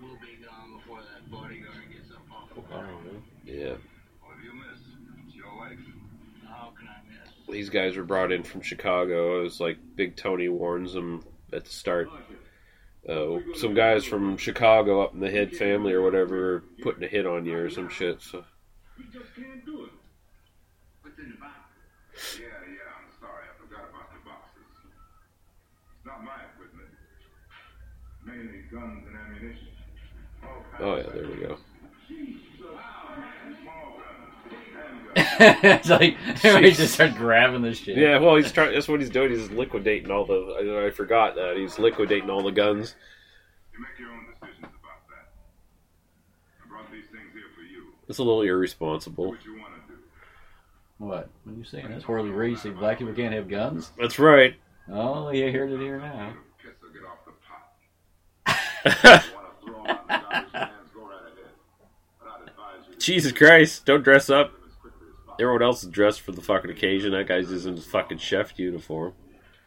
We'll 0.00 0.20
be 0.20 0.38
gone 0.44 0.78
before 0.78 1.00
that 1.02 1.30
bodyguard 1.30 1.90
gets 1.92 2.12
up 2.12 2.22
off 2.30 2.54
the 2.54 2.60
ground. 2.62 3.22
Yeah. 3.48 3.74
What 4.20 4.36
have 4.36 4.44
you 4.44 4.52
missed? 4.52 4.84
It's 5.26 5.34
your 5.34 5.46
life. 5.58 5.78
How 6.46 6.72
can 6.78 6.86
I 6.86 7.00
miss? 7.08 7.32
These 7.48 7.70
guys 7.70 7.96
were 7.96 8.04
brought 8.04 8.30
in 8.30 8.42
from 8.42 8.60
Chicago. 8.60 9.40
It 9.40 9.44
was 9.44 9.60
like 9.60 9.78
Big 9.96 10.16
Tony 10.16 10.48
warns 10.48 10.92
them 10.92 11.24
at 11.52 11.64
the 11.64 11.70
start. 11.70 12.10
Uh, 13.08 13.38
some 13.54 13.72
guys 13.72 14.04
from 14.04 14.36
Chicago 14.36 15.00
up 15.00 15.14
in 15.14 15.20
the 15.20 15.30
head 15.30 15.56
family 15.56 15.94
or 15.94 16.02
whatever 16.02 16.62
putting 16.82 17.02
a 17.04 17.06
hit 17.06 17.26
on 17.26 17.46
you 17.46 17.56
or 17.56 17.70
some 17.70 17.88
shit. 17.88 18.20
So 18.20 18.44
We 18.98 19.04
just 19.04 19.34
can't 19.34 19.64
do 19.64 19.84
it. 19.84 19.90
What's 21.00 21.18
in 21.18 21.30
the 21.30 21.36
box? 21.36 21.54
Yeah, 22.38 22.46
yeah, 22.68 23.00
I'm 23.00 23.08
sorry. 23.18 23.44
I 23.48 23.56
forgot 23.56 23.88
about 23.88 24.12
the 24.12 24.20
boxes. 24.28 24.92
It's 25.96 26.04
not 26.04 26.22
my 26.22 26.36
equipment. 26.52 26.90
Mainly 28.26 28.68
guns 28.70 29.06
and 29.08 29.16
ammunition. 29.16 29.68
Oh 30.80 30.96
yeah, 30.96 31.08
there 31.14 31.26
we 31.28 31.36
go. 31.46 31.56
it's 35.40 35.88
like 35.88 36.16
everybody 36.44 36.72
just 36.72 36.94
start 36.94 37.14
grabbing 37.14 37.62
this 37.62 37.78
shit. 37.78 37.96
Yeah, 37.96 38.18
well, 38.18 38.36
he's 38.36 38.52
trying. 38.52 38.72
That's 38.74 38.86
what 38.88 39.00
he's 39.00 39.10
doing. 39.10 39.30
He's 39.30 39.50
liquidating 39.50 40.10
all 40.10 40.24
the. 40.24 40.80
I, 40.84 40.86
I 40.86 40.90
forgot 40.90 41.34
that 41.34 41.56
he's 41.56 41.78
liquidating 41.78 42.30
all 42.30 42.42
the 42.42 42.52
guns. 42.52 42.94
You 43.72 43.80
make 43.80 43.98
your 43.98 44.10
own 44.10 44.26
decisions 44.32 44.58
about 44.64 45.06
that. 45.08 45.28
I 46.64 46.68
brought 46.68 46.90
these 46.92 47.06
things 47.10 47.32
here 47.32 47.42
for 47.54 47.62
you. 47.62 47.84
It's 48.08 48.18
a 48.18 48.22
little 48.22 48.42
Do 48.42 48.48
irresponsible. 48.48 49.28
what 49.30 49.44
you 49.44 49.58
want 49.58 49.74
to 49.88 49.92
do. 49.94 49.98
What? 50.98 51.28
What 51.44 51.52
are 51.52 51.56
you 51.58 51.64
saying? 51.64 51.88
That's 51.90 52.04
horribly 52.04 52.30
racist. 52.32 52.78
Black 52.78 52.98
people 52.98 53.14
can't 53.14 53.34
have 53.34 53.48
guns? 53.48 53.90
That's 53.98 54.18
right. 54.18 54.54
Oh, 54.90 55.30
you 55.30 55.50
heard 55.52 55.70
it 55.72 55.80
here 55.80 55.98
now. 55.98 56.32
Piss 56.62 56.72
or 56.82 56.90
get 56.90 57.02
off 57.04 57.24
the 57.26 57.32
pot. 57.46 59.26
You 59.26 59.34
want 59.36 59.60
to 59.60 59.66
throw 59.66 59.84
'em 59.84 59.90
out 59.90 60.00
in 60.00 60.06
the 60.06 60.14
garbage 60.22 60.52
cans? 60.52 60.90
Go 60.94 61.00
right 61.02 61.20
ahead. 61.22 61.34
But 62.20 62.28
I'd 62.28 62.48
advise 62.48 62.86
you 62.88 62.94
to 62.94 63.00
Jesus 63.00 63.32
Christ! 63.32 63.84
Don't 63.84 64.02
dress 64.02 64.30
up. 64.30 64.52
Everyone 65.40 65.62
else 65.62 65.84
is 65.84 65.90
dressed 65.90 66.20
for 66.20 66.32
the 66.32 66.40
fucking 66.42 66.70
occasion. 66.70 67.12
That 67.12 67.28
guy's 67.28 67.48
just 67.48 67.66
in 67.66 67.76
his 67.76 67.86
fucking 67.86 68.18
chef 68.18 68.58
uniform. 68.58 69.12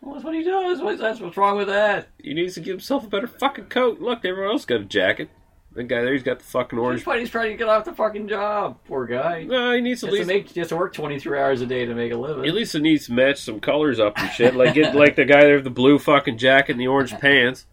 Well, 0.02 0.16
that's 0.16 0.26
what 0.26 0.34
he 0.34 0.44
does. 0.44 0.82
What's, 0.82 1.00
that's 1.00 1.20
what's 1.20 1.38
wrong 1.38 1.58
with 1.58 1.68
that? 1.68 2.08
He 2.22 2.34
needs 2.34 2.56
to 2.56 2.60
give 2.60 2.74
himself 2.74 3.06
a 3.06 3.08
better 3.08 3.28
fucking 3.28 3.66
coat. 3.66 4.00
Look, 4.02 4.26
everyone 4.26 4.52
else 4.52 4.66
got 4.66 4.82
a 4.82 4.86
jacket. 4.86 5.30
That 5.74 5.84
guy 5.88 6.02
there, 6.02 6.12
he's 6.12 6.24
got 6.24 6.40
the 6.40 6.46
fucking 6.46 6.78
orange. 6.78 7.06
he's 7.06 7.30
trying 7.30 7.52
to 7.52 7.58
get 7.58 7.70
off 7.70 7.86
the 7.86 7.94
fucking 7.94 8.28
job. 8.28 8.80
Poor 8.88 9.06
guy. 9.06 9.44
No, 9.44 9.74
he 9.74 9.80
needs 9.80 10.02
He 10.02 10.08
at 10.08 10.14
has, 10.14 10.20
to 10.20 10.26
least. 10.26 10.28
make, 10.28 10.50
he 10.50 10.60
has 10.60 10.70
to 10.70 10.76
work 10.76 10.92
23 10.94 11.40
hours 11.40 11.62
a 11.62 11.66
day 11.66 11.86
to 11.86 11.96
make 11.96 12.12
a 12.12 12.18
living. 12.18 12.46
At 12.46 12.54
least 12.54 12.76
it 12.76 12.82
needs 12.82 13.06
to 13.06 13.14
match 13.14 13.38
some 13.38 13.62
colors 13.62 13.98
up 13.98 14.18
and 14.18 14.30
shit. 14.32 14.54
Like 14.56 14.74
get 14.74 14.94
like 14.96 15.16
the 15.16 15.24
guy 15.24 15.42
there 15.46 15.56
with 15.56 15.64
the 15.64 15.70
blue 15.70 15.98
fucking 15.98 16.38
jacket 16.40 16.74
and 16.74 16.82
the 16.82 16.88
orange 16.88 17.12
pants. 17.20 17.68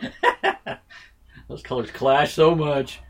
Those 1.48 1.62
colors 1.62 1.90
clash 1.90 2.32
so 2.32 2.54
much. 2.54 3.00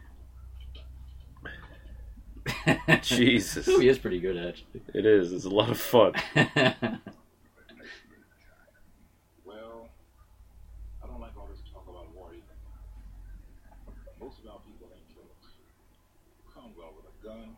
Jesus, 3.02 3.66
This 3.66 3.68
movie 3.68 3.88
is 3.88 3.98
pretty 3.98 4.20
good, 4.20 4.36
actually. 4.36 4.82
it 4.94 5.04
is. 5.06 5.32
It's 5.32 5.44
a 5.44 5.50
lot 5.50 5.70
of 5.70 5.78
fun. 5.80 6.12
Well, 9.44 9.88
I 11.02 11.06
don't 11.06 11.20
like 11.20 11.36
all 11.36 11.48
this 11.50 11.60
talk 11.72 11.84
about 11.88 12.08
war 12.14 12.30
either. 12.32 12.56
Most 14.20 14.38
of 14.40 14.48
our 14.50 14.60
people 14.64 14.88
ain't 14.94 15.08
killers. 15.12 15.44
Conwell 16.52 16.94
with 16.96 17.06
a 17.10 17.16
gun. 17.24 17.56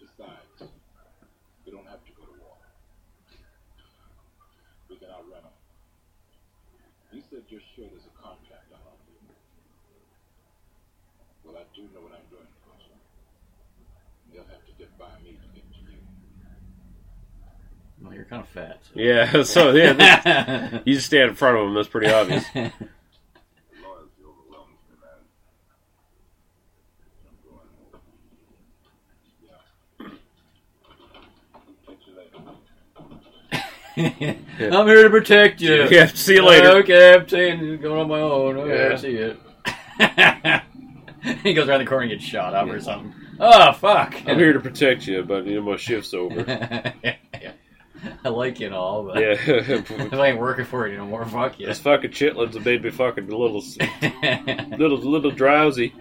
Besides, 0.00 0.72
we 1.66 1.72
don't 1.72 1.86
have 1.86 2.02
to 2.04 2.12
go 2.16 2.24
to 2.24 2.34
war. 2.40 2.56
We 4.88 4.96
can 4.96 5.08
outrun 5.12 5.44
them. 5.44 5.56
You 7.12 7.22
said 7.28 7.44
you're 7.48 7.60
sure 7.76 7.86
there's 7.92 8.08
a 8.08 8.14
contract 8.16 8.72
out 8.72 8.82
on 8.88 8.96
you. 9.12 9.20
Well, 11.44 11.56
I 11.60 11.64
do 11.76 11.82
know 11.92 12.00
what 12.08 12.16
I'm 12.16 12.24
doing, 12.32 12.48
Pasha. 12.64 12.96
They'll 14.32 14.48
have 14.48 14.64
to 14.64 14.72
get 14.80 14.88
by 14.98 15.12
me 15.22 15.36
to 15.36 15.48
get 15.52 15.66
to 15.76 15.80
you. 15.92 16.00
Well, 18.00 18.14
you're 18.14 18.21
kind 18.32 18.42
of 18.42 18.48
fat. 18.48 18.78
So. 18.82 18.90
Yeah, 18.94 19.42
so 19.54 19.70
yeah, 19.72 19.92
this- 20.70 20.82
you 20.86 20.94
just 20.94 21.06
stand 21.06 21.30
in 21.30 21.36
front 21.36 21.58
of 21.58 21.66
him. 21.66 21.74
That's 21.74 21.88
pretty 21.88 22.10
obvious. 22.12 22.44
Loyalty 22.54 22.72
overwhelms 24.24 24.78
me, 24.88 24.96
man. 25.00 25.18
I'm 27.28 27.36
going. 27.48 27.68
Yeah. 33.96 34.34
I'm 34.78 34.86
here 34.86 35.02
to 35.02 35.10
protect 35.10 35.60
you. 35.60 35.84
Yeah, 35.90 36.06
see 36.06 36.34
you 36.34 36.44
later. 36.46 36.68
Okay, 36.78 37.14
I'm 37.14 37.26
taking 37.26 37.80
going 37.80 38.00
on 38.00 38.08
my 38.08 38.20
own. 38.20 38.56
Okay, 38.58 38.90
Yeah. 38.90 38.96
see 38.96 39.10
you. 39.10 39.36
he 41.42 41.54
goes 41.54 41.68
around 41.68 41.80
the 41.80 41.86
corner 41.86 42.02
and 42.04 42.12
gets 42.12 42.24
shot 42.24 42.54
up 42.54 42.68
or 42.68 42.80
something. 42.80 43.12
Oh 43.38 43.72
fuck! 43.72 44.14
I'm 44.26 44.38
here 44.38 44.52
to 44.52 44.60
protect 44.60 45.06
you, 45.06 45.22
but 45.24 45.46
you 45.46 45.56
know 45.56 45.62
my 45.62 45.76
shift's 45.76 46.14
over. 46.14 46.42
I 48.24 48.28
like 48.28 48.60
you 48.60 48.66
and 48.66 48.74
all, 48.74 49.04
but 49.04 49.20
Yeah, 49.20 49.36
if 49.46 50.12
I 50.12 50.28
ain't 50.28 50.38
working 50.38 50.64
for 50.64 50.88
you 50.88 50.96
no 50.96 51.06
more, 51.06 51.24
fuck 51.24 51.58
you. 51.58 51.66
this 51.66 51.78
fucking 51.78 52.10
chitlins 52.10 52.54
have 52.54 52.64
made 52.64 52.82
me 52.82 52.90
fucking 52.90 53.30
a 53.30 53.36
little, 53.36 53.62
little, 54.78 54.98
little 54.98 55.30
drowsy. 55.30 55.94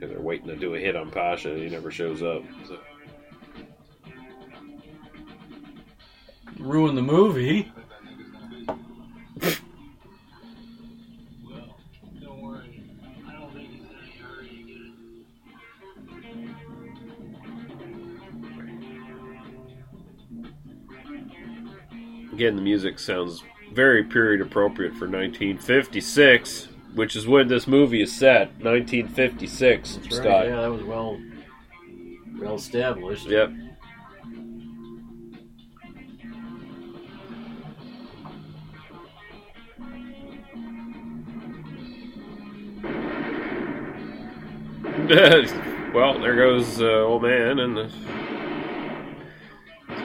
And 0.00 0.10
they're 0.12 0.20
waiting 0.20 0.46
to 0.46 0.56
do 0.56 0.74
a 0.74 0.78
hit 0.78 0.94
on 0.94 1.10
Pasha, 1.10 1.50
and 1.52 1.62
he 1.62 1.68
never 1.68 1.90
shows 1.90 2.22
up. 2.22 2.42
So. 2.66 2.78
Ruin 6.58 6.94
the 6.94 7.02
movie. 7.02 7.70
Again, 22.38 22.54
the 22.54 22.62
music 22.62 23.00
sounds 23.00 23.42
very 23.72 24.04
period 24.04 24.40
appropriate 24.40 24.92
for 24.92 25.08
1956, 25.08 26.68
which 26.94 27.16
is 27.16 27.26
when 27.26 27.48
this 27.48 27.66
movie 27.66 28.00
is 28.00 28.14
set. 28.14 28.50
1956, 28.60 29.96
That's 29.96 30.14
Scott. 30.14 30.24
right. 30.24 30.48
Yeah, 30.48 30.60
that 30.60 30.70
was 30.70 30.84
well, 30.84 31.20
well 32.38 32.54
established. 32.54 33.26
Yep. 33.26 33.50
well, 45.92 46.20
there 46.20 46.36
goes 46.36 46.80
uh, 46.80 46.84
old 46.84 47.24
man, 47.24 47.58
and 47.58 47.76
the, 47.76 47.90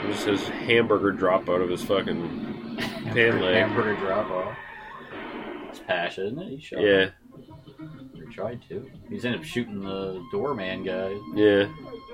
there's 0.03 0.23
his 0.23 0.47
hamburger 0.47 1.11
drop 1.11 1.49
out 1.49 1.61
of 1.61 1.69
his 1.69 1.83
fucking 1.83 2.77
pan 3.05 3.39
leg. 3.41 3.55
Hamburger 3.55 3.95
drop 3.97 4.29
off. 4.29 4.57
It's 5.69 5.79
passion, 5.79 6.25
isn't 6.27 6.39
it? 6.39 6.49
He 6.49 6.59
shot. 6.61 6.81
Yeah, 6.81 7.09
He 8.13 8.21
tried 8.33 8.61
to. 8.69 8.89
He's 9.09 9.25
ended 9.25 9.41
up 9.41 9.45
shooting 9.45 9.81
the 9.81 10.23
doorman 10.31 10.83
guy, 10.83 11.17
yeah. 11.35 11.67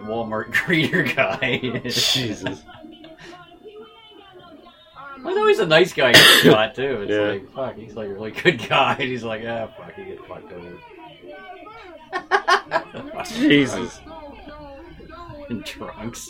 Walmart 0.04 0.46
greeter 0.54 1.04
guy. 1.16 1.60
Jesus. 1.90 2.64
I 5.18 5.22
thought 5.22 5.32
he's 5.32 5.38
always 5.38 5.60
a 5.60 5.66
nice 5.66 5.92
guy 5.92 6.14
gets 6.14 6.26
shot 6.42 6.76
too. 6.76 7.02
It's 7.02 7.12
Yeah. 7.12 7.20
like 7.32 7.52
fuck, 7.54 7.76
he's 7.76 7.94
like 7.96 8.08
a 8.10 8.14
really 8.14 8.32
good 8.32 8.66
guy. 8.70 8.94
And 8.94 9.04
he's 9.10 9.24
like, 9.24 9.44
ah, 9.46 9.68
fuck, 9.78 9.94
he 9.96 10.06
gets 10.06 10.22
fucked 10.26 10.52
over. 10.54 10.78
Jesus. 13.26 14.00
In 15.50 15.62
trunks. 15.64 16.30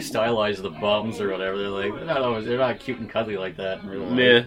Stylize 0.00 0.60
the 0.62 0.70
bums 0.70 1.20
or 1.20 1.30
whatever. 1.30 1.58
They're 1.58 1.68
like, 1.68 1.94
they're 1.94 2.04
not 2.04 2.22
always, 2.22 2.44
they're 2.46 2.58
not 2.58 2.78
cute 2.80 2.98
and 2.98 3.08
cuddly 3.10 3.36
like 3.36 3.56
that 3.56 3.82
in 3.82 3.88
real 3.88 4.02
life. 4.04 4.18
Yeah. 4.18 4.42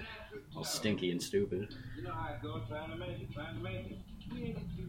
All 0.56 0.64
stinky 0.64 1.12
and 1.12 1.22
stupid. 1.22 1.74
You 1.98 2.04
know 2.04 2.14
how 2.14 2.34
it 2.34 2.42
goes, 2.42 2.62
trying 2.68 2.90
to 2.92 2.98
make 2.98 3.20
it, 3.22 3.34
trying 3.34 3.56
to 3.56 3.62
make 3.64 3.76
it. 3.92 3.98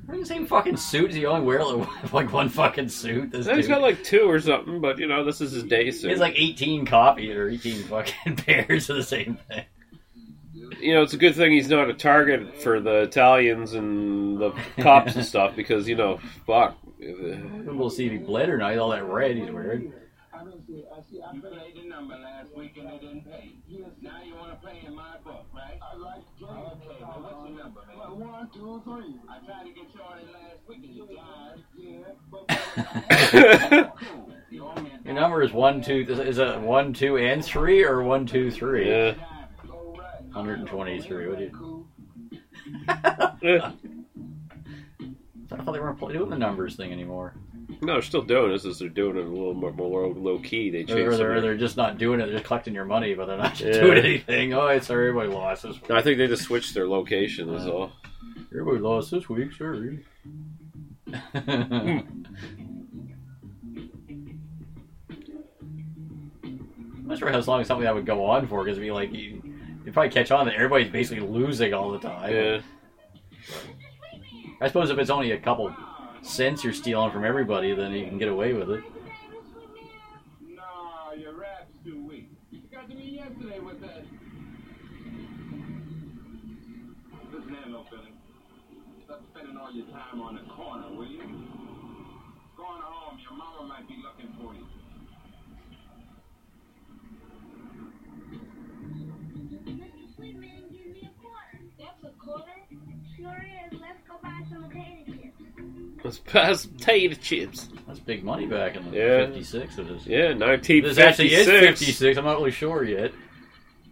Wearing 0.07 0.21
the 0.21 0.27
same 0.27 0.47
fucking 0.47 0.77
suit. 0.77 1.09
Does 1.09 1.17
he 1.17 1.27
only 1.27 1.45
wear 1.45 1.65
like, 1.65 2.13
like 2.13 2.33
one 2.33 2.49
fucking 2.49 2.89
suit? 2.89 3.31
This 3.31 3.47
He's 3.47 3.57
dude. 3.57 3.69
got 3.69 3.81
like 3.83 4.03
two 4.05 4.23
or 4.29 4.41
something, 4.41 4.81
but 4.81 4.99
you 4.99 5.07
know, 5.07 5.25
this 5.25 5.41
is 5.41 5.53
his 5.53 5.65
day 5.65 5.91
suit. 5.91 6.11
He's 6.11 6.21
like 6.21 6.35
18 6.37 6.87
copies 6.87 7.35
or 7.37 7.49
18 7.49 7.83
fucking 7.89 8.37
pairs 8.37 8.89
of 8.91 8.97
the 8.97 9.03
same 9.03 9.39
thing. 9.49 9.65
you 10.81 10.95
know, 10.95 11.03
it's 11.03 11.13
a 11.13 11.17
good 11.17 11.35
thing 11.35 11.53
he's 11.53 11.69
not 11.69 11.89
a 11.91 11.95
target 11.95 12.61
for 12.63 12.81
the 12.81 13.03
Italians 13.03 13.75
and 13.75 14.39
the 14.39 14.53
cops 14.81 15.15
and 15.17 15.25
stuff 15.33 15.55
because 15.57 15.89
you 15.89 15.97
know, 15.97 16.19
fuck. 16.47 16.77
We'll 17.01 17.91
see 17.91 18.07
if 18.07 18.13
he 18.13 18.19
bled 18.19 18.49
or 18.49 18.59
not. 18.59 18.77
All 18.79 18.91
that 18.91 19.05
red 19.05 19.37
he's 19.37 19.51
wearing. 19.51 19.93
You 20.45 21.41
played 21.41 21.77
the 21.77 21.85
number 21.89 22.17
last 22.17 22.53
week 22.57 22.77
and 22.77 22.89
they 22.89 22.99
didn't 22.99 23.25
pay. 23.25 23.53
Now 24.01 24.21
you 24.25 24.35
want 24.35 24.51
to 24.51 24.57
play 24.67 24.83
in 24.85 24.93
my 24.95 25.17
book, 25.25 25.47
right? 25.55 25.79
I 25.81 25.95
like 25.97 26.23
Okay, 26.43 26.99
well, 27.01 27.23
what's 27.23 27.49
your 27.49 27.59
number, 27.63 27.81
man? 27.87 28.19
One, 28.19 28.51
two, 28.53 28.83
three. 28.85 29.15
I 29.29 29.39
tried 29.47 29.67
to 29.67 29.73
get 29.73 29.85
you 29.95 30.01
on 30.03 30.19
it 30.19 30.27
last 30.33 30.67
week 30.69 30.83
and 30.85 30.95
you 30.95 31.07
died. 31.07 31.63
Yeah, 31.77 32.15
but 32.31 32.49
The 34.51 34.57
Your 35.05 35.15
number 35.15 35.43
is 35.43 35.53
one, 35.53 35.81
two. 35.81 36.05
Is 36.09 36.39
it 36.39 36.61
one, 36.61 36.93
two, 36.93 37.19
and 37.19 37.45
three, 37.45 37.85
or 37.85 38.03
one, 38.03 38.27
two, 38.27 38.51
three? 38.51 38.89
yeah. 38.91 39.15
123. 40.33 41.29
What 41.29 41.39
do 41.39 41.45
you? 41.45 41.87
I 42.89 42.97
thought 45.63 45.73
they 45.73 45.79
weren't 45.81 45.99
pl- 45.99 46.09
doing 46.09 46.31
the 46.31 46.39
numbers 46.39 46.75
thing 46.77 46.91
anymore. 46.91 47.35
No, 47.81 47.95
they're 47.95 48.03
still 48.03 48.23
doing 48.23 48.53
this. 48.53 48.65
Is 48.65 48.79
they're 48.79 48.89
doing 48.89 49.17
it 49.17 49.25
a 49.25 49.29
little 49.29 49.55
more, 49.55 49.73
more 49.73 50.09
low, 50.09 50.39
key. 50.39 50.71
They 50.71 50.83
Or 50.83 50.87
changed. 50.87 51.19
they're, 51.19 51.41
they're 51.41 51.57
just 51.57 51.77
not 51.77 51.99
doing 51.99 52.21
it. 52.21 52.27
They're 52.27 52.35
just 52.35 52.45
collecting 52.45 52.75
your 52.75 52.85
money, 52.85 53.15
but 53.15 53.27
they're 53.27 53.39
not 53.39 53.59
Yeah. 53.61 53.73
doing 53.81 53.99
anything. 53.99 54.53
Oh, 54.55 54.67
it's 54.69 54.91
everybody 54.91 55.29
lost 55.29 55.63
this. 55.65 55.77
I 55.91 56.03
think 56.03 56.19
they 56.19 56.27
just 56.27 56.43
switched 56.43 56.75
their 56.75 56.89
location. 56.89 57.49
Is 57.55 57.67
all. 57.67 57.93
Everybody 58.51 58.79
lost 58.79 59.11
this 59.11 59.29
week. 59.29 59.53
Sorry. 59.55 60.05
I'm 66.45 67.07
not 67.07 67.19
sure 67.19 67.31
how 67.31 67.41
long 67.41 67.65
something 67.65 67.85
that 67.85 67.95
would 67.95 68.07
go 68.07 68.25
on 68.25 68.47
for, 68.47 68.65
because 68.65 68.79
it'd 68.79 68.87
be 68.87 68.91
like 68.93 69.13
you, 69.13 69.43
you'd 69.85 69.95
probably 69.95 70.11
catch 70.11 70.31
on 70.31 70.47
that 70.47 70.55
everybody's 70.55 70.91
basically 70.91 71.27
losing 71.27 71.75
all 71.75 71.91
the 71.91 71.99
time. 71.99 72.33
Yeah. 72.33 72.61
I 74.61 74.69
suppose 74.69 74.91
if 74.91 74.99
it's 74.99 75.11
only 75.11 75.33
a 75.33 75.39
couple 75.39 75.75
cents 76.23 76.65
you're 76.65 76.73
stealing 76.73 77.11
from 77.11 77.25
everybody, 77.25 77.75
then 77.75 77.93
you 77.93 78.07
can 78.07 78.19
get 78.19 78.29
away 78.29 78.53
with 78.53 78.71
it. 78.71 78.85
Your 81.19 81.35
rap's 81.35 81.73
too 81.85 82.05
weak. 82.09 82.31
You 82.51 82.63
got 82.73 82.89
to 82.89 82.95
me 82.95 83.21
yesterday 83.21 83.59
with 83.61 83.81
that. 83.83 84.05
Listen 87.31 87.51
here, 87.51 87.69
no 87.69 87.85
feeling. 87.91 88.17
Stop 89.05 89.23
spending 89.35 89.57
all 89.59 89.73
your 89.73 89.87
time 89.87 90.21
on 90.21 90.37
the 90.37 90.43
corner, 90.53 90.89
will 90.97 91.07
you? 91.07 91.23
Go 92.57 92.65
on 92.65 92.81
home. 92.81 93.19
Your 93.23 93.37
mama 93.37 93.67
might 93.69 93.87
be 93.87 93.97
looking 94.03 94.12
chips. 106.19 106.23
Let's 106.33 106.33
pass 106.33 106.67
potato 106.67 107.15
chips. 107.15 107.69
That's 107.87 107.99
big 108.01 108.25
money 108.25 108.47
back 108.47 108.77
in 108.77 108.91
the 108.91 108.97
Yeah. 108.97 109.27
56 109.27 109.79
of 109.79 109.89
this. 109.89 110.07
Yeah, 110.07 110.33
1956. 110.35 110.97
This 110.97 110.99
actually 110.99 111.35
is 111.35 111.47
56. 111.47 112.19
I'm 112.19 112.25
not 112.25 112.39
really 112.39 112.51
sure 112.51 112.85
yet. 112.85 113.13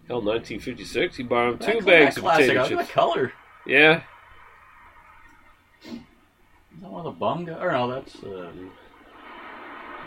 Hell, 0.09 0.23
1956. 0.23 1.17
He 1.17 1.23
bought 1.23 1.49
him 1.49 1.59
That 1.59 1.73
two 1.73 1.79
cla- 1.81 1.87
bags 1.91 2.15
that 2.17 2.21
of 2.21 2.25
classic. 2.25 2.47
potato 2.49 2.61
I 2.61 2.63
like 2.63 2.71
chips. 2.71 2.87
the 2.89 2.93
color. 2.93 3.33
Yeah. 3.67 4.03
Is 5.85 5.93
that 6.83 6.91
one 6.91 7.07
of 7.07 7.13
the 7.13 7.19
bum 7.19 7.45
guy? 7.45 7.53
Or 7.61 7.73
no, 7.73 7.93
that's. 7.93 8.17
Uh 8.23 8.51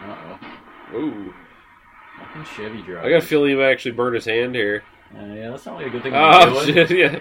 oh. 0.06 0.40
Ooh. 0.96 1.34
Fucking 2.20 2.46
Chevy 2.56 2.82
driver. 2.82 3.06
I 3.06 3.10
got 3.10 3.18
a 3.24 3.26
feeling 3.26 3.56
he 3.58 3.64
actually 3.64 3.92
burned 3.92 4.16
his 4.16 4.26
hand 4.26 4.56
here. 4.56 4.84
Uh, 5.16 5.26
yeah, 5.26 5.50
that's 5.52 5.66
not 5.66 5.78
really 5.78 5.90
a 5.90 5.92
good 5.92 6.04
thing 6.04 6.12
to 6.14 6.18
be 6.18 6.24
Oh 6.26 6.66
doing. 6.66 6.88
shit! 6.88 6.98
Yeah. 6.98 7.20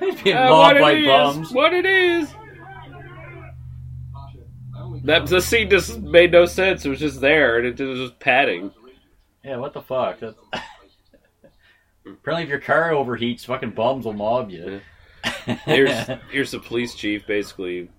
He's 0.00 0.20
being 0.22 0.36
Uh, 0.36 0.48
mobbed 0.48 0.74
what 0.74 0.80
by 0.80 0.92
it 0.92 0.98
is? 1.02 1.06
bums. 1.06 1.52
What 1.52 1.72
it 1.74 1.86
is? 1.86 2.34
That 5.04 5.26
the 5.26 5.40
scene 5.40 5.70
just 5.70 5.98
made 6.00 6.32
no 6.32 6.44
sense. 6.46 6.84
It 6.84 6.90
was 6.90 6.98
just 6.98 7.20
there, 7.20 7.58
and 7.58 7.66
it 7.80 7.82
was 7.82 7.98
just 7.98 8.20
padding. 8.20 8.70
Yeah, 9.44 9.56
what 9.56 9.72
the 9.72 9.80
fuck? 9.80 10.20
That's... 10.20 10.36
Apparently, 12.06 12.42
if 12.44 12.48
your 12.50 12.60
car 12.60 12.90
overheats, 12.90 13.44
fucking 13.46 13.70
bums 13.70 14.04
will 14.04 14.12
mob 14.12 14.50
you. 14.50 14.80
Here's 15.64 15.92
here's 16.30 16.50
the 16.50 16.58
police 16.58 16.94
chief 16.94 17.26
basically 17.26 17.90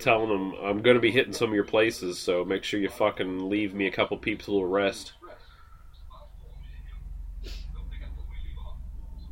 telling 0.00 0.28
them 0.28 0.54
I'm 0.62 0.82
going 0.82 0.94
to 0.96 1.00
be 1.00 1.10
hitting 1.10 1.32
some 1.32 1.48
of 1.48 1.54
your 1.54 1.64
places, 1.64 2.18
so 2.18 2.44
make 2.44 2.62
sure 2.64 2.78
you 2.80 2.88
fucking 2.90 3.48
leave 3.48 3.74
me 3.74 3.86
a 3.86 3.90
couple 3.90 4.16
people 4.18 4.60
to 4.60 4.66
rest. 4.66 5.12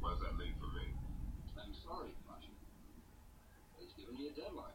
Why 0.00 0.12
is 0.12 0.18
that 0.20 0.38
late 0.38 0.54
for 0.60 0.66
me? 0.76 0.92
I'm 1.58 1.72
sorry, 1.74 2.10
Pasha. 2.28 2.48
He's 3.78 3.92
giving 3.98 4.14
me 4.18 4.28
a 4.28 4.32
deadline. 4.40 4.72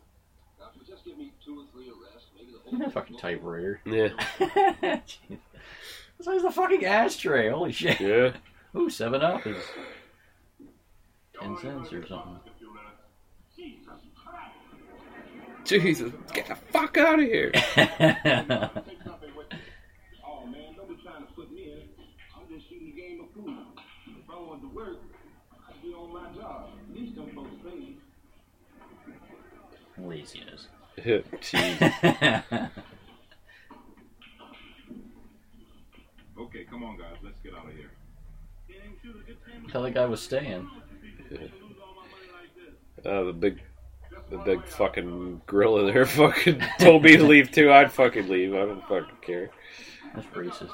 Now, 0.59 0.67
if 0.73 0.79
you 0.81 0.85
just 0.87 1.05
give 1.05 1.17
me 1.17 1.31
two 1.43 1.59
or 1.61 1.65
three 1.71 1.89
arrests, 1.89 2.29
maybe 2.37 2.51
the 2.51 2.59
whole 2.59 2.62
fucking 2.91 3.17
typewriter. 3.17 3.79
Yeah, 3.85 4.09
Jeez. 4.39 5.17
This 6.19 6.27
is 6.27 6.43
the 6.43 6.51
fucking 6.51 6.85
ashtray. 6.85 7.49
Holy 7.49 7.71
shit. 7.71 7.99
yeah. 7.99 8.31
Ooh, 8.79 8.89
7 8.89 9.21
Up 9.21 9.45
is 9.45 9.57
10 11.41 11.57
cents 11.57 11.91
or 11.91 12.07
something. 12.07 12.39
Jesus, 15.65 16.11
get 16.33 16.47
the 16.47 16.55
fuck 16.55 16.97
out 16.97 17.19
of 17.19 17.25
here! 17.25 17.49
Take 17.51 17.63
something 17.73 19.35
with 19.35 19.47
you. 19.51 19.57
Oh 20.25 20.45
man, 20.45 20.75
don't 20.75 20.89
be 20.89 21.01
trying 21.01 21.25
to 21.25 21.33
put 21.33 21.51
me 21.53 21.71
in. 21.71 21.81
I'm 22.35 22.53
just 22.53 22.69
shooting 22.69 22.89
a 22.89 22.99
game 22.99 23.21
of 23.21 23.31
food. 23.33 23.57
If 24.07 24.29
I 24.29 24.35
wanted 24.35 24.61
to 24.63 24.75
work, 24.75 24.97
I'd 25.69 25.81
be 25.81 25.93
on 25.93 26.13
my 26.13 26.31
job. 26.39 26.69
At 26.89 26.95
least 26.95 27.15
them 27.15 27.31
folks 27.33 27.49
pay 27.63 27.75
me. 27.75 27.97
Laziness. 29.97 30.67
Jeez. 30.97 32.69
Okay, 36.39 36.65
come 36.69 36.83
on 36.83 36.97
guys, 36.97 37.15
let's 37.23 37.39
get 37.41 37.53
out 37.53 37.67
of 37.67 37.73
here. 37.73 37.91
Tell 39.71 39.83
the 39.83 39.91
guy 39.91 40.05
was 40.05 40.21
staying. 40.21 40.67
Uh, 43.05 43.23
the 43.23 43.33
big, 43.33 43.61
the 44.29 44.37
big 44.39 44.65
fucking 44.65 45.41
gorilla 45.45 45.91
there 45.91 46.05
fucking 46.07 46.61
told 46.79 47.03
me 47.03 47.17
to 47.17 47.23
leave 47.23 47.51
too. 47.51 47.71
I'd 47.71 47.91
fucking 47.91 48.27
leave. 48.29 48.53
I 48.53 48.59
don't 48.65 48.81
fucking 48.87 49.17
care. 49.21 49.49
That's 50.15 50.25
racist. 50.27 50.69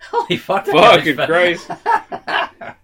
Holy 0.10 0.36
fuck! 0.36 0.64
that 0.66 0.74
guy 0.74 0.96
Fucking 0.96 1.16
was- 1.16 1.26
Christ! 1.26 1.68
the 1.68 2.74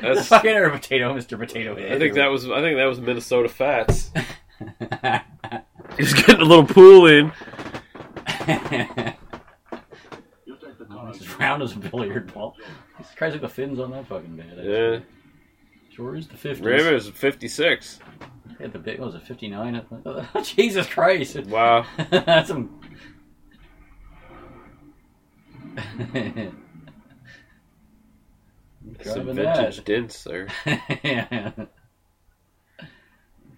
That's, 0.00 0.28
fucking 0.28 0.50
or 0.56 0.70
potato, 0.70 1.12
Mr. 1.14 1.38
Potato 1.38 1.76
Head. 1.76 1.92
I 1.92 1.98
think 1.98 2.14
that 2.14 2.28
was. 2.28 2.48
I 2.48 2.60
think 2.60 2.76
that 2.78 2.84
was 2.86 3.00
Minnesota 3.00 3.48
Fats. 3.48 4.10
He's 5.98 6.12
getting 6.14 6.40
a 6.40 6.44
little 6.44 6.66
pool 6.66 7.06
in. 7.06 7.32
Oh, 10.88 11.08
it's 11.08 11.20
as 11.20 11.38
round 11.38 11.62
as 11.62 11.72
a 11.72 11.78
billiard 11.78 12.32
ball. 12.32 12.56
These 12.98 13.08
guys 13.16 13.32
like 13.32 13.40
the 13.42 13.48
fins 13.48 13.78
on 13.78 13.90
that 13.90 14.06
fucking 14.06 14.36
bad. 14.36 14.58
Yeah, 14.62 15.00
Sure 15.90 16.14
is 16.14 16.28
the 16.28 16.36
50s. 16.36 16.64
Raven 16.64 16.94
is 16.94 17.08
fifty 17.08 17.48
six. 17.48 17.98
Yeah, 18.60 18.68
the 18.68 18.78
big, 18.78 18.98
what 18.98 19.06
was 19.06 19.14
it 19.14 19.26
59? 19.26 19.84
Jesus 20.42 20.86
Christ. 20.86 21.36
Wow. 21.46 21.86
That's 22.10 22.48
some. 22.48 22.80
Some 29.02 29.26
vintage 29.26 29.76
that. 29.76 29.84
dents 29.84 30.24
there. 30.24 30.48
yeah. 31.04 31.52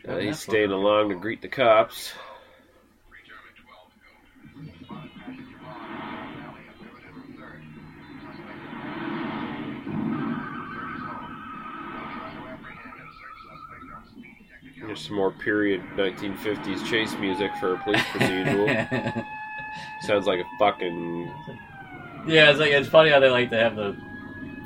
Driving 0.09 0.27
he's 0.29 0.39
staying 0.39 0.71
along 0.71 1.11
to 1.11 1.17
greet 1.17 1.43
the 1.43 1.49
cops. 1.49 2.15
There's 14.81 15.07
some 15.07 15.17
more 15.17 15.31
period 15.31 15.83
1950s 15.97 16.87
chase 16.87 17.15
music 17.19 17.51
for 17.61 17.75
a 17.75 17.79
police 17.85 18.01
procedural. 18.05 19.27
Sounds 20.01 20.27
like 20.27 20.41
a 20.41 20.47
fucking 20.59 21.31
yeah, 22.27 22.51
it's 22.51 22.59
like 22.59 22.71
it's 22.71 22.89
funny 22.89 23.11
how 23.11 23.21
they 23.21 23.29
like 23.29 23.51
to 23.51 23.59
have 23.59 23.77
the 23.77 23.95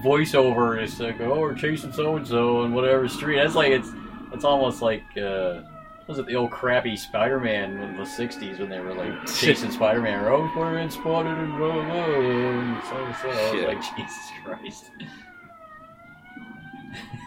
voiceover. 0.05 0.81
It's 0.81 1.01
like, 1.01 1.21
oh, 1.21 1.41
we're 1.41 1.55
chasing 1.55 1.93
so 1.93 2.17
and 2.17 2.27
so 2.27 2.63
on 2.63 2.73
whatever 2.73 3.09
street. 3.09 3.37
That's 3.37 3.57
like 3.57 3.73
it's 3.73 3.91
it's 4.33 4.45
almost 4.45 4.83
like 4.83 5.03
uh, 5.17 5.61
was 6.09 6.19
it 6.19 6.27
the 6.27 6.35
old 6.37 6.51
crappy 6.51 6.97
Spider-Man 6.97 7.79
in 7.79 7.97
the 7.97 8.03
'60s 8.03 8.59
when 8.59 8.69
they 8.69 8.81
were 8.81 8.95
like 8.95 9.27
chasing 9.35 9.71
Spider-Man? 9.71 10.25
Oh, 10.25 10.49
Spider-Man 10.53 10.91
spotted 10.91 11.39
and 11.39 11.57
blah 11.57 11.73
blah. 11.73 11.85
blah, 11.85 12.05
and 12.05 12.85
So 12.85 13.13
so. 13.23 13.67
Like, 13.67 13.83
Jesus 13.97 14.31
Christ. 14.45 14.91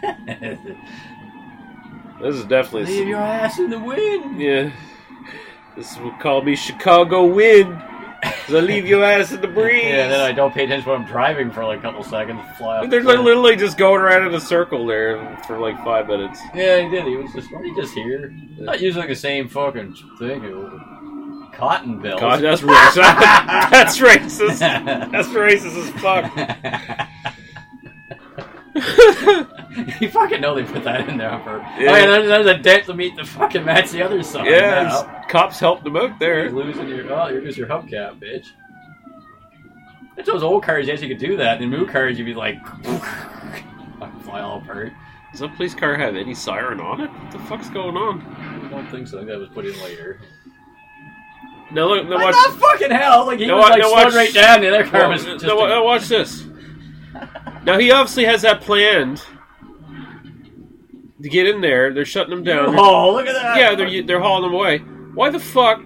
This 2.22 2.36
is 2.36 2.46
definitely 2.46 2.86
Leave 2.86 3.10
your 3.10 3.20
ass 3.20 3.60
in 3.60 3.70
the 3.70 3.78
wind. 3.80 4.40
yeah. 4.40 4.72
This 5.76 5.92
is 5.92 5.98
what 5.98 6.18
call 6.22 6.42
me 6.44 6.56
Chicago 6.56 7.26
wind. 7.26 7.78
I 8.48 8.52
leave 8.60 8.86
your 8.86 9.04
ass 9.04 9.32
in 9.32 9.42
the 9.42 9.48
breeze. 9.48 9.84
Yeah, 9.84 10.04
and 10.04 10.12
then 10.12 10.22
I 10.22 10.32
don't 10.32 10.54
pay 10.54 10.66
attention 10.66 10.92
when 10.92 11.02
I'm 11.02 11.08
driving 11.08 11.52
for 11.52 11.66
like 11.66 11.80
a 11.80 11.82
couple 11.82 12.04
seconds. 12.04 12.42
Fly 12.58 12.78
off 12.80 12.90
They're 12.90 13.00
the 13.02 13.06
cliff. 13.14 13.20
literally 13.22 13.56
just 13.56 13.78
going 13.78 14.02
around 14.02 14.28
in 14.28 14.34
a 14.36 14.40
circle 14.40 14.86
there 14.86 15.38
for 15.48 15.58
like 15.58 15.78
five 15.84 16.08
minutes. 16.08 16.40
Yeah, 16.54 16.82
he 16.82 16.90
did. 16.90 17.06
He 17.06 17.16
was 17.18 17.32
just, 17.34 17.52
wasn't 17.52 17.76
he 17.76 17.82
just 17.82 17.94
here? 17.94 18.34
Not 18.58 18.80
using 18.82 19.08
the 19.08 19.16
same 19.16 19.48
fucking 19.48 19.96
thing. 20.20 21.52
Cotton 21.54 22.00
bells. 22.02 22.20
God, 22.20 22.42
that's 22.42 22.62
racist. 22.64 22.96
that's 23.72 23.98
racist. 23.98 24.60
That's 25.12 25.28
racist 25.30 25.78
as 25.78 25.90
fuck. 26.02 26.32
you 30.02 30.10
fucking 30.10 30.42
know 30.42 30.56
they 30.56 30.64
put 30.64 30.84
that 30.84 31.08
in 31.10 31.18
there 31.18 31.40
for. 31.44 31.58
Yeah. 31.60 31.92
Oh, 31.92 31.96
yeah, 31.96 32.06
there's, 32.08 32.28
there's 32.28 32.46
a 32.48 32.58
dent 32.58 32.86
to 32.86 32.94
meet 32.94 33.16
the 33.16 33.24
fucking 33.26 33.66
match 33.66 33.92
the 33.92 34.02
other 34.04 34.22
side. 34.24 34.46
yeah, 34.48 35.24
cops 35.30 35.60
helped 35.60 35.84
them 35.84 35.96
out 35.98 36.18
there. 36.20 36.44
You're 36.46 36.52
losing 36.64 36.88
your. 36.88 37.12
Oh, 37.14 37.28
you're 37.28 37.42
losing 37.42 37.66
your 37.66 37.70
hubcap, 37.70 38.20
bitch. 38.20 38.48
It's 40.18 40.28
those 40.30 40.44
old 40.44 40.64
cars, 40.64 40.88
yes, 40.88 41.02
you 41.02 41.10
could 41.10 41.18
do 41.18 41.36
that. 41.38 41.62
In 41.62 41.70
new 41.70 41.86
cars, 41.86 42.18
you'd 42.18 42.26
be 42.26 42.34
like. 42.34 42.66
fucking 44.00 44.20
fly 44.22 44.42
all 44.42 44.60
apart. 44.60 44.94
Does 45.32 45.42
that 45.42 45.54
police 45.58 45.76
car 45.76 45.96
have 45.98 46.16
any 46.16 46.34
siren 46.34 46.80
on 46.80 47.02
it? 47.02 47.10
What 47.12 47.32
the 47.32 47.40
fuck's 47.40 47.70
going 47.70 47.98
on? 47.98 48.22
I 48.66 48.70
don't 48.70 48.88
think 48.90 49.08
so. 49.08 49.18
I 49.18 49.20
think 49.22 49.32
that 49.32 49.40
was 49.40 49.50
put 49.50 49.66
in 49.66 49.78
later. 49.84 50.22
Now 51.72 51.88
look, 51.88 52.06
now 52.08 52.16
What 52.16 52.34
watch. 52.34 52.46
the 52.54 52.58
fucking 52.60 52.92
hell? 52.92 53.26
Like 53.26 53.40
he 53.40 53.48
No, 53.48 53.58
was 53.58 53.64
wa- 53.64 53.70
like 53.72 53.82
no, 53.82 53.90
slowed 53.90 54.14
right 54.14 54.34
down. 54.34 54.62
The 54.62 54.70
other 54.70 54.84
car 54.90 55.02
Well, 55.02 55.10
was 55.12 55.26
just. 55.26 55.46
wa- 55.46 55.66
a- 55.66 55.70
now 55.70 55.84
watch 55.84 56.08
this. 56.08 56.46
Now 57.66 57.78
he 57.80 57.92
obviously 57.92 58.24
has 58.26 58.44
that 58.44 58.62
planned 58.62 59.22
to 61.22 61.30
get 61.30 61.48
in 61.48 61.62
there. 61.62 61.94
They're 61.94 62.06
shutting 62.06 62.32
them 62.32 62.44
down. 62.44 62.78
Oh, 62.78 63.14
look 63.14 63.28
at 63.28 63.34
that! 63.34 63.58
Yeah, 63.58 63.76
they're 63.76 64.04
they're 64.04 64.20
hauling 64.20 64.44
them 64.44 64.54
away. 64.54 64.80
Why 65.14 65.30
the 65.30 65.40
fuck 65.40 65.82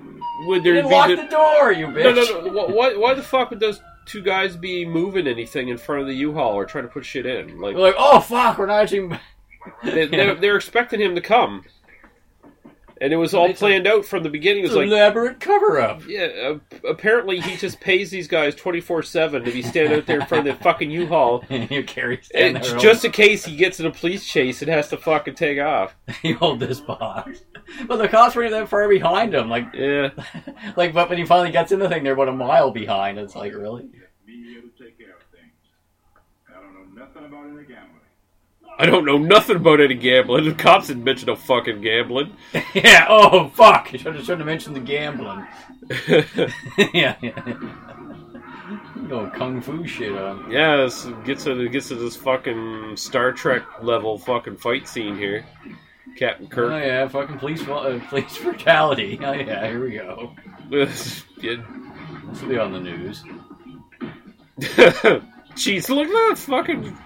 would 0.47 0.63
there 0.63 0.81
be 0.81 0.89
lock 0.89 1.09
the, 1.09 1.17
the 1.17 1.23
door, 1.27 1.71
you 1.71 1.87
bitch. 1.87 2.03
no 2.03 2.13
no 2.13 2.51
no? 2.51 2.65
Why 2.67 2.95
why 2.95 3.13
the 3.13 3.23
fuck 3.23 3.49
would 3.49 3.59
those 3.59 3.81
two 4.05 4.21
guys 4.21 4.55
be 4.55 4.85
moving 4.85 5.27
anything 5.27 5.67
in 5.69 5.77
front 5.77 6.01
of 6.01 6.07
the 6.07 6.15
U-Haul 6.15 6.53
or 6.55 6.65
trying 6.65 6.85
to 6.85 6.89
put 6.89 7.05
shit 7.05 7.25
in? 7.25 7.59
Like 7.59 7.75
We're 7.75 7.81
like, 7.81 7.95
oh 7.97 8.19
fuck, 8.19 8.57
we're 8.57 8.65
not 8.65 8.81
actually. 8.81 9.19
they, 9.83 10.05
they're 10.07 10.55
expecting 10.55 10.99
him 11.01 11.15
to 11.15 11.21
come, 11.21 11.63
and 13.01 13.13
it 13.13 13.15
was 13.17 13.33
all 13.33 13.45
It's 13.49 13.59
a- 13.59 13.63
planned 13.65 13.87
out 13.87 14.05
from 14.05 14.23
the 14.23 14.29
beginning. 14.29 14.63
It 14.63 14.67
was 14.67 14.75
an 14.75 14.79
like 14.81 14.87
elaborate 14.89 15.39
cover 15.39 15.79
up. 15.79 16.01
yeah, 16.07 16.25
uh, 16.25 16.59
apparently 16.87 17.39
he 17.39 17.55
just 17.57 17.79
pays 17.79 18.09
these 18.11 18.27
guys 18.27 18.55
twenty 18.55 18.81
four 18.81 19.03
seven 19.03 19.43
to 19.43 19.51
be 19.51 19.61
standing 19.61 19.97
out 19.97 20.05
there 20.05 20.19
in 20.19 20.25
front 20.27 20.47
of 20.47 20.57
the 20.57 20.63
fucking 20.63 20.91
U-Haul. 20.91 21.43
you 21.49 21.83
carry 21.83 22.15
And 22.33 22.57
stand 22.57 22.63
there, 22.63 22.77
just 22.79 23.05
in 23.05 23.11
case 23.11 23.45
he 23.45 23.55
gets 23.55 23.79
in 23.79 23.85
a 23.85 23.91
police 23.91 24.25
chase 24.25 24.61
and 24.61 24.69
has 24.69 24.89
to 24.89 24.97
fucking 24.97 25.35
take 25.35 25.59
off. 25.59 25.95
you 26.23 26.35
hold 26.35 26.59
this 26.59 26.79
box. 26.79 27.41
But 27.87 27.97
the 27.97 28.07
cops 28.07 28.35
weren't 28.35 28.51
that 28.51 28.67
far 28.69 28.87
behind 28.89 29.33
him. 29.33 29.49
Like, 29.49 29.67
Yeah. 29.73 30.09
like, 30.75 30.93
but 30.93 31.07
when 31.09 31.17
he 31.17 31.25
finally 31.25 31.51
gets 31.51 31.71
in 31.71 31.79
the 31.79 31.87
thing, 31.89 32.03
they're 32.03 32.13
about 32.13 32.29
a 32.29 32.33
mile 32.33 32.71
behind. 32.71 33.17
It's 33.19 33.35
like, 33.35 33.53
really? 33.53 33.87
Be 34.25 34.43
here 34.43 34.61
to 34.61 34.83
take 34.83 34.97
care 34.97 35.15
of 35.15 35.23
things. 35.31 35.53
I 36.49 36.59
don't 36.61 36.73
know 36.73 37.03
nothing 37.05 37.25
about 37.25 37.45
any 37.45 37.63
gambling. 37.67 37.98
I 38.79 38.85
don't 38.85 39.03
know 39.03 39.17
nothing 39.17 39.57
about 39.57 39.81
any 39.81 39.95
gambling. 39.95 40.45
The 40.45 40.53
cops 40.53 40.87
didn't 40.87 41.03
mention 41.03 41.27
no 41.27 41.35
fucking 41.35 41.81
gambling. 41.81 42.33
yeah. 42.73 43.07
Oh 43.09 43.49
fuck! 43.49 43.91
You 43.91 43.99
should 43.99 44.15
have, 44.15 44.25
should 44.25 44.37
have 44.37 44.47
mentioned 44.47 44.73
the 44.77 44.79
gambling. 44.79 45.45
yeah. 46.93 47.17
yeah. 47.21 47.57
Going 49.09 49.31
kung 49.31 49.59
fu 49.61 49.85
shit 49.85 50.15
on. 50.15 50.49
yeah, 50.49 50.77
this 50.77 51.07
gets 51.25 51.43
to 51.43 51.67
gets 51.67 51.89
to 51.89 51.95
this 51.95 52.15
fucking 52.15 52.95
Star 52.95 53.33
Trek 53.33 53.63
level 53.81 54.17
fucking 54.17 54.55
fight 54.55 54.87
scene 54.87 55.17
here. 55.17 55.45
Captain 56.15 56.47
Kirk. 56.47 56.71
Oh 56.71 56.77
yeah, 56.77 57.05
fucking 57.09 57.37
police, 57.37 57.67
uh, 57.67 57.99
police 58.07 58.37
brutality. 58.37 59.19
Oh 59.23 59.33
yeah, 59.33 59.67
here 59.67 59.83
we 59.83 59.91
go. 59.91 60.33
This 60.69 61.25
will 61.41 62.47
be 62.47 62.57
on 62.57 62.71
the 62.71 62.79
news. 62.79 63.23
Jeez, 65.55 65.89
look 65.89 66.07
at 66.07 66.29
that 66.29 66.37
fucking. 66.37 66.97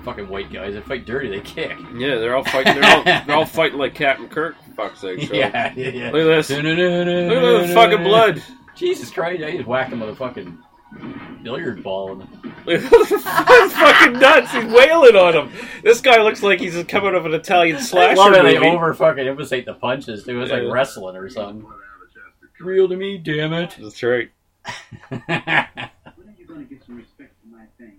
Fucking 0.00 0.28
white 0.28 0.52
guys. 0.52 0.74
They 0.74 0.80
fight 0.80 1.06
dirty. 1.06 1.28
They 1.28 1.40
kick. 1.40 1.76
Yeah, 1.94 2.16
they're 2.16 2.36
all 2.36 2.44
fighting. 2.44 2.80
They're 2.80 2.96
all, 2.96 3.04
they're 3.04 3.36
all 3.36 3.46
fighting 3.46 3.78
like 3.78 3.94
Captain 3.94 4.28
Kirk. 4.28 4.56
For 4.64 4.72
fuck's 4.72 5.00
sake. 5.00 5.22
So. 5.22 5.34
Yeah, 5.34 5.72
yeah, 5.76 5.88
yeah. 5.88 6.10
Look 6.10 6.22
at 6.22 6.36
this. 6.46 6.50
Look 6.50 6.64
Look 6.64 6.74
at 6.76 7.66
the 7.68 7.74
fucking 7.74 8.02
blood. 8.02 8.42
Jesus 8.74 9.10
Christ! 9.10 9.42
I 9.42 9.56
just 9.56 9.66
whacked 9.66 9.92
him 9.92 10.00
with 10.00 10.10
a 10.10 10.16
fucking 10.16 10.58
billiard 11.42 11.82
ball. 11.82 12.26
And 12.66 12.82
That's 12.82 13.72
fucking 13.72 14.18
nuts. 14.18 14.52
He's 14.52 14.64
wailing 14.64 15.16
on 15.16 15.34
him. 15.34 15.52
This 15.82 16.00
guy 16.02 16.22
looks 16.22 16.42
like 16.42 16.60
he's 16.60 16.82
coming 16.84 17.14
of 17.14 17.24
an 17.24 17.32
Italian 17.32 17.76
I 17.76 17.80
slasher 17.80 18.16
love 18.16 18.32
it. 18.34 18.42
They 18.42 18.58
over 18.58 18.92
fucking 18.92 19.26
emphasize 19.26 19.64
the 19.64 19.74
punches. 19.74 20.24
too. 20.24 20.32
It 20.32 20.34
was 20.34 20.50
like 20.50 20.62
wrestling 20.70 21.16
or 21.16 21.28
something. 21.30 21.66
Real 22.60 22.86
to 22.88 22.96
me, 22.96 23.16
damn 23.16 23.54
it. 23.54 23.76
That's 23.80 24.02
right. 24.02 24.30
When 25.08 25.22
are 25.28 25.70
you 26.38 26.46
going 26.46 26.60
to 26.60 26.74
get 26.74 26.84
some 26.84 26.96
respect 26.96 27.32
for 27.40 27.48
my 27.48 27.64
thing? 27.78 27.96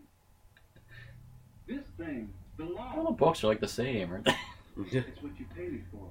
This 1.67 1.87
thing, 1.97 2.29
the 2.50 2.50
law, 2.50 2.50
All 2.95 3.05
the 3.05 3.11
books 3.11 3.43
are 3.43 3.47
like 3.47 3.59
the 3.59 3.67
same, 3.67 4.11
aren't 4.11 4.25
they? 4.25 4.35
it's 4.91 5.21
what 5.21 5.31
you 5.39 5.45
paid 5.55 5.73
me 5.73 5.81
for. 5.91 6.07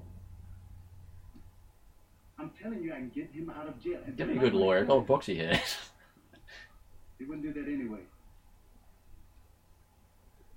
I'm 2.38 2.50
telling 2.62 2.82
you, 2.82 2.92
I 2.92 2.96
can 2.96 3.10
get 3.10 3.30
him 3.32 3.50
out 3.50 3.68
of 3.68 3.82
jail. 3.82 4.00
Give 4.16 4.28
me 4.28 4.36
a 4.36 4.40
good 4.40 4.54
lawyer. 4.54 4.80
Look 4.80 4.90
all 4.90 5.00
the 5.00 5.06
books 5.06 5.26
he 5.26 5.38
has. 5.38 5.58
He 7.18 7.26
wouldn't 7.26 7.44
do 7.44 7.52
that 7.52 7.68
anyway. 7.70 7.98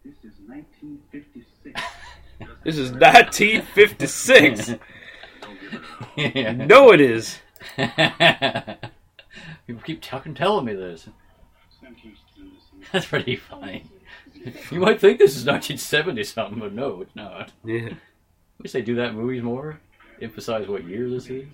This 0.06 0.16
is 0.24 0.40
1956. 0.48 1.82
This 2.64 2.78
is 2.78 2.92
1956. 2.92 4.76
yeah. 6.16 6.52
no, 6.54 6.94
it 6.94 7.02
is. 7.02 7.40
People 9.68 9.84
keep 9.84 10.04
fucking 10.04 10.36
telling 10.36 10.66
me 10.66 10.74
this. 10.74 11.08
That's 12.92 13.06
pretty 13.06 13.36
funny. 13.36 13.86
You 14.72 14.80
might 14.80 15.00
think 15.00 15.20
this 15.20 15.36
is 15.36 15.46
1970 15.46 16.24
something, 16.24 16.60
but 16.60 16.74
no, 16.74 17.02
it's 17.02 17.16
not. 17.16 17.52
Yeah. 17.64 17.90
Wish 18.60 18.72
they 18.72 18.82
do 18.82 18.96
that 18.96 19.10
in 19.10 19.16
movies 19.16 19.44
more. 19.44 19.80
Emphasize 20.22 20.68
what 20.68 20.86
year 20.86 21.10
this 21.10 21.30
is. 21.30 21.48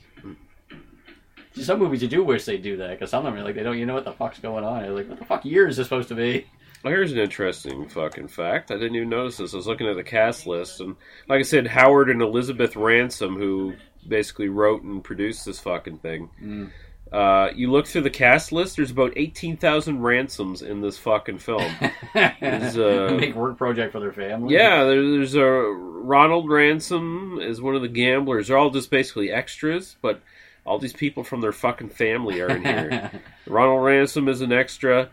See, 1.55 1.63
some 1.63 1.79
movies 1.79 2.01
you 2.01 2.07
do 2.07 2.23
wish 2.23 2.45
they 2.45 2.57
do 2.57 2.77
that 2.77 2.91
because 2.91 3.09
some 3.09 3.25
of 3.25 3.33
them 3.33 3.41
are 3.41 3.45
like 3.45 3.55
they 3.55 3.63
don't. 3.63 3.77
You 3.77 3.85
know 3.85 3.95
what 3.95 4.05
the 4.05 4.11
fuck's 4.11 4.39
going 4.39 4.63
on? 4.63 4.83
They're 4.83 4.91
like, 4.91 5.09
what 5.09 5.19
the 5.19 5.25
fuck 5.25 5.45
year 5.45 5.67
is 5.67 5.77
this 5.77 5.87
supposed 5.87 6.09
to 6.09 6.15
be? 6.15 6.45
Well, 6.83 6.93
here's 6.93 7.11
an 7.11 7.17
interesting 7.17 7.89
fucking 7.89 8.29
fact. 8.29 8.71
I 8.71 8.75
didn't 8.75 8.95
even 8.95 9.09
notice 9.09 9.37
this. 9.37 9.53
I 9.53 9.57
was 9.57 9.67
looking 9.67 9.87
at 9.87 9.97
the 9.97 10.03
cast 10.03 10.47
list, 10.47 10.79
and 10.79 10.95
like 11.27 11.39
I 11.39 11.43
said, 11.43 11.67
Howard 11.67 12.09
and 12.09 12.21
Elizabeth 12.21 12.75
Ransom, 12.75 13.35
who 13.35 13.73
basically 14.07 14.47
wrote 14.47 14.83
and 14.83 15.03
produced 15.03 15.45
this 15.45 15.59
fucking 15.59 15.97
thing. 15.97 16.29
Mm. 16.41 16.69
Uh, 17.11 17.49
you 17.55 17.71
look 17.71 17.87
through 17.87 18.01
the 18.01 18.09
cast 18.09 18.51
list. 18.51 18.75
There's 18.75 18.91
about 18.91 19.13
eighteen 19.15 19.57
thousand 19.57 20.01
ransoms 20.01 20.61
in 20.61 20.81
this 20.81 20.97
fucking 20.97 21.39
film. 21.39 21.71
It's, 22.15 22.77
uh, 22.77 23.15
Make 23.19 23.35
work 23.35 23.57
project 23.57 23.91
for 23.91 23.99
their 23.99 24.11
family. 24.13 24.53
Yeah, 24.55 24.83
there, 24.83 25.01
there's 25.01 25.35
a 25.35 25.43
Ronald 25.43 26.49
Ransom 26.49 27.39
is 27.41 27.61
one 27.61 27.75
of 27.75 27.81
the 27.81 27.87
gamblers. 27.87 28.47
They're 28.47 28.57
all 28.57 28.69
just 28.69 28.89
basically 28.91 29.31
extras, 29.31 29.95
but 30.01 30.21
all 30.65 30.79
these 30.79 30.93
people 30.93 31.23
from 31.23 31.41
their 31.41 31.51
fucking 31.51 31.89
family 31.89 32.41
are 32.41 32.49
in 32.49 32.63
here. 32.63 33.11
Ronald 33.47 33.83
Ransom 33.83 34.27
is 34.27 34.41
an 34.41 34.51
extra. 34.51 35.09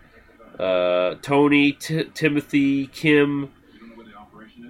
Uh, 0.59 1.17
Tony, 1.23 1.73
T- 1.73 2.05
Timothy, 2.15 2.87
Kim, 2.87 3.53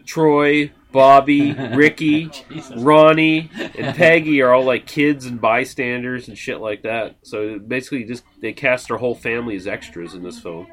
Troy, 0.05 0.70
Bobby, 0.93 1.53
Ricky, 1.74 2.30
Ronnie, 2.76 3.51
and 3.55 3.97
Peggy 3.97 4.41
are 4.43 4.53
all 4.53 4.64
like 4.64 4.87
kids 4.87 5.26
and 5.26 5.41
bystanders 5.41 6.28
and 6.28 6.39
shit 6.39 6.61
like 6.61 6.82
that. 6.82 7.16
So 7.22 7.59
basically, 7.59 8.05
just 8.05 8.24
they 8.41 8.53
cast 8.53 8.89
their 8.89 8.97
whole 8.97 9.14
family 9.14 9.57
as 9.57 9.66
extras 9.66 10.14
in 10.14 10.22
this 10.22 10.39
film. 10.39 10.66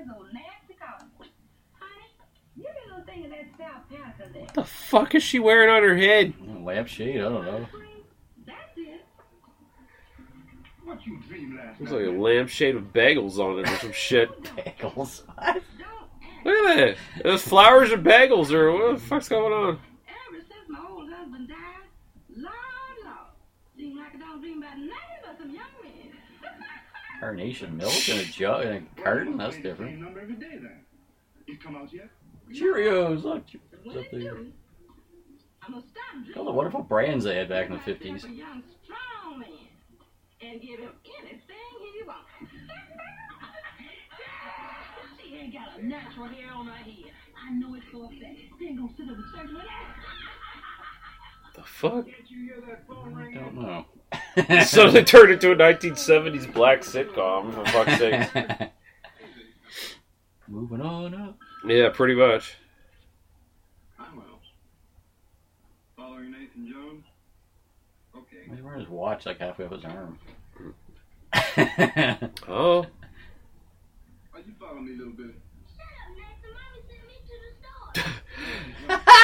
What 4.34 4.53
the 4.53 4.64
fuck 4.64 5.16
is 5.16 5.24
she 5.24 5.39
wearing 5.39 5.70
on 5.70 5.84
her 5.84 5.97
head? 5.97 6.34
Lampshade. 6.64 7.18
I 7.18 7.24
don't 7.24 7.45
know. 7.45 7.66
What 10.84 11.05
you 11.07 11.20
dream 11.28 11.57
last 11.57 11.80
Looks 11.80 11.91
like 11.93 12.05
a 12.05 12.09
lampshade 12.11 12.76
with 12.76 12.91
bagels 12.93 13.39
on 13.39 13.59
it 13.59 13.70
or 13.70 13.78
some 13.78 13.93
shit. 13.93 14.30
Bagels. 14.43 15.24
Look 16.45 16.55
at 16.55 16.76
that. 16.76 16.97
There's 17.24 17.41
flowers 17.41 17.91
and 17.91 18.05
bagels, 18.05 18.51
or 18.51 18.72
what 18.72 18.95
the 18.95 18.99
fuck's 18.99 19.30
going 19.30 19.53
on? 19.53 19.70
Ever 19.70 20.41
since 20.41 20.68
my 20.68 20.80
old 20.89 21.09
husband 21.09 21.47
died, 21.47 21.88
Lord, 22.36 22.53
Lord, 23.05 23.18
seems 23.78 23.97
like 23.97 24.14
I 24.14 24.18
don't 24.18 24.41
dream 24.41 24.57
about 24.57 24.78
nothing 24.78 24.91
but 25.26 25.38
some 25.39 25.49
young 25.51 25.66
men. 25.82 26.11
Carnation 27.24 27.78
milk 27.78 28.09
in 28.09 28.19
a 28.19 28.26
jug 28.26 28.65
in 28.65 28.74
a 28.74 29.01
carton. 29.01 29.38
That's 29.38 29.55
different. 29.55 29.97
number 29.97 30.19
every 30.19 30.36
day 30.36 30.57
then. 30.57 30.82
You 31.47 31.57
come 31.57 31.78
out 31.78 31.93
yet? 31.93 32.09
Cheerios. 32.51 33.24
Look. 33.24 33.45
They 33.86 34.09
do. 34.11 34.51
All 36.36 36.43
the 36.43 36.51
wonderful 36.51 36.84
brands 36.84 37.24
they 37.24 37.36
had 37.36 37.47
back 37.47 37.67
in 37.67 37.74
the 37.76 37.80
fifties. 37.80 38.26
and 38.26 38.36
give 40.61 40.80
him 40.80 40.91
anything 41.21 41.39
he 41.93 42.03
wants. 42.05 42.30
she 45.24 45.36
ain't 45.38 45.53
got 45.53 45.80
a 45.80 45.86
natural 45.86 46.28
hair 46.28 46.51
on 46.53 46.67
her 46.67 46.74
head. 46.74 47.13
I 47.41 47.53
know 47.53 47.74
it 47.76 47.84
for 47.89 48.03
a 48.03 48.09
fact. 48.09 48.38
Ain't 48.61 48.78
gonna 48.78 48.91
sit 48.97 49.09
up 49.09 49.15
and 49.15 49.24
search. 49.34 49.49
The 51.56 51.64
fuck? 51.64 52.08
I 52.08 53.34
don't 53.34 53.56
know. 53.56 53.86
Suddenly 54.64 55.04
turned 55.04 55.32
into 55.34 55.51
a 55.51 55.56
1970s 55.56 56.51
black 56.54 56.82
sitcom, 56.82 57.54
for 57.54 57.66
fuck's 57.72 57.97
sake. 57.97 58.70
Moving 60.47 60.82
on 60.82 61.14
up. 61.14 61.38
Yeah, 61.66 61.89
pretty 61.89 62.16
much. 62.16 62.56
I'm 63.97 64.20
out. 64.20 64.41
Following 65.95 66.32
Nathan 66.32 66.68
Jones? 66.68 67.06
Okay. 68.16 68.43
He's 68.49 68.62
wearing 68.62 68.82
his 68.82 68.89
watch 68.89 69.26
like 69.26 69.39
halfway 69.39 69.66
up 69.66 69.72
his 69.72 69.86
arm. 69.86 70.20
Oh, 72.47 72.86
Why'd 74.32 74.45
you 74.47 74.54
follow 74.60 74.80
me 74.80 74.93
a 74.93 74.97
little 74.97 75.14
bit? 75.14 75.36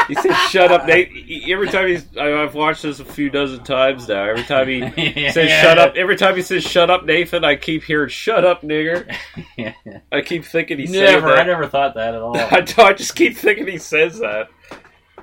He 0.10 0.16
said, 0.16 0.34
"Shut 0.49 0.72
up, 0.72 0.86
Nate." 0.86 1.45
Every 1.49 1.70
time 1.70 1.88
he's, 1.88 2.05
I- 2.18 2.43
I've 2.43 2.53
watched 2.55 2.82
this 2.84 2.99
a 2.99 3.05
few 3.05 3.30
dozen 3.30 3.64
times 3.64 4.10
now. 4.10 4.24
Every 4.24 4.43
time 4.43 4.68
he 4.68 4.82
says 5.32 5.47
Yeah. 5.49 5.62
"shut 5.62 5.78
up," 5.78 5.95
every 5.95 6.18
time 6.18 6.36
he 6.36 6.41
says 6.41 6.64
"shut 6.64 6.89
up, 6.89 7.05
Nathan," 7.05 7.45
I 7.45 7.55
keep 7.55 7.84
hearing 7.84 8.10
"shut 8.10 8.43
up, 8.43 8.62
nigger." 8.64 9.16
Yeah. 9.57 9.74
I 10.12 10.20
keep 10.22 10.43
thinking 10.43 10.80
he 10.80 10.88
Never. 10.88 11.30
I 11.30 11.43
never 11.43 11.68
thought 11.68 11.93
that 11.95 12.14
at 12.16 12.22
all. 12.22 12.36
I, 12.38 12.66
I 12.78 12.93
just 12.93 13.16
keep 13.16 13.38
thinking 13.38 13.68
he 13.68 13.78
says 13.78 14.20
that. 14.20 14.49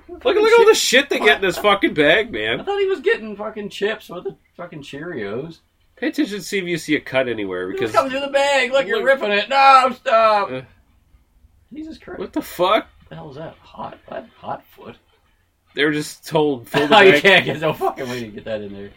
Look, 0.08 0.24
look 0.24 0.36
at 0.36 0.58
all 0.60 0.66
the 0.66 0.74
shit 0.74 1.08
they 1.10 1.18
get 1.18 1.36
in 1.36 1.42
this 1.42 1.58
fucking 1.58 1.92
bag, 1.94 2.32
man. 2.32 2.60
I 2.60 2.64
thought 2.64 2.78
he 2.80 2.86
was 2.86 3.00
getting 3.00 3.36
fucking 3.36 3.68
chips 3.68 4.08
with 4.08 4.24
the 4.24 4.36
fucking 4.56 4.82
Cheerios. 4.82 5.58
Pay 5.96 6.08
attention 6.08 6.38
to 6.38 6.42
see 6.44 6.58
if 6.58 6.64
you 6.64 6.78
see 6.78 6.94
a 6.94 7.00
cut 7.00 7.28
anywhere 7.28 7.70
Because 7.72 7.90
coming 7.90 8.10
through 8.10 8.20
the 8.20 8.28
bag. 8.28 8.70
Look, 8.70 8.86
you're 8.86 8.98
Look. 8.98 9.06
ripping 9.06 9.32
it. 9.32 9.48
No, 9.48 9.90
stop. 9.94 10.50
Uh. 10.50 10.60
Jesus 11.72 11.98
Christ. 11.98 12.20
what 12.20 12.32
the 12.32 12.42
fuck? 12.42 12.86
What 13.06 13.10
the 13.10 13.14
hell 13.16 13.30
is 13.30 13.36
that? 13.36 13.54
Hot? 13.60 13.98
What? 14.06 14.26
Hot 14.38 14.64
foot? 14.66 14.96
They 15.74 15.84
were 15.84 15.92
just 15.92 16.26
told 16.26 16.68
fill 16.68 16.82
oh, 16.84 16.86
the 16.88 16.96
Oh, 16.96 17.00
you 17.02 17.12
bag. 17.12 17.22
can't 17.22 17.44
get 17.44 17.60
no 17.60 17.72
fucking 17.72 18.08
way 18.08 18.20
to 18.20 18.28
get 18.28 18.44
that 18.46 18.62
in 18.62 18.72
there. 18.72 18.90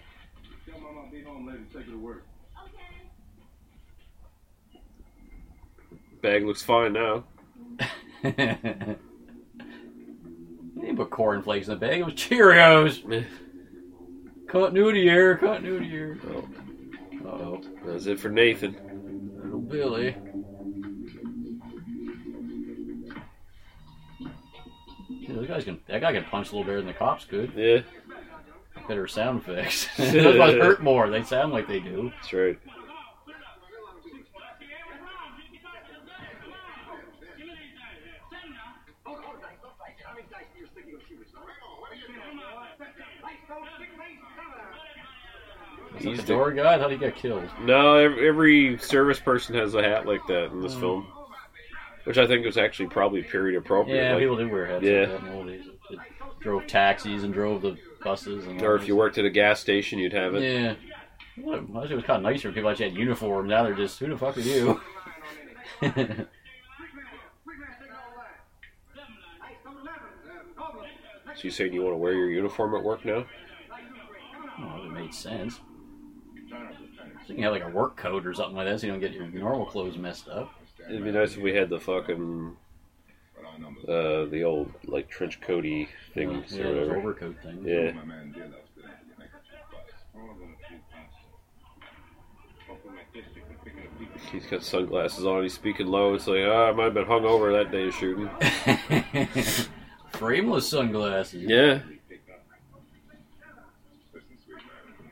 Tell 0.68 0.80
Mama 0.80 1.01
I'll 1.05 1.12
be 1.12 1.22
home 1.22 1.45
later. 1.45 1.60
Take 1.72 1.86
her 1.86 1.91
to 1.91 1.97
work. 1.97 2.26
Bag 6.22 6.43
looks 6.45 6.64
fine 6.64 6.93
now. 6.93 7.24
They 10.76 10.86
didn't 10.86 10.97
put 10.97 11.10
cornflakes 11.10 11.68
in 11.68 11.74
the 11.74 11.80
bag. 11.80 11.99
It 11.99 12.05
was 12.05 12.14
Cheerios. 12.14 13.03
Continuity 14.47 15.10
error. 15.10 15.36
Continuity 15.36 15.93
error. 15.93 16.18
Oh, 16.30 16.47
Oh, 17.28 17.62
that's 17.86 18.05
it 18.05 18.18
for 18.20 18.30
Nathan. 18.30 18.78
little 19.43 19.60
Billy. 19.60 20.16
Yeah, 25.30 25.36
those 25.36 25.47
guys 25.47 25.63
can. 25.63 25.80
That 25.88 26.01
guy 26.01 26.11
can 26.13 26.23
punch 26.25 26.51
a 26.51 26.55
little 26.55 26.63
better 26.63 26.77
than 26.77 26.88
the 26.88 26.93
cops 26.93 27.25
could. 27.25 27.53
Yeah, 27.55 27.82
Better 28.88 29.07
sound 29.07 29.41
effects. 29.41 29.88
those 29.97 30.38
must 30.38 30.55
hurt 30.55 30.82
more. 30.82 31.09
They 31.09 31.23
sound 31.23 31.53
like 31.53 31.67
they 31.67 31.80
do. 31.80 32.11
that's 32.15 32.34
right. 32.34 32.59
He's 45.99 46.17
the 46.17 46.23
door 46.23 46.51
guy? 46.53 46.75
I 46.75 46.77
thought 46.77 46.91
he 46.91 46.97
got 46.97 47.15
killed. 47.15 47.43
No, 47.61 47.95
every, 47.95 48.27
every 48.27 48.77
service 48.77 49.19
person 49.19 49.53
has 49.55 49.75
a 49.75 49.84
hat 49.84 50.05
like 50.05 50.25
that 50.27 50.45
in 50.45 50.61
this 50.61 50.73
oh. 50.75 50.80
film, 50.80 51.07
which 52.06 52.18
I 52.18 52.26
think 52.28 52.45
was 52.45 52.58
actually 52.58 52.89
probably 52.89 53.22
period 53.24 53.58
appropriate. 53.58 53.95
Yeah, 54.04 54.12
like- 54.14 54.20
people 54.22 54.38
do 54.38 54.50
wear 54.50 54.66
hats 54.66 54.84
Yeah. 54.84 55.00
like 55.02 55.20
in 55.20 55.26
the 55.26 55.34
old 55.34 55.47
days. 55.47 55.66
It 55.91 56.00
drove 56.39 56.68
taxis 56.68 57.24
and 57.24 57.34
drove 57.34 57.62
the 57.62 57.78
buses. 58.04 58.45
And 58.47 58.62
or 58.62 58.76
if 58.76 58.88
you 58.88 58.95
worked 58.95 59.18
at 59.18 59.26
a 59.26 59.30
gas 59.30 59.60
station, 59.60 60.00
you'd 60.00 60.14
have 60.14 60.36
it. 60.36 60.43
Yeah. 60.43 60.76
Well, 61.38 61.56
I 61.76 61.84
it 61.86 61.91
was 61.93 62.04
kind 62.04 62.18
of 62.18 62.22
nicer. 62.32 62.52
People 62.52 62.70
actually 62.70 62.89
had 62.89 62.97
uniforms. 62.97 63.50
Now 63.50 63.64
they're 63.64 63.74
just, 63.74 64.00
who 64.00 64.08
the 64.08 64.18
fuck 64.18 64.38
are 64.38 64.41
you? 64.41 64.80
So 71.36 71.43
you 71.43 71.52
saying 71.52 71.74
you 71.74 71.82
want 71.84 71.93
to 71.93 71.97
wear 71.97 72.14
your 72.14 72.30
uniform 72.30 72.76
at 72.76 72.84
work 72.84 73.06
now? 73.06 73.26
Oh, 74.62 74.84
it 74.86 74.91
made 74.91 75.14
sense. 75.14 75.60
So 76.50 76.58
you 77.28 77.36
can 77.36 77.43
have 77.43 77.54
like 77.54 77.64
a 77.64 77.70
work 77.70 77.95
coat 77.95 78.26
or 78.26 78.34
something 78.34 78.56
like 78.56 78.68
that 78.68 78.80
so 78.82 78.88
you 78.88 78.91
don't 78.93 79.00
get 79.00 79.14
your 79.14 79.28
normal 79.28 79.66
clothes 79.66 79.97
messed 79.97 80.28
up. 80.28 80.52
It'd 80.89 81.03
be 81.03 81.11
nice 81.11 81.33
if 81.35 81.41
we 81.41 81.53
had 81.53 81.69
the 81.69 81.79
fucking 81.79 82.57
uh, 83.87 84.25
the 84.25 84.43
old 84.43 84.71
like 84.85 85.09
trench 85.09 85.39
coaty 85.41 85.87
things 86.13 86.51
yeah, 86.51 86.63
or 86.65 86.73
those 86.73 86.87
whatever. 86.87 86.97
overcoat 86.99 87.35
things. 87.43 87.65
Yeah. 87.65 87.91
My 87.91 88.03
man 88.03 88.31
did 88.31 88.43
upstairs. 88.43 88.97
Make 89.17 89.27
a 89.29 89.39
fuss. 89.71 89.91
All 90.15 90.31
of 90.31 90.39
them 90.39 90.55
a 90.63 90.67
few 90.67 90.79
passes. 90.91 91.15
Open 92.69 92.91
my 92.95 93.01
district 93.13 93.49
and 93.49 93.63
picking 93.63 93.79
up 93.81 93.99
people. 93.99 94.19
He's 94.31 94.45
got 94.45 94.63
sunglasses 94.63 95.25
on. 95.25 95.43
He's 95.43 95.53
speaking 95.53 95.87
low. 95.87 96.13
It's 96.15 96.27
like, 96.27 96.41
ah, 96.45 96.67
I 96.69 96.71
might 96.71 96.85
have 96.85 96.93
been 96.93 97.05
hung 97.05 97.25
over 97.25 97.51
that 97.53 97.71
day 97.71 97.87
of 97.87 97.93
shooting. 97.95 98.29
Frameless 100.13 100.67
sunglasses. 100.69 101.43
Yeah. 101.43 101.79
Listen, 104.13 104.37
sweet 104.43 104.57
man. 104.57 105.11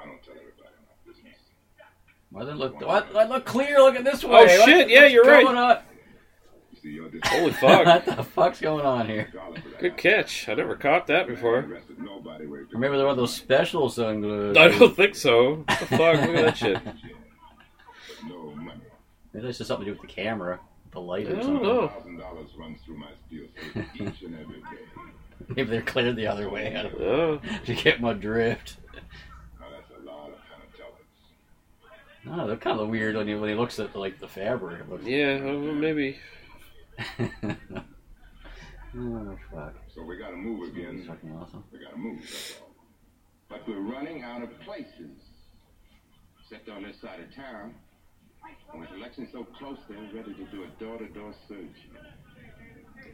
I 0.00 0.04
don't 0.06 0.22
tell 0.22 0.34
everybody 0.34 0.74
my 0.86 1.10
business. 1.12 1.34
Why 2.36 2.44
they 2.44 2.52
look? 2.52 2.78
Why, 2.82 3.00
why 3.12 3.24
look 3.24 3.46
clear? 3.46 3.78
Looking 3.78 4.04
this 4.04 4.22
way. 4.22 4.30
Oh, 4.30 4.44
What- 4.44 4.68
shit, 4.68 4.90
yeah, 4.90 5.06
you're 5.06 5.24
right. 5.24 5.46
on? 5.46 5.78
You 6.70 6.78
see, 6.78 6.90
your 6.90 7.08
Holy 7.24 7.50
fuck. 7.50 7.86
what 8.04 8.04
the 8.04 8.22
fuck's 8.22 8.60
going 8.60 8.84
on 8.84 9.06
here? 9.08 9.32
Good 9.80 9.96
catch. 9.96 10.46
I 10.46 10.52
never 10.52 10.76
caught 10.76 11.06
that 11.06 11.28
before. 11.28 11.60
Remember 11.60 11.80
nobody 11.98 12.46
where 12.46 12.66
Or 12.74 12.78
maybe 12.78 12.98
they're 12.98 13.06
one 13.06 13.16
those 13.16 13.32
special 13.32 13.88
sunglasses. 13.88 14.54
I 14.58 14.68
don't 14.68 14.94
think 14.94 15.14
so. 15.14 15.64
What 15.66 15.80
the 15.80 15.86
fuck? 15.86 16.20
Look 16.20 16.36
at 16.36 16.44
that 16.44 16.56
shit. 16.58 16.82
no 18.28 18.54
money. 18.54 18.80
Maybe 19.32 19.46
that's 19.46 19.56
just 19.56 19.68
something 19.68 19.86
to 19.86 19.94
do 19.94 19.98
with 19.98 20.06
the 20.06 20.14
camera, 20.14 20.60
the 20.92 21.00
light 21.00 21.28
or 21.28 21.42
something. 21.42 21.62
know. 21.62 21.88
Thousand 21.88 22.18
dollars 22.18 22.50
runs 22.58 22.82
through 22.84 22.98
my 22.98 23.12
steel 23.26 23.46
safe 23.72 23.86
each 23.94 24.22
and 24.22 24.38
every 24.38 24.60
day. 24.60 24.84
Maybe 25.48 25.70
they're 25.70 25.80
cleared 25.80 26.16
the 26.16 26.26
other 26.26 26.50
way. 26.50 26.76
I 26.76 26.82
don't 26.82 26.94
oh. 26.96 26.98
know. 26.98 27.40
Oh. 27.42 27.58
To 27.64 27.74
get 27.74 28.02
my 28.02 28.12
drift. 28.12 28.76
Now 29.58 29.68
that's 29.70 29.90
a 29.98 30.04
lot 30.04 30.28
of 30.28 30.34
penitentials. 30.34 31.00
No, 32.26 32.46
they're 32.46 32.56
kind 32.56 32.80
of 32.80 32.88
weird 32.88 33.14
when 33.16 33.28
he 33.28 33.34
when 33.34 33.48
he 33.48 33.54
looks 33.54 33.78
at 33.78 33.94
like 33.94 34.18
the 34.20 34.28
fabric. 34.28 34.80
It 34.80 34.88
looks... 34.90 35.04
Yeah, 35.04 35.42
well, 35.44 35.58
maybe. 35.58 36.18
oh 38.98 39.38
fuck! 39.52 39.74
So 39.94 40.02
we 40.02 40.16
gotta 40.16 40.36
move 40.36 40.68
It's 40.68 40.76
again. 40.76 41.04
fucking 41.06 41.36
awesome. 41.36 41.64
We 41.72 41.78
gotta 41.78 41.96
move, 41.96 42.20
that's 42.20 42.58
all. 42.60 42.70
But 43.48 43.68
we're 43.68 43.80
running 43.80 44.22
out 44.22 44.42
of 44.42 44.48
places. 44.60 45.20
Except 46.42 46.68
on 46.68 46.82
this 46.84 47.00
side 47.00 47.20
of 47.20 47.34
town. 47.34 47.74
And 48.72 48.80
with 48.80 48.90
elections 48.92 49.28
so 49.32 49.44
close, 49.58 49.78
they're 49.88 49.98
ready 50.14 50.34
to 50.34 50.44
do 50.50 50.62
a 50.64 50.68
door-to-door 50.80 51.34
search. 51.48 51.78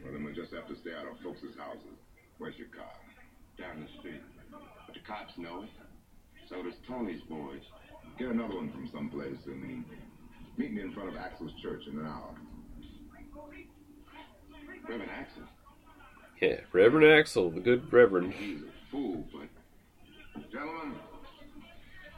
Well, 0.03 0.13
then 0.13 0.23
we'll 0.23 0.35
just 0.35 0.53
have 0.53 0.67
to 0.67 0.75
stay 0.75 0.91
out 0.93 1.07
of 1.07 1.17
folks' 1.23 1.41
houses. 1.57 1.97
Where's 2.37 2.55
your 2.57 2.67
car? 2.67 2.93
Down 3.57 3.81
the 3.81 3.99
street. 3.99 4.21
But 4.51 4.93
the 4.93 4.99
cops 5.01 5.33
know 5.37 5.63
it. 5.63 5.69
So 6.47 6.61
does 6.61 6.75
Tony's 6.87 7.21
boys. 7.27 7.61
Get 8.17 8.27
another 8.29 8.55
one 8.55 8.71
from 8.71 8.87
someplace 8.91 9.37
and 9.47 9.85
meet 10.57 10.71
me 10.73 10.81
in 10.81 10.93
front 10.93 11.09
of 11.09 11.15
Axel's 11.17 11.51
church 11.61 11.83
in 11.87 11.99
an 11.99 12.05
hour. 12.05 12.35
Reverend 14.87 15.11
Axel? 15.11 15.43
Yeah, 16.41 16.57
Reverend 16.71 17.07
Axel, 17.07 17.49
the 17.49 17.59
good 17.59 17.91
Reverend. 17.91 18.33
He's 18.33 18.61
a 18.61 18.91
fool, 18.91 19.25
but... 19.31 19.47
Gentlemen, 20.51 20.93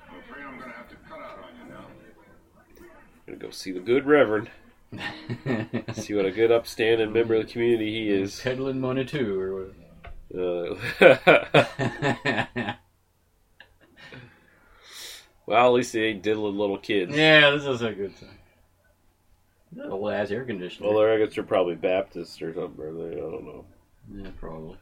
I'm 0.10 0.20
afraid 0.20 0.44
I'm 0.44 0.60
gonna 0.60 0.74
have 0.74 0.90
to 0.90 0.96
cut 1.08 1.20
out 1.20 1.40
on 1.40 1.68
you 1.68 1.74
now. 1.74 1.86
I'm 2.80 2.86
Gonna 3.28 3.38
go 3.38 3.50
see 3.52 3.72
the 3.72 3.80
good 3.80 4.06
Reverend. 4.06 4.50
See 5.94 6.14
what 6.14 6.26
a 6.26 6.32
good, 6.32 6.52
upstanding 6.52 7.12
member 7.14 7.36
of 7.36 7.46
the 7.48 7.52
community 7.52 7.92
he 7.92 8.10
is. 8.10 8.40
Peddling 8.40 8.80
money 8.80 9.06
too, 9.06 9.40
or 9.40 9.72
Uh, 10.34 10.76
what? 11.00 12.78
well, 15.46 15.68
at 15.68 15.74
least 15.74 15.94
they 15.94 16.06
ain't 16.06 16.24
diddling 16.24 16.58
little 16.58 16.78
kids. 16.78 17.16
yeah, 17.16 17.50
this 17.52 17.66
is 17.66 17.82
a 17.82 17.92
good 17.92 18.16
thing. 18.16 18.30
That 19.74 19.90
old 19.90 20.12
ass 20.12 20.32
air 20.32 20.46
conditioner. 20.46 20.90
Well, 20.90 21.14
I 21.14 21.18
guess 21.18 21.36
they're 21.36 21.44
probably 21.44 21.76
Baptists 21.76 22.42
or 22.42 22.54
something, 22.54 22.84
or 22.84 22.94
they, 22.94 23.18
I 23.18 23.20
don't 23.20 23.44
know. 23.44 23.66
yeah, 24.16 24.30
probably. 24.40 24.78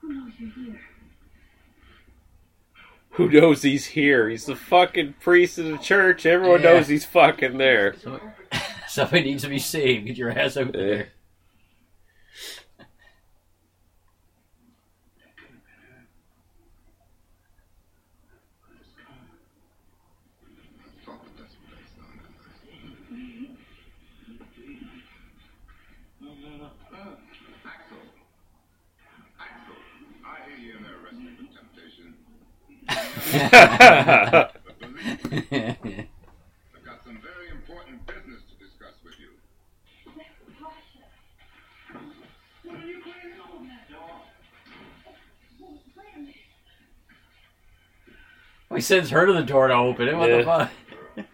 Who 0.00 0.12
you're 0.38 0.50
here? 0.50 0.80
Who 3.16 3.28
knows 3.30 3.62
he's 3.62 3.86
here? 3.86 4.28
He's 4.28 4.44
the 4.46 4.56
fucking 4.56 5.14
priest 5.20 5.58
of 5.58 5.64
the 5.66 5.78
church. 5.78 6.26
Everyone 6.26 6.62
Yeah. 6.62 6.74
knows 6.74 6.88
he's 6.88 7.04
fucking 7.06 7.56
there. 7.58 7.94
So, 7.98 8.20
somebody 8.88 9.22
needs 9.24 9.42
to 9.42 9.48
be 9.48 9.58
saved. 9.58 10.06
Get 10.06 10.16
your 10.18 10.30
ass 10.30 10.56
over 10.56 10.70
Yeah. 10.78 10.84
there. 10.86 11.08
Thought 21.04 21.22
that 21.24 21.36
that's 21.38 21.54
what 21.62 21.70
that 21.70 21.86
sounded 21.94 22.26
like. 22.26 23.46
Axel. 27.64 27.98
Axel. 29.38 29.76
I 30.24 30.26
hear 30.48 30.58
you 30.58 30.76
in 30.76 30.82
there 30.82 30.98
wrestling 31.04 31.36
with 31.38 31.54
temptation. 31.54 32.14
But 32.88 32.96
believe 32.96 33.25
me, 33.25 33.25
I've 33.42 34.52
got 36.84 37.04
some 37.04 37.18
very 37.22 37.50
important 37.50 38.06
business 38.06 38.42
to 38.50 38.54
discuss 38.64 38.94
with 39.04 39.14
you. 39.20 39.30
we 48.70 48.80
sends 48.80 49.10
her 49.10 49.26
to 49.26 49.32
the 49.32 49.42
door 49.42 49.68
to 49.68 49.74
open 49.74 50.08
it. 50.08 50.16
What 50.16 50.28
Yeah. 50.30 50.36
the 50.38 50.44
fuck? 50.44 50.70
But 51.16 51.24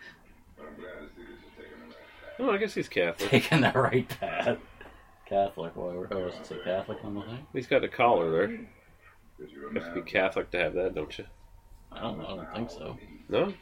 I'm 0.66 0.74
glad 0.76 1.00
to 1.00 1.09
see 1.14 1.22
that 1.22 1.28
you're 1.40 1.55
taking 1.57 1.88
the 1.88 1.94
right 1.94 1.98
path. 1.98 2.38
Oh, 2.38 2.50
I 2.50 2.57
guess 2.59 2.74
he's 2.74 2.88
Catholic. 2.88 3.30
Taking 3.30 3.61
the 3.62 3.72
right 3.72 4.09
path. 4.09 4.59
Catholic. 5.26 5.74
Why? 5.76 5.92
Why 5.94 6.07
does 6.20 6.34
it 6.34 6.46
say 6.46 6.59
Catholic 6.64 6.98
on 7.05 7.14
the 7.14 7.22
thing? 7.22 7.46
He's 7.53 7.66
got 7.66 7.84
a 7.84 7.88
collar 7.88 8.30
there. 8.30 8.50
You 8.50 8.66
You 9.38 9.70
have 9.80 9.94
to 9.94 10.03
be? 10.03 10.11
Catholic 10.11 10.50
to 10.53 10.59
have 10.59 10.74
that, 10.74 10.94
don't 10.94 11.16
you? 11.18 11.24
I 11.95 12.01
don't 12.01 12.18
know. 12.18 12.26
I 12.26 12.36
don't 12.36 12.55
think 12.55 12.70
so. 12.70 12.97
No? 13.28 13.45
I 13.49 13.53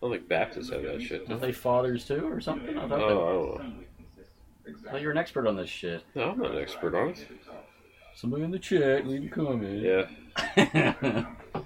don't 0.00 0.12
think 0.12 0.28
Baptists 0.28 0.70
have 0.70 0.82
that 0.82 1.02
shit. 1.02 1.30
Are 1.30 1.36
they 1.38 1.52
fathers 1.52 2.04
too, 2.06 2.26
or 2.30 2.40
something? 2.40 2.76
I 2.78 2.86
thought, 2.88 3.00
Oh, 3.00 3.58
they- 3.58 3.64
I 3.64 3.66
don't 3.66 3.78
know. 3.78 3.84
I 4.86 4.90
thought 4.90 5.00
you're 5.02 5.10
an 5.10 5.18
expert 5.18 5.46
on 5.46 5.56
this 5.56 5.70
shit. 5.70 6.04
No, 6.14 6.30
I'm 6.30 6.38
not 6.38 6.52
an 6.54 6.58
expert 6.62 6.94
on 6.94 7.08
it. 7.10 7.26
Somebody 8.14 8.42
in 8.44 8.50
the 8.50 8.58
chat, 8.58 9.06
leave 9.06 9.24
a 9.24 9.34
comment. 9.34 9.82
Yeah. 9.82 11.24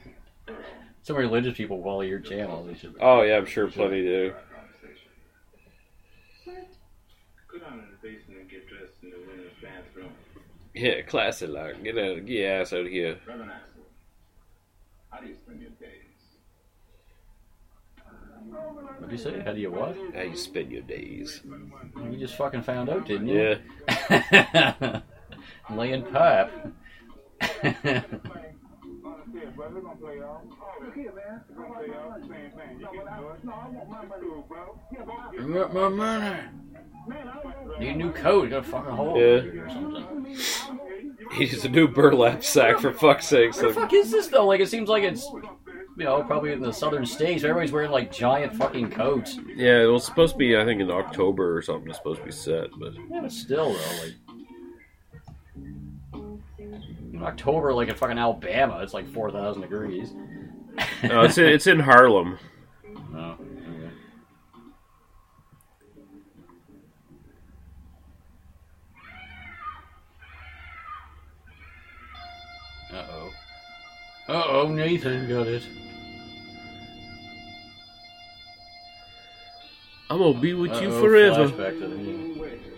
Some 1.03 1.17
religious 1.17 1.57
people 1.57 1.83
follow 1.83 2.03
your 2.03 2.21
channel. 2.21 2.63
They 2.65 2.75
should. 2.75 2.95
Oh, 3.01 3.23
yeah, 3.23 3.37
I'm 3.39 3.47
sure 3.47 3.67
plenty 3.69 4.03
do. 4.03 4.35
Go 6.47 7.59
down 7.59 7.81
in 7.81 7.87
the 7.91 8.09
basement 8.09 8.41
and 8.43 8.51
get 8.51 8.69
dressed 8.69 8.95
in 9.03 9.11
the 9.11 9.17
women's 9.19 9.53
bathroom. 9.61 10.13
Yeah, 10.75 11.03
classy 11.03 11.47
like. 11.47 11.83
Get 11.83 11.99
out, 11.99 12.25
get 12.25 12.29
your 12.29 12.53
ass 12.61 12.73
out 12.73 12.81
of 12.81 12.87
here. 12.87 13.19
Reverend 13.27 13.51
Axel, 13.51 13.72
how 15.13 15.21
do 15.21 15.29
you 15.29 15.35
spend 15.37 15.61
your 15.61 15.71
days? 15.73 16.01
What'd 18.99 19.13
you 19.13 19.19
say? 19.19 19.43
How 19.45 19.53
do 19.53 19.61
you 19.61 19.71
what? 19.71 19.97
How 20.15 20.23
you 20.23 20.37
spend 20.37 20.73
your 20.73 20.83
days. 20.83 21.43
You 21.45 22.17
just 22.19 22.37
fucking 22.37 22.63
found 22.63 22.89
out, 22.89 23.07
didn't 23.07 23.29
you? 23.29 23.59
Yeah. 23.89 25.01
Laying 25.71 26.05
pipe. 26.05 26.51
You 35.33 35.55
got 35.55 35.75
my 35.75 35.89
money. 35.89 36.41
Need 37.79 37.89
a 37.89 37.95
new 37.97 38.13
coat. 38.13 38.45
You 38.45 38.51
got 38.51 38.61
a 38.61 38.63
fucking 38.63 38.93
hole 38.93 39.19
Yeah. 39.19 39.39
in 39.39 39.47
it 39.49 39.57
or 39.57 39.69
something. 39.71 41.17
He's 41.33 41.65
a 41.65 41.69
new 41.69 41.89
burlap 41.89 42.45
sack, 42.45 42.79
for 42.81 42.93
fuck's 42.93 43.27
sake. 43.27 43.55
Where 43.55 43.69
the 43.69 43.75
So, 43.75 43.81
fuck 43.81 43.93
is 43.93 44.11
this 44.11 44.29
though? 44.29 44.47
Like 44.47 44.61
it 44.61 44.69
seems 44.69 44.89
like 44.89 45.03
it's, 45.03 45.25
you 45.97 46.05
know, 46.05 46.23
probably 46.23 46.53
in 46.53 46.61
the 46.61 46.73
southern 46.73 47.07
states. 47.07 47.43
Everybody's 47.43 47.73
wearing 47.73 47.91
like 47.91 48.13
giant 48.13 48.55
fucking 48.55 48.91
coats. 48.91 49.39
yeah, 49.57 49.83
it 49.83 49.87
was 49.87 50.05
supposed 50.05 50.35
to 50.35 50.39
be, 50.39 50.57
I 50.57 50.65
think, 50.65 50.81
in 50.81 50.91
October 50.91 51.57
or 51.57 51.63
something. 51.63 51.89
It's 51.89 51.99
supposed 51.99 52.21
to 52.21 52.27
be 52.27 52.33
set, 52.33 52.69
but. 52.79 52.93
Yeah, 53.11 53.21
but 53.23 53.33
still 53.33 53.73
though, 53.73 54.03
like. 54.03 54.15
In 56.15 57.23
October, 57.23 57.73
like 57.75 57.89
in 57.89 57.95
fucking 57.95 58.19
Alabama, 58.19 58.79
it's 58.83 58.95
like 58.95 59.07
four 59.13 59.31
thousand 59.31 59.63
degrees. 59.63 60.13
No, 61.03 61.23
it's 61.23 61.37
in, 61.39 61.47
it's 61.47 61.67
in 61.67 61.81
Harlem. 61.81 62.39
Oh, 63.15 63.37
Uh 74.33 74.45
oh, 74.49 74.69
Nathan 74.69 75.29
got 75.29 75.47
it. 75.47 75.63
I'm 80.09 80.17
gonna 80.21 80.41
be 80.41 80.55
with 80.55 80.71
you 80.81 80.89
Uh-oh, 80.89 81.01
forever. 81.03 81.49
Flashback 81.51 81.79
to 81.81 81.89
the 81.89 82.72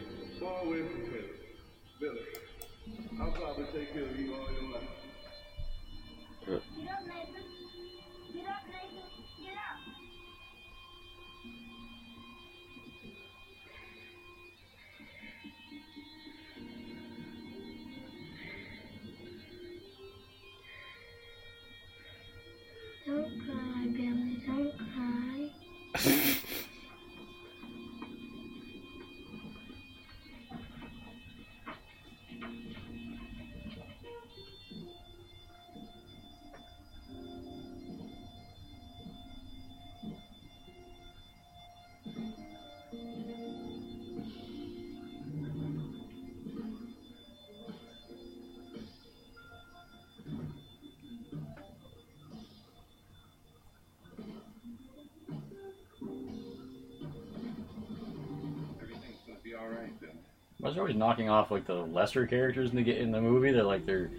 Why 60.75 60.79
is 60.79 60.81
always 60.81 60.97
knocking 60.97 61.29
off 61.29 61.53
like 61.53 61.67
the 61.67 61.75
lesser 61.75 62.27
characters 62.27 62.71
in 62.71 62.83
the 62.83 62.99
in 62.99 63.13
the 63.13 63.21
movie? 63.21 63.53
They're 63.53 63.63
like 63.63 63.87
they're 63.87 64.11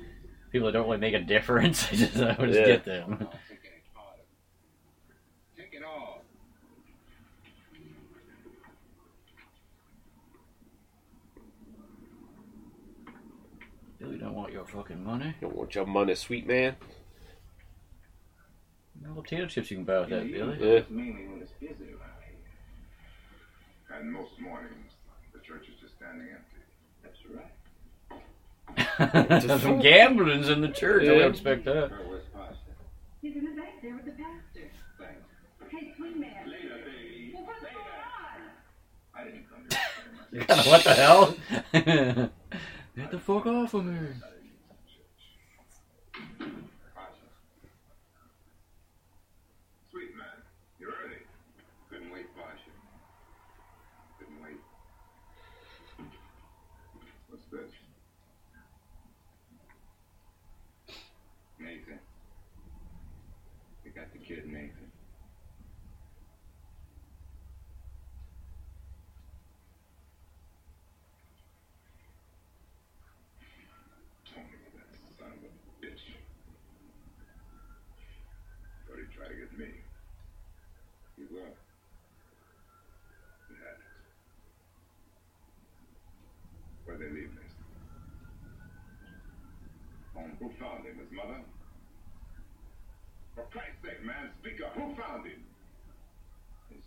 people 0.53 0.67
that 0.67 0.71
don't 0.71 0.85
really 0.85 0.99
make 0.99 1.13
a 1.13 1.19
difference. 1.19 1.85
I 1.91 1.95
just 1.97 2.15
I 2.15 2.33
would 2.39 2.47
just 2.47 2.59
Yeah. 2.61 2.65
get 2.67 2.85
them. 2.85 3.17
I'll 3.19 3.27
take 3.27 3.59
any 3.65 3.81
part 3.93 4.13
of 4.13 4.19
it. 5.57 5.71
Take. 5.71 5.81
Billy 13.99 14.17
don't 14.17 14.33
want 14.33 14.51
your 14.51 14.65
fucking 14.65 15.03
money. 15.03 15.35
Don't 15.41 15.55
want 15.55 15.73
your 15.75 15.85
money, 15.85 16.15
sweet 16.15 16.47
man. 16.47 16.75
No 19.01 19.13
potato 19.21 19.45
chips 19.45 19.71
you 19.71 19.77
can 19.77 19.85
buy 19.85 19.99
with 20.01 20.09
that, 20.09 20.31
Billy. 20.31 20.57
Yeah. 20.59 20.81
Mainly 20.89 21.27
when 21.27 21.41
it's 21.41 21.51
busy 21.59 21.91
around 21.93 22.19
here. 22.25 23.97
And 23.97 24.11
most 24.11 24.39
mornings, 24.39 24.91
the 25.33 25.39
church 25.39 25.67
is 25.69 25.75
just 25.79 25.84
standing 25.97 26.27
empty. 26.29 26.61
That's 27.03 27.19
right. 29.49 29.61
Some 29.61 29.79
gambling's 29.81 30.49
in 30.49 30.61
the 30.61 30.69
church. 30.69 31.03
I 31.03 31.05
Yeah. 31.05 31.11
would 31.17 31.25
expect 31.27 31.65
that. 31.65 31.91
Where's 32.07 32.23
Pastor? 32.33 32.55
He's 33.21 33.35
in 33.35 33.45
the 33.45 33.51
back 33.61 33.81
there 33.81 33.95
with 33.95 34.05
the 34.05 34.11
pastor. 34.11 34.69
Thanks. 34.99 35.27
Hey, 35.71 35.93
sweet 35.97 36.17
man. 36.17 36.49
Later, 36.49 36.77
baby. 36.85 37.31
Well, 37.33 37.45
what's 37.45 37.61
going 37.61 37.75
on? 37.75 37.81
I 39.15 39.23
didn't 39.23 39.45
come 39.49 39.67
here 40.31 40.45
to 40.45 40.63
say 40.63 40.69
what 40.71 40.83
the 40.83 40.93
hell? 40.93 41.35
Get 42.95 43.11
the 43.11 43.19
fuck 43.19 43.45
off 43.45 43.73
of 43.73 43.85
me. 43.85 43.97
Pastor. 46.95 47.29
Sweet 49.91 50.15
man, 50.15 50.25
you're 50.79 50.91
early. 50.91 51.17
Couldn't 51.89 52.11
wait, 52.11 52.27
Pastor. 52.35 52.71
Couldn't 54.19 54.41
wait. 54.43 54.59
What's 57.29 57.45
this? 57.51 57.71
Nathan. 61.59 61.99
We 63.83 63.91
got 63.91 64.11
the 64.13 64.19
kid 64.19 64.45
Nathan. 64.47 64.91
Tony, 74.25 74.47
that 74.75 74.89
son 75.17 75.31
of 75.31 75.43
a 75.43 75.51
bitch. 75.85 76.01
Thought 78.87 78.97
he'd 78.99 79.11
try 79.15 79.27
to 79.27 79.33
get 79.35 79.57
me. 79.57 79.67
He 81.17 81.23
will. 81.31 81.53
He 83.49 83.55
had 83.55 83.77
it. 83.77 83.91
Where'd 86.85 86.99
they 86.99 87.09
leave 87.09 87.31
Nathan? 87.31 87.63
Home. 90.15 90.31
Who 90.39 90.49
found 90.65 90.85
him? 90.85 90.97
His 90.97 91.11
mother? 91.11 91.41
For 93.35 93.43
Christ's 93.51 93.81
sake, 93.83 94.05
man, 94.05 94.29
speak 94.39 94.61
up. 94.63 94.73
Who 94.73 94.95
found 94.95 95.25
him? 95.25 95.43
His, 96.69 96.83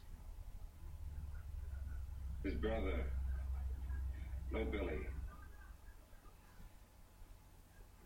his 2.42 2.54
brother. 2.54 3.04
No 4.50 4.64
Billy. 4.64 4.98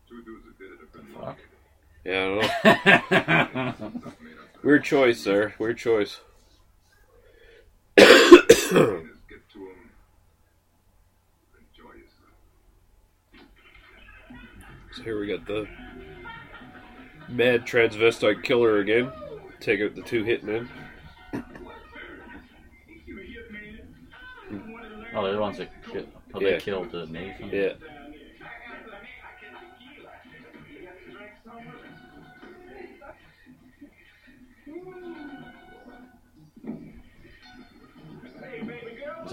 Two 0.09 0.21
dudes 0.23 0.45
that 0.45 0.57
did 0.59 0.71
it 0.71 0.79
have 0.81 0.91
been 0.93 1.07
Fuck. 1.19 1.37
Yeah, 2.03 2.19
I 2.19 2.25
don't 2.25 2.35
know. 2.35 3.99
Stuff 4.01 4.21
made 4.21 4.33
up 4.33 4.61
to 4.61 4.67
Weird 4.67 4.83
choice, 4.83 5.21
sir. 5.21 5.53
Weird 5.57 5.77
choice. 5.77 6.19
Just 7.97 8.71
get 8.71 9.49
to 9.53 9.59
him. 9.59 9.89
Enjoy 11.57 11.93
yourself. 11.93 12.33
So 14.95 15.03
here 15.03 15.19
we 15.19 15.27
got 15.27 15.45
the 15.45 15.67
mad 17.27 17.65
transvestite 17.65 18.43
killer 18.43 18.79
again. 18.79 19.11
Take 19.59 19.81
out 19.81 19.95
the 19.95 20.01
two 20.01 20.23
hitmen. 20.23 20.67
Oh, 25.15 25.23
they're 25.23 25.33
the 25.33 25.39
ones 25.39 25.57
that 25.59 25.69
ki- 25.91 26.05
oh, 26.33 26.39
Yeah. 26.41 26.57
killed 26.59 26.93
uh, 26.93 27.05
Nathan. 27.05 27.49
Yeah. 27.51 27.73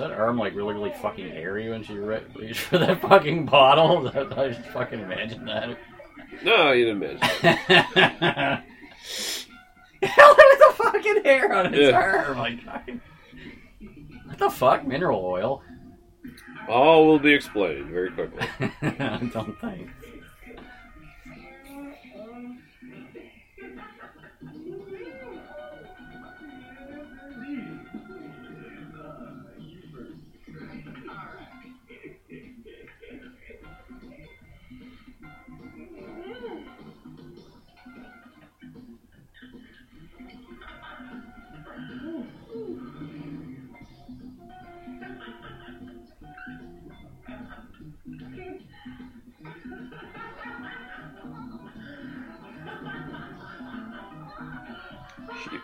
That 0.00 0.10
arm 0.12 0.36
like 0.38 0.54
really, 0.54 0.74
really 0.74 0.92
fucking 1.00 1.28
hairy 1.30 1.70
when 1.70 1.82
she 1.82 1.94
re- 1.94 2.22
reached 2.34 2.60
for 2.60 2.78
that 2.78 3.00
fucking 3.00 3.46
bottle? 3.46 4.08
I 4.36 4.48
just 4.48 4.68
fucking 4.70 5.00
imagine 5.00 5.44
that. 5.46 5.78
No, 6.44 6.72
you 6.72 6.86
didn't 6.86 7.02
imagine. 7.02 7.20
Hell, 10.02 10.28
look 10.28 10.38
at 10.38 10.58
the 10.58 10.74
fucking 10.76 11.24
hair 11.24 11.52
on 11.52 11.66
its 11.74 11.78
Yeah. 11.78 11.90
arm. 11.90 12.36
Oh 12.38 12.40
like, 12.40 12.60
what 14.26 14.38
the 14.38 14.50
fuck? 14.50 14.86
Mineral 14.86 15.24
oil? 15.24 15.62
All 16.68 17.06
will 17.06 17.18
be 17.18 17.32
explained 17.34 17.90
very 17.90 18.10
quickly. 18.10 18.46
I 18.82 19.30
don't 19.32 19.58
think. 19.60 19.90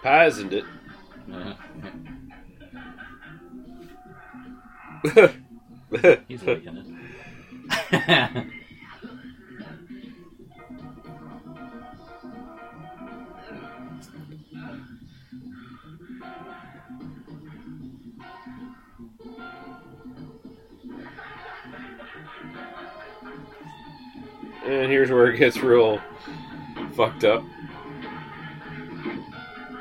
She 0.07 0.13
poisoned 0.13 0.53
it. 0.53 0.65
He's 6.29 6.43
liking 6.45 6.77
it. 6.77 6.87
and 24.65 24.91
here's 24.93 25.11
where 25.11 25.33
it 25.33 25.39
gets 25.39 25.59
real 25.59 26.01
fucked 26.95 27.25
up. 27.25 27.43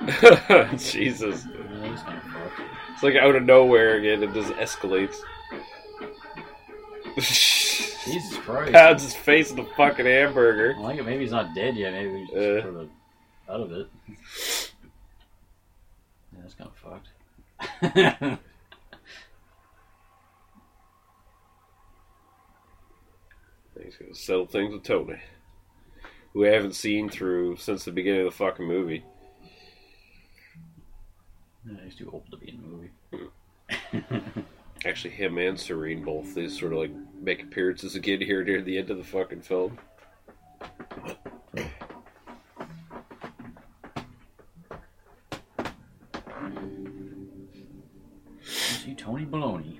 Jesus. 0.78 1.46
Yeah, 1.46 1.90
he's 1.90 2.02
kind 2.02 2.18
of 2.18 2.24
fucked. 2.24 2.62
It's 2.94 3.04
like 3.04 3.16
out 3.16 3.36
of 3.36 3.44
nowhere 3.44 3.96
again, 3.96 4.24
it 4.24 4.34
just 4.34 4.54
escalates. 4.54 5.18
Jesus 8.06 8.38
Christ. 8.38 8.74
Pounds 8.74 9.04
his 9.04 9.16
face 9.16 9.50
in 9.50 9.58
the 9.58 9.66
fucking 9.76 10.06
hamburger. 10.06 10.76
I 10.78 10.82
like 10.82 11.00
it. 11.00 11.06
Maybe 11.06 11.24
he's 11.24 11.32
not 11.32 11.56
dead 11.56 11.76
yet. 11.76 11.94
Maybe 11.94 12.20
he's 12.20 12.30
just 12.30 12.64
sort 12.64 12.76
of 12.76 12.90
out 13.50 13.62
of 13.62 13.72
it. 13.72 13.88
Yeah, 16.34 16.40
that's 16.42 16.54
kind 16.54 16.70
of 16.70 16.78
fucked. 16.78 18.40
He's 23.84 23.98
gonna 23.98 24.16
settle 24.16 24.48
things 24.48 24.74
with 24.74 24.84
Tony, 24.84 25.20
who 26.34 26.46
I 26.46 26.50
haven't 26.50 26.76
seen 26.76 27.10
through 27.10 27.58
since 27.58 27.86
the 27.86 27.92
beginning 27.92 28.22
of 28.22 28.26
the 28.26 28.32
fucking 28.32 28.66
movie. 28.66 29.04
Yeah, 31.68 31.78
he's 31.84 31.96
too 31.96 32.10
old 32.12 32.30
to 32.32 32.38
be 32.38 32.50
in 32.50 32.62
the 32.62 32.68
movie. 32.68 32.92
Hmm. 34.02 34.40
Actually, 34.86 35.12
him 35.12 35.38
and 35.38 35.60
Serene 35.60 36.04
both 36.04 36.36
they 36.36 36.48
sort 36.48 36.74
of 36.74 36.80
like 36.80 36.92
make 37.20 37.42
appearances 37.42 37.96
again 37.96 38.22
here 38.22 38.44
near 38.44 38.62
the 38.62 38.78
end 38.78 38.90
of 38.90 38.98
the 38.98 39.04
fucking 39.04 39.42
film. 39.42 39.80
see 48.86 48.94
Tony 48.94 49.26
Baloney. 49.26 49.80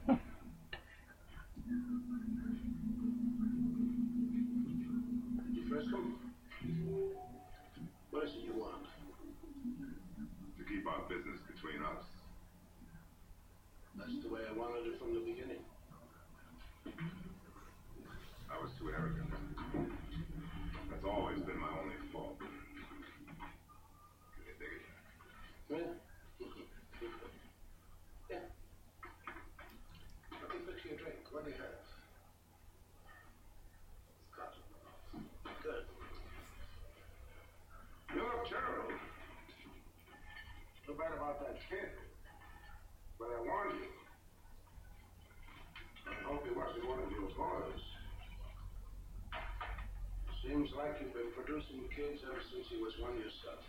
you've 51.69 51.81
been 51.81 51.87
producing 51.87 52.17
kids 52.17 52.23
ever 52.25 52.41
since 52.41 52.67
he 52.69 52.77
was 52.81 52.93
one 52.99 53.17
yourself. 53.17 53.61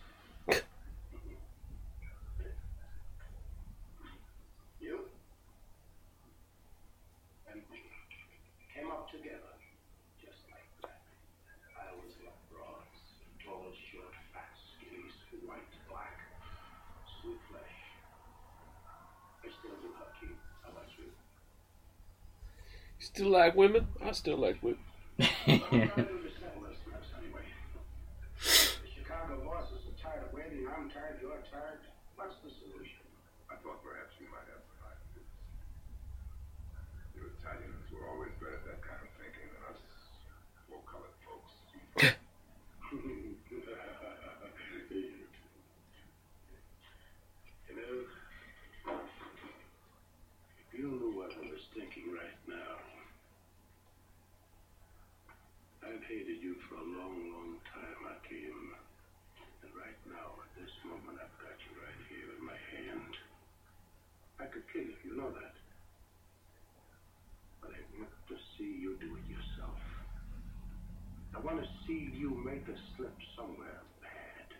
you 4.81 5.01
and 7.51 7.60
me 7.70 7.81
came 8.74 8.89
up 8.90 9.10
together 9.10 9.52
just 10.20 10.40
like 10.51 10.66
that. 10.82 11.01
I 11.77 11.93
always 11.93 12.14
loved 12.24 12.43
broads, 12.51 12.98
tall, 13.44 13.73
short, 13.93 14.14
fat, 14.32 14.51
skinny, 14.56 15.05
white, 15.47 15.69
black, 15.90 16.16
sweet 17.20 17.39
flesh. 17.51 17.77
I 19.44 19.48
still 19.52 19.77
do, 19.82 19.90
Hakeem. 19.98 20.36
How 20.64 20.70
about 20.70 20.89
you? 20.98 21.12
Still 22.98 23.31
like 23.31 23.55
women? 23.56 23.86
I 24.05 24.12
still 24.12 24.39
like 24.39 24.62
women. 24.62 24.78
I'm 25.19 25.60
trying 25.60 25.90
to 25.90 26.02
do 26.02 26.19
this 26.24 26.32
settlers 26.40 26.78
mess 26.90 27.06
anyway. 27.19 27.44
The 28.40 28.89
Chicago 28.90 29.44
bosses 29.44 29.85
are 29.86 29.98
tired 30.01 30.24
of 30.27 30.32
waiting. 30.32 30.66
I'm 30.66 30.89
tired. 31.51 31.51
You're 31.51 31.51
tired. 31.60 31.82
What's 32.14 32.36
the 32.44 32.51
solution? 32.62 33.02
I 33.51 33.55
thought 33.62 33.82
perhaps 33.82 34.14
you 34.20 34.27
might 34.31 34.47
have 34.47 34.62
some 34.62 34.78
ideas. 34.86 35.27
You 37.16 37.23
Italians 37.39 37.90
were 37.90 38.06
always 38.06 38.31
good 38.39 38.55
at 38.55 38.64
that 38.69 38.81
kind 38.85 39.01
of 39.02 39.09
thinking 39.19 39.48
than 39.51 39.62
us 39.74 39.81
full-colored 40.69 41.16
folks. 41.27 41.51
you 41.98 42.14
know, 47.74 48.06
if 50.62 50.69
you 50.78 50.86
knew 50.89 51.10
what 51.16 51.32
I 51.32 51.40
was 51.51 51.64
thinking 51.74 52.12
right 52.12 52.39
now, 52.47 52.77
I've 55.82 56.05
hated 56.06 56.39
you 56.40 56.55
for 56.69 56.77
a 56.77 56.85
long, 56.86 57.32
long 57.35 57.59
time, 57.69 57.98
Hakim. 58.06 58.74
And 59.62 59.70
right 59.77 59.98
now, 60.09 60.39
at 60.40 60.48
this 60.56 60.70
moment, 60.86 61.19
I've 61.20 61.36
got 61.43 61.59
you 61.69 61.73
right 61.81 62.01
here 62.09 62.31
in 62.39 62.44
my 62.44 62.56
hand. 62.73 63.16
I 64.40 64.47
could 64.47 64.64
kill 64.73 64.82
you, 65.12 65.16
you 65.16 65.22
know 65.22 65.30
that. 65.30 65.55
But 67.60 67.70
I 67.70 67.98
want 67.98 68.10
to 68.28 68.34
see 68.56 68.80
you 68.80 68.97
do 69.01 69.16
it 69.16 69.30
yourself. 69.30 69.78
I 71.34 71.40
want 71.40 71.60
to 71.62 71.68
see 71.86 72.10
you 72.14 72.30
make 72.44 72.66
a 72.68 72.78
slip 72.97 73.14
somewhere 73.36 73.80
bad. 74.01 74.56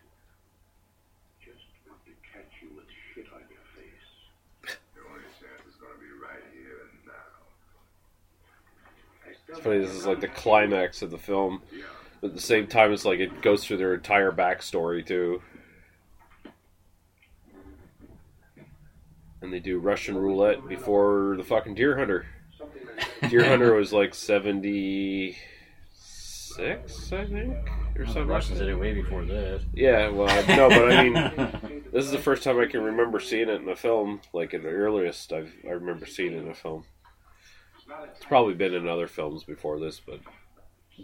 Just 1.45 1.65
want 1.89 2.01
to 2.05 2.13
catch 2.33 2.51
you 2.63 2.69
with 2.77 2.87
shit 3.15 3.27
on 3.35 3.41
your 3.51 3.65
face. 3.77 4.77
The 4.95 5.01
only 5.09 5.23
chance 5.41 5.63
is 5.69 5.75
going 5.81 5.93
to 5.95 6.01
be 6.01 6.13
right 6.21 6.45
here 6.53 6.89
and 6.89 7.07
now. 7.07 7.33
It's 9.49 9.61
funny, 9.61 9.79
this 9.79 9.95
is 9.95 10.07
like 10.07 10.21
the 10.21 10.29
climax 10.29 11.03
of 11.03 11.11
the 11.11 11.19
film. 11.19 11.63
But 12.21 12.29
at 12.29 12.35
the 12.35 12.41
same 12.41 12.69
time, 12.69 12.93
it's 12.93 13.05
like 13.05 13.19
it 13.19 13.43
goes 13.43 13.65
through 13.65 13.79
their 13.79 13.95
entire 13.95 14.31
backstory, 14.31 15.05
too. 15.05 15.43
And 19.43 19.53
they 19.53 19.59
do 19.61 19.79
Russian 19.79 20.17
roulette 20.17 20.69
before 20.69 21.35
the 21.37 21.45
fucking 21.45 21.75
Deer 21.75 21.99
Hunter. 21.99 22.27
Deer 23.29 23.45
Hunter 23.45 23.75
was 23.75 23.93
like 23.93 24.15
76, 24.15 25.37
I 27.13 27.27
think? 27.27 27.57
Or 27.99 28.05
The 28.05 28.13
something. 28.13 28.27
Russians 28.29 28.59
did 28.61 28.69
it 28.69 28.77
way 28.77 28.95
before 28.95 29.25
that. 29.25 29.63
Yeah, 29.75 30.09
well, 30.09 30.27
no, 30.49 30.69
but 30.69 30.93
I 30.93 31.03
mean, 31.03 31.83
this 31.93 32.05
is 32.05 32.11
the 32.11 32.19
first 32.19 32.43
time 32.45 32.59
I 32.61 32.67
can 32.67 32.83
remember 32.83 33.21
seeing 33.21 33.49
it 33.49 33.61
in 33.61 33.69
a 33.69 33.77
film. 33.77 34.21
Like, 34.33 34.55
in 34.55 34.63
the 34.63 34.69
earliest 34.71 35.33
I've, 35.33 35.53
I 35.67 35.71
remember 35.73 36.07
seeing 36.07 36.33
it 36.33 36.39
in 36.43 36.49
a 36.49 36.55
film. 36.55 36.85
It's 38.15 38.25
probably 38.25 38.55
been 38.55 38.75
in 38.75 38.89
other 38.89 39.09
films 39.09 39.45
before 39.45 39.79
this, 39.81 40.01
but 40.01 40.21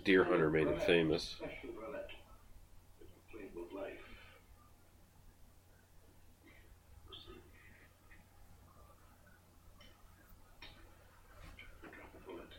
Deer 0.05 0.25
Hunter 0.25 0.49
made 0.51 0.69
it 0.69 0.83
famous. 0.83 1.35
Special 1.39 1.71
roulette. 1.77 2.09
Played 3.33 3.51
with 3.55 3.73
life. 3.73 3.93
Listen. 7.11 7.35
Drop 11.83 12.11
a 12.15 12.21
bullet. 12.31 12.51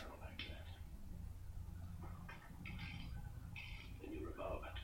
Down 0.00 0.16
like 0.20 0.38
that. 0.48 0.66
Then 4.02 4.10
you 4.12 4.26
revolve 4.26 4.62
it. 4.64 4.78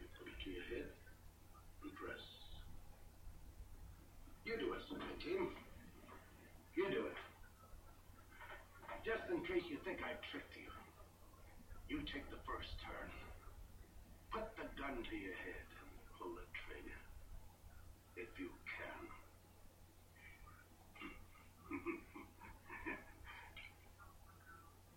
You 0.00 0.06
put 0.18 0.26
it 0.28 0.38
to 0.44 0.50
your 0.50 0.64
head 0.68 0.90
and 1.82 1.94
press. 1.94 2.20
You 4.44 4.56
do 4.58 4.72
it, 4.74 4.82
team. 5.22 5.48
You 6.74 6.90
do 6.90 7.06
it. 7.06 7.16
Just 9.04 9.24
in 9.30 9.40
case 9.44 9.64
you 9.70 9.78
think 9.84 9.98
I 10.02 10.12
tricked 10.30 10.56
you. 10.56 10.68
You 11.88 12.02
take 12.06 12.28
the 12.30 12.38
first 12.46 12.78
turn. 12.82 13.10
Put 14.30 14.46
the 14.56 14.66
gun 14.90 15.06
to 15.06 15.14
your 15.14 15.38
head 15.46 15.66
and 15.70 15.90
pull 16.18 16.34
the 16.34 16.42
trigger. 16.66 16.98
if 18.18 18.26
you 18.42 18.50
can. 18.66 19.06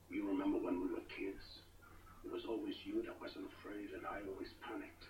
you 0.10 0.26
remember 0.28 0.58
when 0.58 0.82
we 0.82 0.90
were 0.90 1.06
kids? 1.14 1.62
It 2.26 2.32
was 2.34 2.42
always 2.50 2.74
you 2.86 3.04
that 3.06 3.22
wasn't 3.22 3.46
afraid, 3.60 3.94
and 3.94 4.02
I 4.10 4.26
always 4.26 4.50
panicked. 4.66 5.06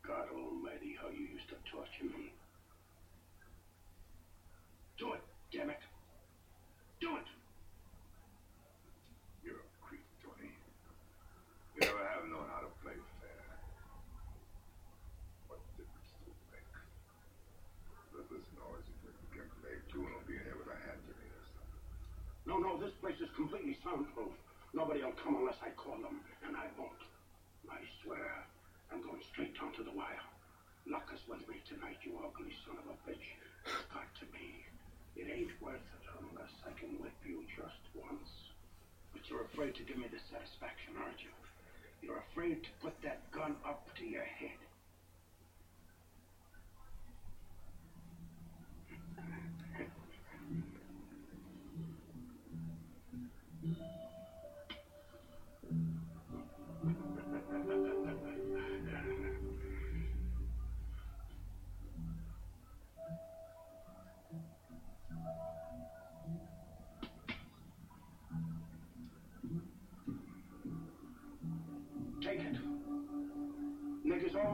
God 0.00 0.32
Almighty, 0.32 0.96
how 0.96 1.12
you 1.12 1.28
used 1.36 1.48
to 1.52 1.60
torture 1.68 2.08
me. 2.08 2.32
Do 4.96 5.12
it, 5.12 5.20
damn 5.52 5.68
it. 5.68 5.82
Do 7.04 7.16
it. 7.20 7.28
You're 9.44 9.60
a 9.60 9.68
creep, 9.84 10.08
Tony. 10.24 10.48
You 11.76 11.80
never 11.84 12.00
have 12.00 12.24
known 12.32 12.48
how 12.48 12.64
to 12.64 12.72
play 12.80 12.96
fair. 13.20 13.30
What 15.50 15.60
difference 15.74 16.10
does 16.22 16.30
it 16.30 16.40
make? 16.54 16.74
Let 18.14 18.26
this 18.30 18.46
noise 18.54 18.86
you 18.86 18.96
think 19.02 19.18
you 19.18 19.30
can 19.34 19.48
play 19.58 19.76
too 19.90 20.06
and 20.06 20.14
will 20.14 20.28
be 20.30 20.38
in 20.38 20.44
here 20.46 20.54
with 20.54 20.70
a 20.70 20.78
hand 20.78 21.02
grenade 21.04 21.34
or 21.34 21.46
something. 21.50 21.84
No, 22.46 22.62
no, 22.62 22.78
this 22.78 22.94
place 23.02 23.18
is 23.18 23.28
completely 23.34 23.69
soundproof. 23.84 24.32
Nobody 24.72 25.02
will 25.02 25.16
come 25.18 25.36
unless 25.36 25.58
I 25.64 25.72
call 25.74 25.98
them, 25.98 26.20
and 26.46 26.56
I 26.56 26.68
won't. 26.78 27.02
I 27.66 27.80
swear, 28.02 28.46
I'm 28.92 29.02
going 29.02 29.22
straight 29.32 29.56
down 29.58 29.72
to 29.78 29.82
the 29.82 29.94
wire. 29.94 30.24
Lock 30.86 31.10
us 31.12 31.22
with 31.28 31.42
me 31.48 31.60
tonight, 31.68 31.98
you 32.04 32.16
ugly 32.18 32.52
son 32.64 32.78
of 32.78 32.86
a 32.88 32.96
bitch. 33.08 33.28
It's 33.66 33.88
got 33.92 34.08
to 34.20 34.26
be. 34.32 34.64
It 35.16 35.28
ain't 35.28 35.54
worth 35.60 35.82
it 35.82 36.04
unless 36.22 36.54
I 36.64 36.72
can 36.78 36.96
whip 37.00 37.16
you 37.26 37.44
just 37.56 37.82
once. 37.94 38.30
But 39.12 39.26
you're 39.28 39.44
afraid 39.52 39.74
to 39.76 39.82
give 39.82 39.98
me 39.98 40.08
the 40.08 40.22
satisfaction, 40.30 40.94
aren't 40.96 41.20
you? 41.20 41.34
You're 42.02 42.22
afraid 42.32 42.62
to 42.62 42.70
put 42.80 42.94
that 43.02 43.30
gun 43.32 43.56
up 43.66 43.84
to 43.96 44.04
your 44.04 44.24
head. 44.24 44.69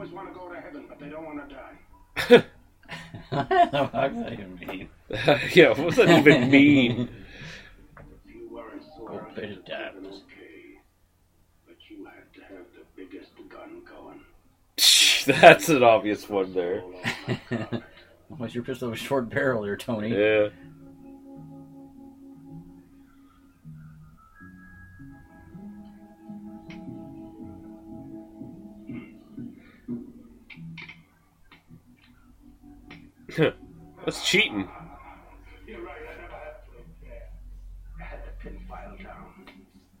Always 0.07 0.13
want 0.13 0.33
to 0.33 0.39
go 0.39 0.53
to 0.53 0.59
heaven, 0.59 0.85
but 0.87 0.99
they 0.99 1.09
don't 1.09 1.25
want 1.25 1.49
to 1.49 1.55
die. 1.55 2.45
what 3.29 3.49
the 3.49 3.89
fuck 3.91 3.91
does 4.13 4.23
that 4.23 4.33
even 4.33 4.59
mean? 4.59 4.89
yeah, 5.53 5.69
what 5.69 5.77
does 5.77 5.95
that 5.97 6.09
even 6.19 6.49
mean? 6.51 7.09
If 7.99 8.33
you 8.35 8.49
weren't 8.51 8.83
so 8.83 9.07
Oh, 9.09 9.25
bit 9.35 9.51
of 9.51 9.65
depth. 9.65 9.97
okay. 9.97 10.79
But 11.65 11.75
you 11.89 12.05
had 12.05 12.33
to 12.35 12.41
have 12.41 12.65
the 12.75 12.83
biggest 12.95 13.31
gun 13.49 13.81
going. 13.85 14.21
That's 15.41 15.69
an 15.69 15.83
obvious 15.83 16.27
one 16.29 16.53
there. 16.53 16.81
All 16.81 16.87
over 16.89 16.97
my 17.51 17.57
car. 17.67 17.83
What's 18.29 18.53
your 18.55 18.63
pistol 18.63 18.89
with 18.89 18.99
a 18.99 19.03
short 19.03 19.29
barrel 19.29 19.61
there, 19.63 19.77
Tony? 19.77 20.09
Yeah. 20.09 20.49
That's 33.37 34.27
cheating. 34.27 34.67
I 34.67 35.71
never 35.71 35.87
had 35.87 36.17
to 36.17 36.27
play. 36.27 37.21
I 37.99 38.03
had 38.03 38.19
the 38.25 38.31
pin 38.41 38.59
file 38.67 38.97
down. 38.97 39.45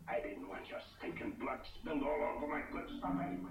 I 0.09 0.19
didn't 0.21 0.49
want 0.49 0.67
your 0.67 0.79
stinking 0.97 1.33
blood 1.39 1.59
spilled 1.79 2.01
all 2.01 2.35
over 2.35 2.47
my 2.47 2.61
good 2.71 2.89
stuff 2.97 3.13
anyway. 3.21 3.46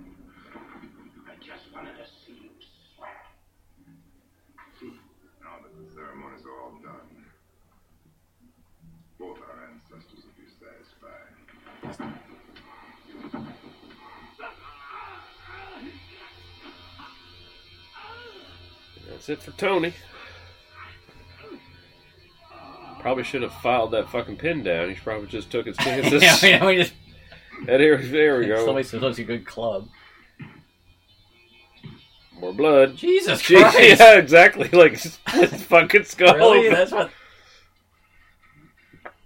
That's 19.27 19.40
it 19.40 19.51
for 19.51 19.57
Tony. 19.59 19.93
Probably 23.01 23.24
should 23.24 23.43
have 23.43 23.53
filed 23.55 23.90
that 23.93 24.09
fucking 24.09 24.36
pin 24.36 24.62
down. 24.62 24.89
He 24.89 24.94
probably 24.94 25.27
just 25.27 25.51
took 25.51 25.66
his 25.66 25.77
chances. 25.78 26.23
yeah, 26.23 26.65
we, 26.65 26.77
we 26.77 26.82
just 26.82 26.94
And 27.69 27.81
here, 27.81 27.97
there 27.98 28.39
we 28.39 28.47
go. 28.47 28.65
somebody 28.65 28.85
says 28.86 29.01
that's 29.01 29.19
a 29.19 29.24
good 29.24 29.44
club. 29.47 29.89
More 32.40 32.53
blood. 32.53 32.97
Jesus 32.97 33.40
Gee, 33.47 33.59
Christ! 33.61 34.01
yeah, 34.01 34.16
exactly. 34.19 34.69
Like 34.73 34.93
his 34.93 35.16
fucking 35.16 36.05
skull. 36.05 36.36
Really? 36.36 36.69
That's 36.69 36.93
what. 36.93 37.11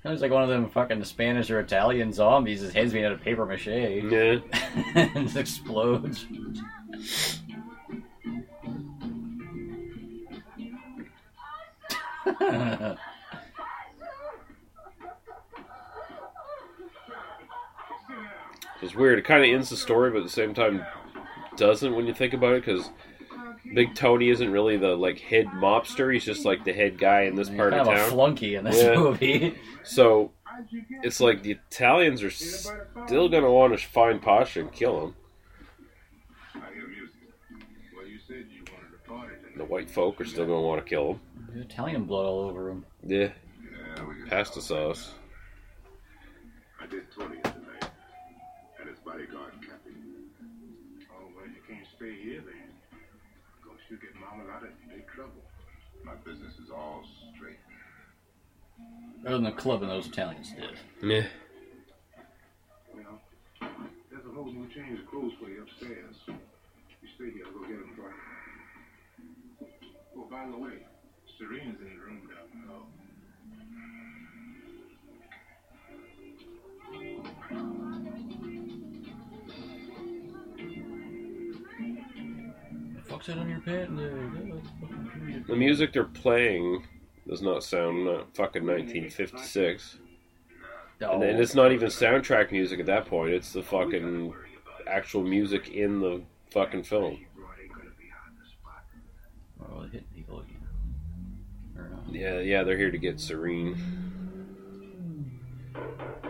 That 0.02 0.12
was 0.12 0.22
like 0.22 0.30
one 0.30 0.42
of 0.44 0.48
them 0.48 0.70
fucking 0.70 1.04
Spanish 1.04 1.50
or 1.50 1.60
Italian 1.60 2.12
zombies. 2.14 2.60
His 2.62 2.72
head's 2.72 2.94
made 2.94 3.04
out 3.04 3.12
of 3.12 3.20
paper 3.20 3.44
mache. 3.44 3.66
Yeah. 3.66 4.38
and 4.94 5.28
it 5.28 5.36
explodes. 5.36 6.24
It's 18.82 18.94
weird. 18.94 19.18
It 19.18 19.24
kind 19.24 19.44
of 19.44 19.50
ends 19.50 19.68
the 19.70 19.76
story, 19.76 20.10
but 20.10 20.18
at 20.18 20.24
the 20.24 20.30
same 20.30 20.54
time 20.54 20.84
doesn't 21.56 21.94
when 21.94 22.06
you 22.06 22.14
think 22.14 22.32
about 22.32 22.54
it, 22.54 22.64
because 22.64 22.88
Big 23.74 23.94
Tony 23.94 24.30
isn't 24.30 24.50
really 24.50 24.76
the 24.78 24.96
like 24.96 25.18
head 25.18 25.46
mobster. 25.48 26.12
He's 26.12 26.24
just 26.24 26.44
like 26.46 26.64
the 26.64 26.72
head 26.72 26.98
guy 26.98 27.22
in 27.22 27.36
this 27.36 27.48
He's 27.48 27.56
part 27.58 27.72
kind 27.72 27.82
of 27.82 27.88
of 27.88 27.94
a 27.94 27.96
town. 27.98 28.10
flunky 28.10 28.54
in 28.54 28.64
this 28.64 28.82
Yeah. 28.82 28.94
movie. 28.94 29.54
So 29.82 30.32
it's 31.02 31.20
like 31.20 31.42
the 31.42 31.52
Italians 31.52 32.22
are 32.22 32.30
still 32.30 33.28
gonna 33.28 33.50
want 33.52 33.78
to 33.78 33.86
find 33.86 34.22
Pasha 34.22 34.60
and 34.60 34.72
kill 34.72 35.04
him. 35.08 35.14
I 36.54 36.58
hear 36.72 36.86
music. 36.88 37.16
Well, 37.94 38.06
you 38.06 38.18
said 38.26 38.46
you 38.50 38.62
wanted 38.72 38.94
a 38.94 39.08
party 39.08 39.34
The 39.56 39.64
white 39.64 39.90
folk 39.90 40.18
are 40.20 40.24
still 40.24 40.46
gonna 40.46 40.60
want 40.62 40.82
to 40.84 40.88
kill 40.88 41.12
him. 41.12 41.20
There's 41.52 41.64
Italian 41.66 42.04
blood 42.04 42.26
all 42.26 42.40
over 42.40 42.70
him. 42.70 42.84
Yeah, 43.04 43.18
Yeah, 43.98 44.04
we 44.06 44.14
can 44.14 44.26
pasta 44.28 44.54
talk. 44.56 44.62
sauce. 44.64 45.14
I 46.80 46.86
did 46.86 47.10
20 47.12 47.36
tonight. 47.42 47.90
And 48.78 48.88
his 48.88 48.98
bodyguard, 49.04 49.52
Cappy. 49.60 49.94
Oh, 51.12 51.26
well, 51.36 51.46
you 51.46 51.60
can't 51.68 51.86
stay 51.96 52.14
here 52.22 52.40
then. 52.40 52.70
Because 53.60 53.78
you 53.90 53.96
get 53.98 54.14
Mama 54.14 54.48
out 54.50 54.62
of 54.62 54.70
big 54.88 55.06
trouble. 55.08 55.42
My 56.04 56.14
business 56.24 56.54
is 56.58 56.70
all 56.70 57.02
straight. 57.34 57.58
Other 59.26 59.34
than 59.36 59.44
the 59.44 59.52
club 59.52 59.82
and 59.82 59.90
those 59.90 60.06
Italians 60.06 60.52
did. 60.52 60.78
Yeah. 61.02 61.26
Well, 62.94 63.20
there's 64.10 64.24
a 64.24 64.32
whole 64.34 64.50
new 64.52 64.68
change 64.74 65.00
of 65.00 65.06
clothes 65.10 65.32
for 65.42 65.48
you 65.50 65.62
upstairs. 65.62 66.16
You 66.26 67.08
stay 67.16 67.30
here. 67.32 67.44
I'll 67.46 67.52
go 67.52 67.66
get 67.68 67.78
them 67.80 67.92
for 67.96 68.08
you. 69.62 69.68
Oh, 70.16 70.26
by 70.30 70.46
the 70.50 70.56
way, 70.56 70.86
Serena's 71.40 71.80
in 71.80 71.88
the 71.88 72.02
room 72.04 72.28
down 72.28 72.48
below. 72.60 72.84
Fuck's 83.08 83.28
that 83.28 83.38
on 83.38 83.48
your 83.48 83.60
pant? 83.60 83.96
there? 83.96 84.30
The 85.46 85.56
music 85.56 85.94
they're 85.94 86.04
playing 86.04 86.86
does 87.26 87.40
not 87.40 87.64
sound 87.64 88.06
uh, 88.06 88.24
fucking 88.34 88.66
1956. 88.66 89.96
And 91.00 91.22
then 91.22 91.40
it's 91.40 91.54
not 91.54 91.72
even 91.72 91.88
soundtrack 91.88 92.52
music 92.52 92.80
at 92.80 92.86
that 92.86 93.06
point. 93.06 93.32
It's 93.32 93.54
the 93.54 93.62
fucking 93.62 94.34
actual 94.86 95.22
music 95.22 95.70
in 95.70 96.00
the 96.00 96.20
fucking 96.50 96.82
film. 96.82 97.24
Yeah, 102.10 102.40
yeah, 102.40 102.62
they're 102.62 102.76
here 102.76 102.90
to 102.90 102.98
get 102.98 103.20
Serene. 103.20 103.76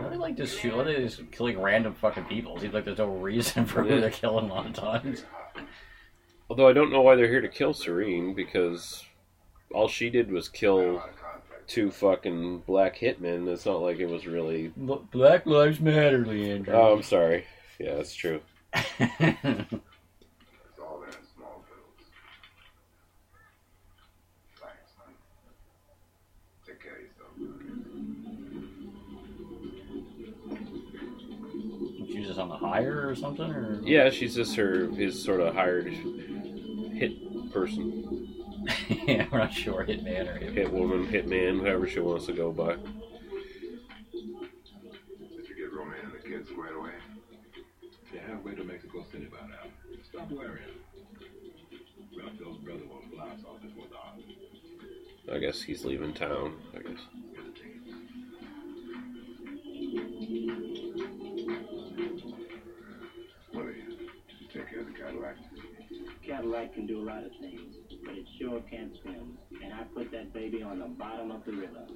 They 0.09 0.17
like 0.17 0.35
just 0.35 0.59
shoot? 0.59 0.73
Are 0.73 0.83
they 0.83 0.95
just 0.95 1.31
killing 1.31 1.59
random 1.59 1.93
fucking 1.93 2.25
people? 2.25 2.59
Seems 2.59 2.73
like 2.73 2.85
there's 2.85 2.97
no 2.97 3.07
reason 3.07 3.65
for 3.67 3.83
who 3.83 4.01
they're 4.01 4.09
killing 4.09 4.49
a 4.49 4.53
lot 4.53 4.65
of 4.65 4.73
times. 4.73 5.23
Although 6.49 6.67
I 6.67 6.73
don't 6.73 6.91
know 6.91 7.01
why 7.01 7.15
they're 7.15 7.29
here 7.29 7.41
to 7.41 7.47
kill 7.47 7.73
Serene 7.73 8.33
because 8.33 9.05
all 9.73 9.87
she 9.87 10.09
did 10.09 10.31
was 10.31 10.49
kill 10.49 11.01
two 11.67 11.91
fucking 11.91 12.63
black 12.67 12.97
hitmen. 12.97 13.47
It's 13.47 13.65
not 13.65 13.81
like 13.81 13.99
it 13.99 14.09
was 14.09 14.27
really. 14.27 14.73
Black 14.75 15.45
Lives 15.45 15.79
Matter, 15.79 16.25
Leandro. 16.25 16.73
Oh, 16.73 16.93
I'm 16.93 17.03
sorry. 17.03 17.45
Yeah, 17.79 17.95
that's 17.95 18.13
true. 18.13 18.41
just 32.31 32.39
on 32.39 32.47
the 32.47 32.55
hire 32.55 33.09
or 33.09 33.13
something, 33.15 33.51
or 33.51 33.81
Yeah, 33.83 34.09
she's 34.09 34.33
just 34.35 34.55
her 34.55 34.87
his 34.91 35.21
sort 35.21 35.41
of 35.41 35.53
hired 35.53 35.87
hit 35.87 37.51
person, 37.51 38.37
yeah, 39.05 39.25
we're 39.29 39.39
not 39.39 39.51
sure, 39.51 39.83
hitman 39.85 40.29
or 40.33 40.37
hit. 40.37 40.53
hit 40.53 40.71
woman, 40.71 41.05
hit 41.07 41.27
man, 41.27 41.59
whoever 41.59 41.85
she 41.87 41.99
wants 41.99 42.27
to 42.27 42.33
go 42.33 42.53
by. 42.53 42.75
Did 42.75 42.85
you 45.49 45.55
get 45.57 45.73
Roman 45.73 45.99
and 46.05 46.13
the 46.13 46.19
kids 46.19 46.47
squared 46.49 46.77
away? 46.77 46.91
They're 48.13 48.21
halfway 48.25 48.55
to 48.55 48.63
Mexico 48.63 49.03
City 49.11 49.25
by 49.25 49.45
now. 49.47 49.69
Stop 50.09 50.31
worrying. 50.31 50.55
Raphael's 52.17 52.57
brother 52.59 52.83
won't 52.89 53.11
blast 53.11 53.43
off 53.45 53.61
before 53.61 53.87
dark. 53.91 55.35
I 55.35 55.39
guess 55.39 55.61
he's 55.61 55.83
leaving 55.83 56.13
town. 56.13 56.53
I 56.77 56.79
guess. 56.79 56.99
Take 65.01 65.09
care 65.09 65.09
of 65.09 65.15
the 65.15 65.21
Cadillac? 65.21 65.35
Cadillac 66.25 66.73
can 66.73 66.87
do 66.87 67.01
a 67.01 67.05
lot 67.05 67.23
of 67.23 67.31
things, 67.39 67.75
but 68.05 68.15
it 68.15 68.25
sure 68.39 68.61
can't 68.69 68.91
swim. 69.01 69.37
And 69.63 69.73
I 69.73 69.83
put 69.95 70.11
that 70.11 70.33
baby 70.33 70.61
on 70.63 70.79
the 70.79 70.85
bottom 70.85 71.31
of 71.31 71.43
the 71.45 71.53
river. 71.53 71.87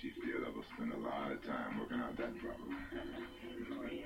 Chief 0.00 0.12
Daredevil 0.24 0.64
spent 0.74 0.94
a 0.94 0.98
lot 0.98 1.32
of 1.32 1.42
time 1.42 1.80
working 1.80 1.98
out 1.98 2.16
that 2.16 2.38
problem. 2.38 2.76
Oh, 3.72 3.84
yeah. 3.90 4.04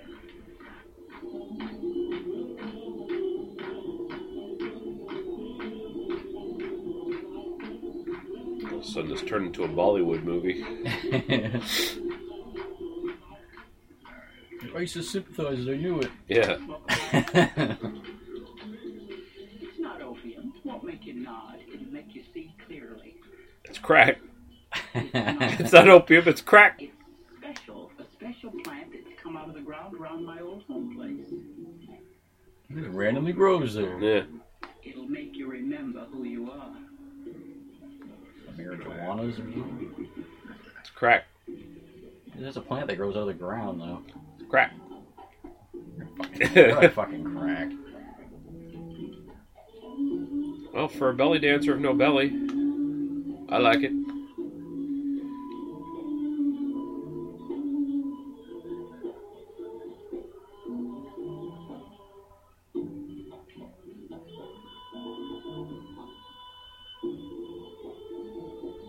All 8.71 8.79
of 8.79 8.85
a 8.85 8.89
sudden, 8.89 9.11
this 9.11 9.23
turned 9.23 9.47
into 9.47 9.65
a 9.65 9.69
Bollywood 9.69 10.25
movie. 10.25 10.65
Racist 14.73 15.05
sympathizers, 15.05 15.69
I 15.69 15.77
knew 15.77 16.01
it. 16.01 16.11
Yeah. 16.29 16.57
It's 19.61 19.79
not 19.79 20.01
opium. 20.01 20.55
Won't 20.65 20.85
make 20.85 21.05
you 21.05 21.15
nod. 21.15 21.59
It'll 21.73 21.93
make 21.93 22.15
you 22.15 22.23
see 22.33 22.55
clearly. 22.67 23.17
It's 23.65 23.79
crack. 23.79 24.19
It's 24.95 25.73
not 25.73 25.89
opium, 25.89 26.27
it's 26.27 26.41
crack. 26.41 26.81
It's 26.81 26.93
special. 27.39 27.91
A 27.99 28.05
special 28.15 28.51
plant 28.65 28.93
that's 28.93 29.21
come 29.23 29.37
out 29.37 29.49
of 29.49 29.55
the 29.55 29.61
ground 29.61 29.95
around 29.97 30.25
my 30.25 30.41
old 30.41 30.63
home 30.63 30.95
place. 30.97 31.27
it 32.71 32.89
randomly 32.91 33.33
grows 33.33 33.75
there. 33.75 33.99
Yeah. 34.01 34.23
It'll 34.83 35.07
make 35.07 35.37
you 35.37 35.51
remember 35.51 36.07
who 36.11 36.25
you 36.25 36.51
are. 36.51 36.75
Marijuanas. 38.57 39.39
It's 40.81 40.91
crack. 40.91 41.25
There's 42.35 42.57
a 42.57 42.61
plant 42.63 42.87
that 42.87 42.97
grows 42.97 43.15
out 43.17 43.21
of 43.21 43.27
the 43.27 43.35
ground, 43.35 43.81
though. 43.81 44.03
Crack. 44.53 44.75
What 45.73 46.85
a 46.85 46.91
fucking 46.95 47.25
crack. 47.25 47.71
well, 50.75 50.89
for 50.89 51.09
a 51.09 51.15
belly 51.15 51.39
dancer 51.39 51.73
of 51.73 51.81
no 51.81 51.95
belly, 51.95 52.29
I 53.49 53.57
like 53.57 53.83
it. 53.83 53.93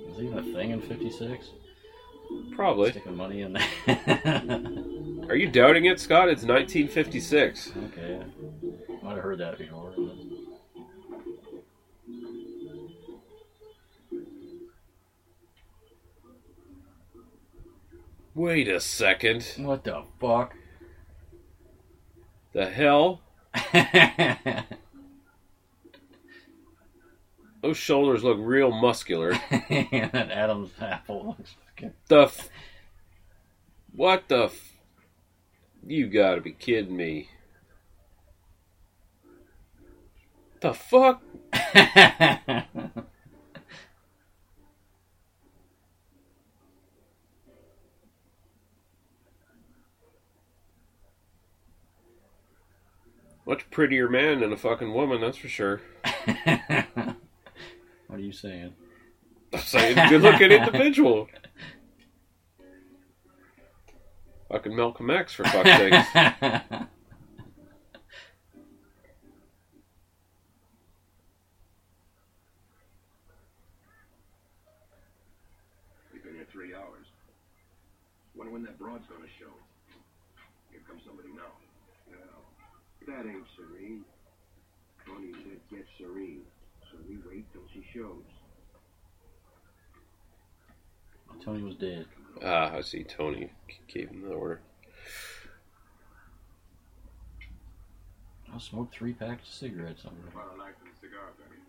Was 0.09 0.19
even 0.19 0.39
a 0.39 0.43
thing 0.43 0.71
in 0.71 0.81
'56? 0.81 1.51
Probably. 2.51 2.91
Sticking 2.91 3.15
money 3.15 3.43
in 3.43 3.53
there. 3.53 4.83
Are 5.33 5.35
you 5.35 5.49
doubting 5.49 5.85
it, 5.85 5.99
Scott? 5.99 6.29
It's 6.29 6.43
1956. 6.43 7.71
okay. 7.85 8.21
Might 9.01 9.15
have 9.15 9.23
heard 9.23 9.39
that 9.39 9.57
before. 9.57 9.91
Wait 18.35 18.67
a 18.67 18.79
second. 18.79 19.43
What 19.57 19.83
the 19.83 20.03
fuck? 20.21 20.53
The 22.53 22.67
hell? 22.67 23.21
Those 27.63 27.77
shoulders 27.77 28.23
look 28.23 28.37
real 28.39 28.69
muscular. 28.69 29.31
that 29.49 30.29
Adam's 30.31 30.69
apple 30.79 31.25
looks 31.25 31.55
fucking. 31.69 31.93
The 32.07 32.21
f- 32.21 32.49
What 33.95 34.29
the 34.29 34.43
f- 34.43 34.72
You 35.85 36.07
gotta 36.07 36.41
be 36.41 36.53
kidding 36.53 36.95
me. 36.95 37.29
The 40.61 40.73
fuck? 40.73 41.21
Much 53.45 53.69
prettier 53.69 54.07
man 54.07 54.39
than 54.39 54.53
a 54.53 54.57
fucking 54.57 54.93
woman, 54.93 55.19
that's 55.19 55.35
for 55.37 55.49
sure. 55.49 55.81
what 56.45 57.17
are 58.09 58.19
you 58.19 58.31
saying? 58.31 58.73
I'm 59.53 59.59
saying 59.59 60.09
good 60.09 60.21
looking 60.21 60.51
individual. 60.51 61.27
Fucking 64.53 64.75
Malcolm 64.75 65.09
X 65.09 65.33
for 65.33 65.45
fuck's 65.45 65.67
sake. 65.67 65.91
We've 76.13 76.23
been 76.23 76.35
here 76.35 76.45
three 76.51 76.75
hours. 76.75 77.07
Wonder 78.35 78.53
when 78.53 78.61
that 78.61 78.77
broad's 78.77 79.07
gonna 79.07 79.25
show. 79.39 79.49
Here 80.69 80.81
comes 80.87 81.01
somebody 81.03 81.29
now. 81.29 81.57
Well, 82.07 82.45
that 83.07 83.27
ain't 83.27 83.47
Serene. 83.57 84.05
Tony 85.03 85.31
said 85.33 85.61
get 85.71 85.87
Serene, 85.97 86.43
so 86.91 86.99
we 87.09 87.17
wait 87.27 87.51
till 87.53 87.63
she 87.73 87.83
shows. 87.91 88.21
Tony 91.43 91.63
was 91.63 91.73
dead. 91.73 92.05
Ah, 92.43 92.75
I 92.75 92.81
see. 92.81 93.03
Tony 93.03 93.51
gave 93.87 94.09
him 94.09 94.21
the 94.21 94.33
order. 94.33 94.59
I 98.53 98.59
smoked 98.59 98.93
three 98.93 99.13
packs 99.13 99.47
of 99.47 99.53
cigarettes 99.53 100.05
on 100.05 100.11
About 100.31 100.53
a 100.53 100.57
knife 100.57 100.75
and 100.83 100.91
a 100.93 100.99
cigar, 100.99 101.31
Benny. 101.39 101.61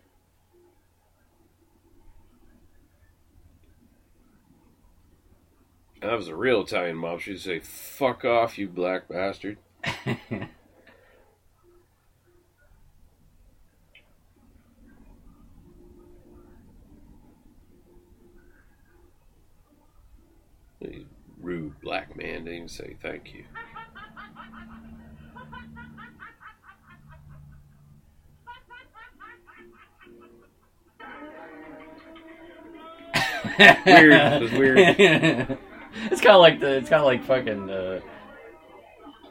That 6.01 6.17
was 6.17 6.27
a 6.27 6.35
real 6.35 6.61
Italian 6.61 6.97
mob. 6.97 7.21
She'd 7.21 7.39
say, 7.39 7.59
"Fuck 7.59 8.25
off, 8.25 8.57
you 8.57 8.67
black 8.67 9.07
bastard." 9.07 9.57
it. 20.85 20.93
You 20.93 21.05
rude 21.41 21.79
black 22.67 22.79
man 22.79 22.97
didn't 22.97 22.97
even 22.97 22.97
say 22.97 22.97
thank 23.01 23.33
you. 23.33 23.43
Weird. 33.57 34.11
It 34.11 34.41
was 34.41 34.51
weird. 34.51 34.77
it's 36.11 36.21
kind 36.21 36.35
of 36.35 36.41
like 36.41 36.59
the. 36.59 36.77
It's 36.77 36.89
kind 36.89 36.99
of 36.99 37.05
like 37.05 37.23
fucking 37.23 37.69
uh, 37.69 38.01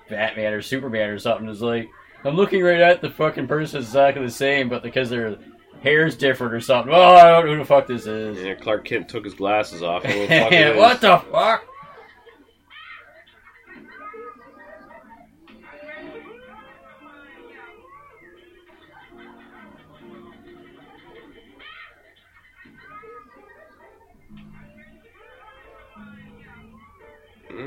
Batman 0.09 0.55
or 0.55 0.63
Superman 0.63 1.11
or 1.11 1.19
something. 1.19 1.49
It's 1.49 1.61
like 1.61 1.91
I'm 2.25 2.35
looking 2.35 2.63
right 2.63 2.81
at 2.81 3.03
the 3.03 3.11
fucking 3.11 3.49
person 3.49 3.81
exactly 3.81 4.25
the 4.25 4.31
same, 4.31 4.71
but 4.71 4.83
because 4.83 5.11
their 5.11 5.37
hair's 5.83 6.17
different 6.17 6.55
or 6.55 6.61
something. 6.61 6.95
Oh, 6.95 7.03
I 7.03 7.33
don't 7.33 7.47
know 7.47 7.53
who 7.53 7.59
the 7.59 7.65
fuck 7.67 7.87
this 7.87 8.07
is. 8.07 8.43
Yeah, 8.43 8.55
Clark 8.55 8.87
Kent 8.87 9.11
took 9.11 9.25
his 9.25 9.35
glasses 9.35 9.83
off. 9.83 10.05
What 10.07 11.01
the 11.03 11.19
fuck 11.31 11.67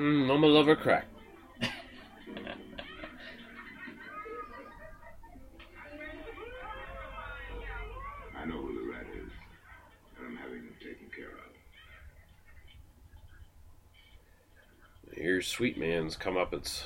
Mm, 0.08 0.26
Mama 0.26 0.48
love 0.48 0.68
her 0.68 0.76
crack. 0.78 1.06
I 1.62 1.68
know 8.46 8.62
who 8.62 8.74
the 8.80 8.86
rat 8.90 9.06
is, 9.14 9.30
and 10.18 10.28
I'm 10.28 10.38
having 10.38 10.60
him 10.60 10.74
taken 10.80 11.10
care 11.14 11.28
of. 11.28 11.34
Here's 15.14 15.46
Sweet 15.46 15.78
Man's 15.78 16.16
comeuppance. 16.16 16.84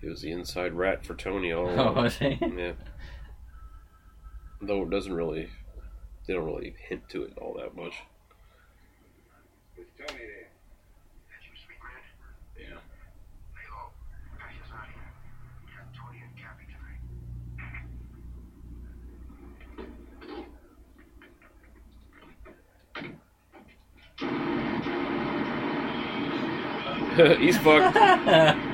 He 0.00 0.06
was 0.06 0.20
the 0.20 0.30
inside 0.30 0.72
rat 0.74 1.04
for 1.04 1.16
Tony 1.16 1.50
all 1.52 1.68
Oh, 1.80 1.90
was 1.94 2.16
he? 2.18 2.38
Yeah. 2.40 2.74
Though 4.60 4.84
it 4.84 4.90
doesn't 4.90 5.12
really, 5.12 5.48
they 6.28 6.34
don't 6.34 6.44
really 6.46 6.76
hint 6.88 7.08
to 7.08 7.24
it 7.24 7.36
all 7.38 7.54
that 7.54 7.74
much. 7.74 7.94
It's 9.76 9.90
Tony 9.98 10.20
there. 10.20 10.48
That's 11.28 11.44
you, 11.44 11.52
sweet 11.66 11.80
man? 11.82 12.00
Yeah. 12.56 12.78
Lay 13.52 13.66
low. 13.72 13.90
Patty's 14.38 14.70
out 14.72 14.88
here. 14.88 15.10
We 15.66 15.72
got 15.72 15.92
Tony 15.92 16.20
and 16.24 16.34
Cappy 16.36 16.64
tonight. 16.72 17.02
He's 27.38 27.58
fucked. 27.58 28.66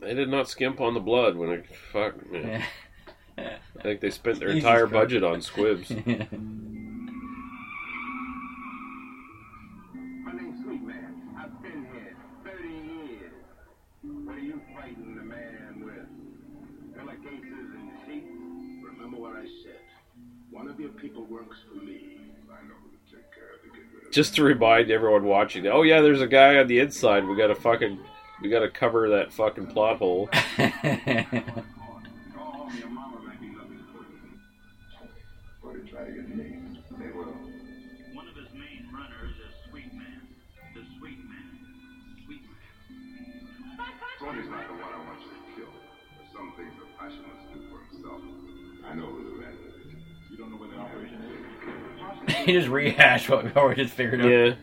They 0.00 0.14
did 0.14 0.28
not 0.28 0.48
skimp 0.48 0.80
on 0.80 0.94
the 0.94 1.00
blood 1.00 1.36
when 1.36 1.50
it 1.50 1.64
fuck. 1.92 2.14
Yeah. 2.32 2.64
I 3.38 3.82
think 3.82 4.00
they 4.00 4.10
spent 4.10 4.40
their 4.40 4.48
entire 4.48 4.88
budget 4.88 5.22
on 5.22 5.40
squibs. 5.40 5.92
Just 24.12 24.34
to 24.36 24.44
remind 24.44 24.90
everyone 24.90 25.24
watching, 25.24 25.66
oh 25.66 25.82
yeah, 25.82 26.02
there's 26.02 26.20
a 26.20 26.26
guy 26.26 26.58
on 26.58 26.66
the 26.66 26.78
inside. 26.78 27.26
We 27.26 27.34
gotta 27.34 27.54
fucking, 27.54 27.98
we 28.42 28.50
gotta 28.50 28.68
cover 28.68 29.08
that 29.08 29.32
fucking 29.32 29.68
plot 29.68 29.98
hole. 29.98 30.28
is? 52.46 52.46
he 52.46 52.52
just 52.52 52.68
rehashed 52.68 53.28
what 53.28 53.44
we 53.44 53.50
already 53.52 53.82
just 53.84 53.94
figured 53.94 54.20
out. 54.20 54.28
Yeah. 54.28 54.54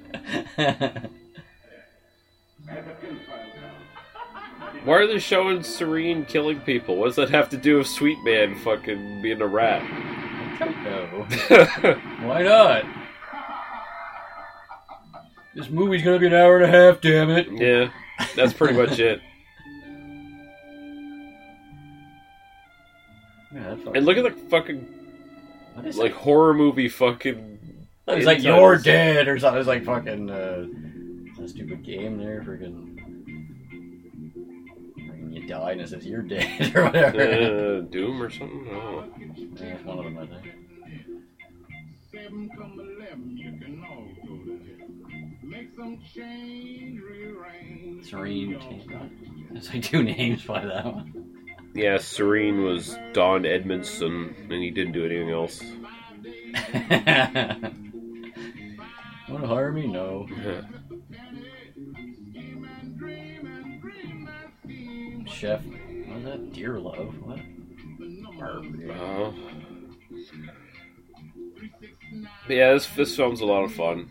Have 2.68 2.86
the 2.86 2.94
pin 3.02 3.20
file 3.28 3.38
down. 3.56 4.86
Why 4.86 4.94
are 4.96 5.08
they 5.08 5.20
showing 5.20 5.64
Serene 5.64 6.26
killing 6.26 6.60
people? 6.62 6.96
What 6.98 7.08
does 7.08 7.16
that 7.18 7.30
have 7.32 7.50
to 7.50 7.58
do 7.58 7.78
with 7.80 7.88
Sweet 7.88 8.18
Man 8.24 8.56
fucking 8.60 9.22
being 9.22 9.42
a 9.42 9.48
rat? 9.48 9.82
No. 10.60 11.26
Why 12.28 12.44
not? 12.44 12.84
This 15.56 15.70
movie's 15.70 16.04
gonna 16.04 16.20
be 16.20 16.28
an 16.28 16.34
hour 16.34 16.58
and 16.58 16.66
a 16.66 16.68
half, 16.68 17.02
damn 17.02 17.30
it. 17.32 17.48
yeah, 17.52 17.90
that's 18.36 18.54
pretty 18.54 18.76
much 18.76 19.00
it. 19.00 19.22
Yeah, 23.52 23.62
that's 23.70 23.80
fucking- 23.80 23.98
And 23.98 24.06
look 24.06 24.18
at 24.18 24.24
the 24.24 24.32
fucking 24.50 24.88
like 25.76 26.12
it? 26.12 26.18
horror 26.18 26.54
movie 26.54 26.88
fucking. 26.88 27.59
It's 28.10 28.26
like 28.26 28.44
you're 28.44 28.78
dead 28.78 29.28
or 29.28 29.38
something. 29.40 29.60
It's 29.60 29.68
like 29.68 29.86
fucking 29.86 30.30
uh, 30.30 30.66
a 31.42 31.48
stupid 31.48 31.84
game 31.84 32.18
there, 32.18 32.42
freaking. 32.42 32.98
freaking 34.98 35.34
You 35.34 35.48
die 35.48 35.72
and 35.72 35.82
it 35.82 35.90
says 35.90 36.06
you're 36.06 36.22
dead 36.22 36.76
or 36.76 36.86
whatever. 36.86 37.22
Uh, 37.22 37.82
Doom 37.82 38.22
or 38.22 38.30
something. 38.30 38.68
I 38.70 38.74
don't 38.74 39.18
know. 39.18 39.34
Yeah, 39.56 39.76
it's 39.76 39.86
one 39.86 40.00
of 40.00 40.06
them, 40.06 40.18
I 40.18 40.26
think. 40.26 40.56
Seven 42.12 42.50
come 42.58 42.80
eleven, 42.80 43.38
you 43.38 43.52
can 43.60 43.84
all 43.88 44.08
go 44.26 44.36
to 44.44 44.60
hell. 44.80 44.88
Make 45.44 45.70
some 45.76 46.00
change, 46.14 47.00
rearrange. 47.02 48.10
Serene. 48.10 48.58
It's 49.54 49.70
like 49.72 49.84
two 49.84 50.02
names 50.16 50.44
by 50.44 50.66
that 50.66 50.86
one. 50.86 51.14
Yeah, 51.76 51.98
Serene 52.00 52.64
was 52.64 52.98
Don 53.14 53.46
Edmondson, 53.46 54.36
and 54.50 54.64
he 54.64 54.72
didn't 54.72 54.94
do 54.94 55.06
anything 55.06 55.30
else. 55.30 55.62
Want 59.30 59.42
to 59.44 59.48
hire 59.48 59.72
me? 59.72 59.86
No. 59.86 60.28
Chef. 65.28 65.64
What 65.64 66.16
was 66.16 66.24
that? 66.26 66.54
Dear 66.54 66.80
Love? 66.80 67.14
What? 67.22 67.40
But 72.48 72.54
yeah, 72.54 72.74
this 72.74 72.88
this 72.88 73.16
film's 73.16 73.42
a 73.42 73.46
lot 73.46 73.64
of 73.64 73.74
fun. 73.74 74.10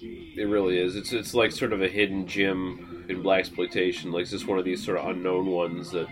It 0.00 0.48
really 0.48 0.78
is. 0.78 0.94
It's 0.94 1.12
it's 1.12 1.34
like 1.34 1.50
sort 1.50 1.72
of 1.72 1.82
a 1.82 1.88
hidden 1.88 2.26
gem 2.26 3.04
in 3.08 3.22
blaxploitation. 3.22 4.12
Like 4.12 4.22
it's 4.22 4.30
just 4.30 4.46
one 4.46 4.58
of 4.58 4.64
these 4.64 4.84
sort 4.84 4.98
of 4.98 5.08
unknown 5.08 5.46
ones 5.46 5.90
that 5.90 6.06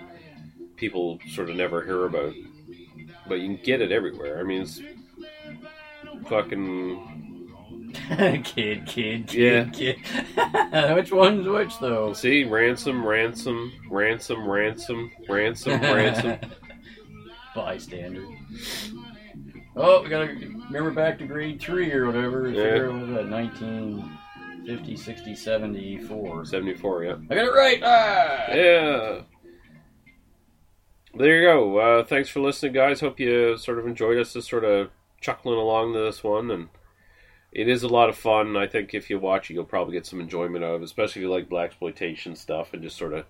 people 0.76 1.20
sort 1.30 1.48
of 1.48 1.56
never 1.56 1.84
hear 1.84 2.06
about. 2.06 2.34
But 3.28 3.36
you 3.36 3.54
can 3.54 3.64
get 3.64 3.80
it 3.80 3.92
everywhere. 3.92 4.40
I 4.40 4.42
mean, 4.42 4.62
it's 4.62 4.80
fucking 6.28 7.31
kid, 8.44 8.44
kid, 8.44 8.86
kid, 8.86 9.32
Yeah. 9.34 9.64
kid. 9.64 9.96
which 10.96 11.12
one's 11.12 11.46
which, 11.46 11.78
though? 11.78 12.12
see 12.12 12.44
ransom, 12.44 13.04
ransom, 13.06 13.72
ransom, 13.90 14.48
ransom, 14.48 15.08
ransom, 15.28 15.80
ransom. 15.80 16.38
Bystander. 17.54 18.24
Oh, 19.76 20.02
we 20.02 20.08
gotta 20.08 20.26
remember 20.26 20.90
back 20.90 21.18
to 21.18 21.26
grade 21.26 21.60
three 21.60 21.92
or 21.92 22.06
whatever. 22.06 22.48
Yeah. 22.48 22.62
Figure 22.62 22.86
out 22.90 22.94
what 22.94 23.06
was 23.08 23.16
that, 23.16 23.28
1950, 23.30 24.96
60, 24.96 25.34
74. 25.34 26.44
Seventy 26.46 26.74
four. 26.74 27.04
Yeah. 27.04 27.16
I 27.30 27.34
got 27.34 27.46
it 27.46 27.50
right! 27.52 27.80
Ah! 27.82 28.44
Yeah. 28.54 29.20
There 31.14 31.40
you 31.42 31.46
go. 31.46 31.76
Uh, 31.78 32.04
thanks 32.04 32.30
for 32.30 32.40
listening, 32.40 32.72
guys. 32.72 33.00
Hope 33.00 33.20
you 33.20 33.58
sort 33.58 33.78
of 33.78 33.86
enjoyed 33.86 34.18
us, 34.18 34.32
just 34.32 34.48
sort 34.48 34.64
of 34.64 34.88
chuckling 35.20 35.58
along 35.58 35.92
to 35.92 35.98
this 36.00 36.24
one, 36.24 36.50
and 36.50 36.68
it 37.52 37.68
is 37.68 37.82
a 37.82 37.88
lot 37.88 38.08
of 38.08 38.16
fun. 38.16 38.56
I 38.56 38.66
think 38.66 38.94
if 38.94 39.10
you 39.10 39.18
watch 39.18 39.50
it, 39.50 39.54
you'll 39.54 39.64
probably 39.64 39.92
get 39.92 40.06
some 40.06 40.20
enjoyment 40.20 40.64
out 40.64 40.74
of, 40.74 40.80
it, 40.82 40.84
especially 40.84 41.20
if 41.20 41.24
you 41.24 41.30
like 41.30 41.48
blaxploitation 41.48 42.36
stuff 42.36 42.72
and 42.72 42.82
just 42.82 42.96
sort 42.96 43.12
of 43.12 43.26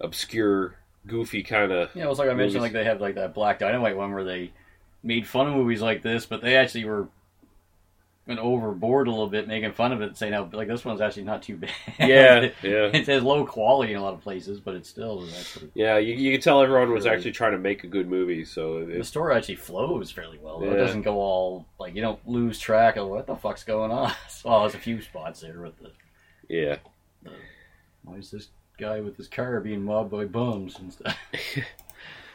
obscure, 0.00 0.76
goofy 1.06 1.42
kind 1.42 1.70
of. 1.70 1.90
Yeah, 1.94 2.04
it 2.04 2.08
was 2.08 2.18
like 2.18 2.28
I 2.28 2.34
mentioned, 2.34 2.62
like 2.62 2.72
they 2.72 2.84
have 2.84 3.00
like 3.00 3.14
that 3.14 3.34
Black 3.34 3.60
Dynamite 3.60 3.96
one 3.96 4.12
where 4.12 4.24
they 4.24 4.52
made 5.02 5.26
fun 5.26 5.46
of 5.46 5.54
movies 5.54 5.80
like 5.80 6.02
this, 6.02 6.26
but 6.26 6.42
they 6.42 6.56
actually 6.56 6.84
were 6.84 7.08
went 8.26 8.38
overboard 8.38 9.08
a 9.08 9.10
little 9.10 9.28
bit, 9.28 9.48
making 9.48 9.72
fun 9.72 9.92
of 9.92 10.00
it, 10.00 10.16
saying 10.16 10.32
how 10.32 10.48
like 10.52 10.68
this 10.68 10.84
one's 10.84 11.00
actually 11.00 11.24
not 11.24 11.42
too 11.42 11.56
bad. 11.56 11.70
Yeah, 11.98 12.40
yeah. 12.62 12.90
it 12.92 13.06
has 13.06 13.22
low 13.22 13.44
quality 13.44 13.92
in 13.92 13.98
a 13.98 14.02
lot 14.02 14.14
of 14.14 14.20
places, 14.20 14.60
but 14.60 14.74
it 14.74 14.86
still 14.86 15.24
is 15.24 15.38
actually 15.38 15.70
Yeah, 15.74 15.98
you, 15.98 16.14
you 16.14 16.32
can 16.32 16.40
tell 16.40 16.62
everyone 16.62 16.92
was 16.92 17.06
actually 17.06 17.32
trying 17.32 17.52
to 17.52 17.58
make 17.58 17.84
a 17.84 17.88
good 17.88 18.08
movie, 18.08 18.44
so 18.44 18.84
the 18.84 19.00
it, 19.00 19.06
story 19.06 19.34
actually 19.34 19.56
flows 19.56 20.10
fairly 20.10 20.38
well. 20.40 20.60
though. 20.60 20.72
It 20.72 20.76
doesn't 20.76 21.02
go 21.02 21.16
all 21.16 21.66
like 21.78 21.94
you 21.94 22.02
don't 22.02 22.26
lose 22.26 22.58
track 22.58 22.96
of 22.96 23.08
what 23.08 23.26
the 23.26 23.36
fuck's 23.36 23.64
going 23.64 23.90
on. 23.90 24.12
well, 24.44 24.60
there's 24.60 24.74
a 24.74 24.78
few 24.78 25.02
spots 25.02 25.40
there 25.40 25.60
with 25.60 25.78
the 25.78 25.90
yeah. 26.48 26.76
why 28.02 28.16
is 28.16 28.30
this 28.30 28.48
guy 28.78 29.00
with 29.00 29.16
his 29.16 29.28
car 29.28 29.60
being 29.60 29.82
mobbed 29.82 30.10
by 30.10 30.24
bums 30.24 30.78
and 30.78 30.92
stuff. 30.92 31.16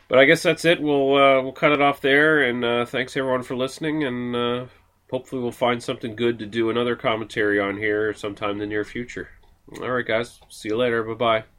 But 0.09 0.19
I 0.19 0.25
guess 0.25 0.41
that's 0.41 0.63
it. 0.63 0.81
We'll 0.81 1.15
uh, 1.15 1.41
we'll 1.41 1.51
cut 1.51 1.73
it 1.73 1.81
off 1.81 1.99
there, 1.99 2.41
and 2.43 2.63
uh, 2.63 2.85
thanks 2.85 3.17
everyone 3.17 3.43
for 3.43 3.57
listening, 3.57 4.05
and 4.05 4.35
uh, 4.35 4.65
hopefully 5.09 5.41
we'll 5.41 5.51
find 5.51 5.81
something 5.81 6.15
good 6.15 6.39
to 6.39 6.45
do 6.45 6.69
another 6.69 6.95
commentary 6.95 7.59
on 7.59 7.77
here 7.77 8.13
sometime 8.13 8.51
in 8.51 8.57
the 8.59 8.65
near 8.65 8.83
future. 8.83 9.29
All 9.81 9.91
right, 9.91 10.05
guys. 10.05 10.39
See 10.49 10.69
you 10.69 10.77
later. 10.77 11.03
Bye 11.03 11.13
bye. 11.13 11.56